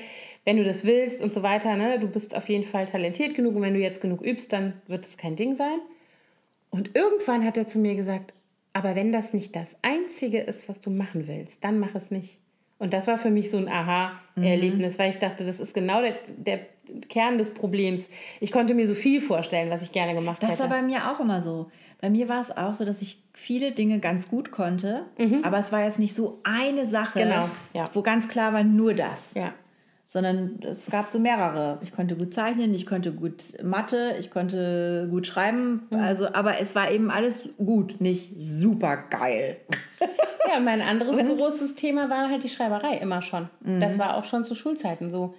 [0.44, 3.56] Wenn du das willst und so weiter, ne, du bist auf jeden Fall talentiert genug.
[3.56, 5.78] Und wenn du jetzt genug übst, dann wird es kein Ding sein.
[6.70, 8.32] Und irgendwann hat er zu mir gesagt,
[8.72, 12.38] aber wenn das nicht das Einzige ist, was du machen willst, dann mach es nicht.
[12.78, 16.14] Und das war für mich so ein Aha-Erlebnis, weil ich dachte, das ist genau der,
[16.28, 16.60] der
[17.08, 18.08] Kern des Problems.
[18.40, 20.60] Ich konnte mir so viel vorstellen, was ich gerne gemacht Das hätte.
[20.62, 21.70] war bei mir auch immer so.
[22.00, 25.02] Bei mir war es auch so, dass ich viele Dinge ganz gut konnte,
[25.42, 27.24] aber es war jetzt nicht so eine Sache, Mhm.
[27.30, 27.90] Genau, ja.
[27.92, 29.32] wo ganz klar war, nur das.
[29.34, 29.52] ja.
[30.12, 31.78] Sondern es gab so mehrere.
[31.82, 35.86] Ich konnte gut zeichnen, ich konnte gut Mathe, ich konnte gut schreiben.
[35.90, 35.98] Mhm.
[36.00, 39.58] Also, aber es war eben alles gut, nicht super geil.
[40.52, 43.48] Ja, mein anderes großes Thema war halt die Schreiberei immer schon.
[43.60, 45.34] Das war auch schon zu Schulzeiten so.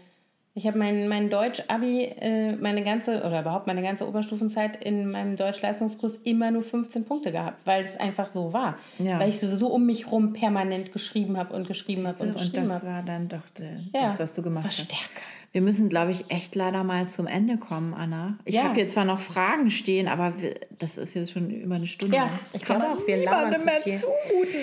[0.53, 5.37] Ich habe mein, mein Deutsch-Abi, äh, meine ganze, oder überhaupt meine ganze Oberstufenzeit in meinem
[5.37, 8.77] Deutsch-Leistungskurs immer nur 15 Punkte gehabt, weil es einfach so war.
[8.99, 9.17] Ja.
[9.17, 12.67] Weil ich sowieso um mich rum permanent geschrieben habe und geschrieben habe und Und geschrieben
[12.67, 12.87] das habe.
[12.87, 14.91] war dann doch der, Ja, das, was du gemacht das war hast.
[14.91, 15.21] stärker.
[15.53, 18.37] Wir müssen, glaube ich, echt leider mal zum Ende kommen, Anna.
[18.45, 18.63] Ich Ja.
[18.63, 22.15] habe hier zwar noch Fragen stehen, aber wir, das ist jetzt schon über eine Stunde.
[22.15, 23.97] Ja, ich glaube auch, wir niemandem zu mehr viel.
[23.97, 24.59] zumuten.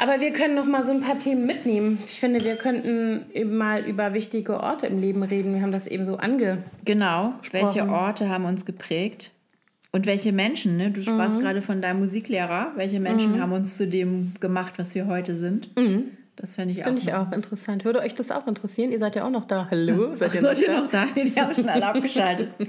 [0.00, 1.98] Aber wir können noch mal so ein paar Themen mitnehmen.
[2.08, 5.54] Ich finde, wir könnten eben mal über wichtige Orte im Leben reden.
[5.54, 6.58] Wir haben das eben so ange...
[6.84, 7.34] Genau.
[7.52, 7.88] Welche.
[7.88, 9.30] Orte haben uns geprägt?
[9.92, 10.90] Und welche Menschen, ne?
[10.90, 11.42] Du sprachst Mhm.
[11.42, 12.72] gerade von deinem Musiklehrer.
[12.74, 15.68] Welche Menschen haben uns zu dem gemacht, was wir heute sind?
[16.36, 16.90] Das fände ich auch.
[16.90, 16.96] Mhm.
[16.98, 17.84] Finde ich auch interessant.
[17.84, 18.90] Würde euch das auch interessieren?
[18.90, 19.68] Ihr seid ja auch noch da.
[19.70, 20.14] Hallo?
[20.14, 20.80] Seid Ach, ihr seid noch ihr da?
[20.80, 21.06] noch da?
[21.14, 22.48] Nee, die haben schon alle abgeschaltet.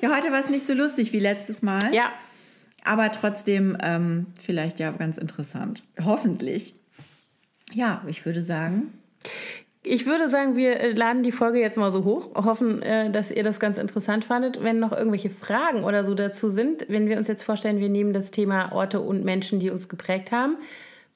[0.00, 1.92] ja, heute war es nicht so lustig wie letztes Mal.
[1.92, 2.12] Ja.
[2.84, 5.82] Aber trotzdem ähm, vielleicht ja ganz interessant.
[6.02, 6.74] Hoffentlich.
[7.72, 8.92] Ja, ich würde sagen,
[9.82, 13.30] Ich würde sagen, wir äh, laden die Folge jetzt mal so hoch, hoffen, äh, dass
[13.30, 14.62] ihr das ganz interessant fandet.
[14.62, 18.14] Wenn noch irgendwelche Fragen oder so dazu sind, wenn wir uns jetzt vorstellen, wir nehmen
[18.14, 20.56] das Thema Orte und Menschen, die uns geprägt haben,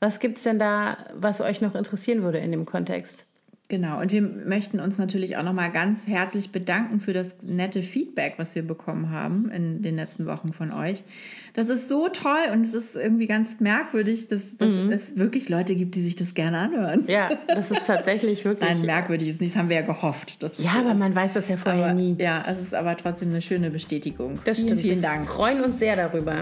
[0.00, 3.24] was gibt es denn da, was euch noch interessieren würde in dem Kontext?
[3.70, 8.34] Genau, und wir möchten uns natürlich auch nochmal ganz herzlich bedanken für das nette Feedback,
[8.38, 11.04] was wir bekommen haben in den letzten Wochen von euch.
[11.52, 15.74] Das ist so toll und es ist irgendwie ganz merkwürdig, dass, dass es wirklich Leute
[15.74, 17.04] gibt, die sich das gerne anhören.
[17.08, 18.70] Ja, das ist tatsächlich wirklich.
[18.70, 20.38] Nein, merkwürdig ist nicht, das haben wir ja gehofft.
[20.40, 20.98] ja, so aber ist.
[20.98, 22.16] man weiß das ja vorher aber, nie.
[22.18, 24.38] Ja, es ist aber trotzdem eine schöne Bestätigung.
[24.46, 24.80] Das vielen, stimmt.
[24.80, 25.28] vielen Wir Dank.
[25.28, 26.36] freuen uns sehr darüber.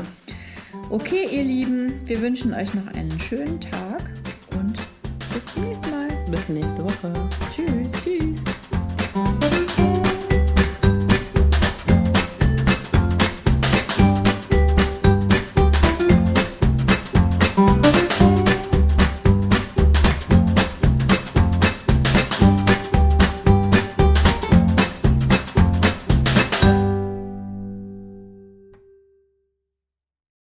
[0.90, 4.02] Okay, ihr Lieben, wir wünschen euch noch einen schönen Tag
[4.58, 4.74] und
[5.32, 6.08] bis zum nächsten Mal.
[6.30, 7.12] Bis nächste Woche.
[7.54, 7.85] Tschüss.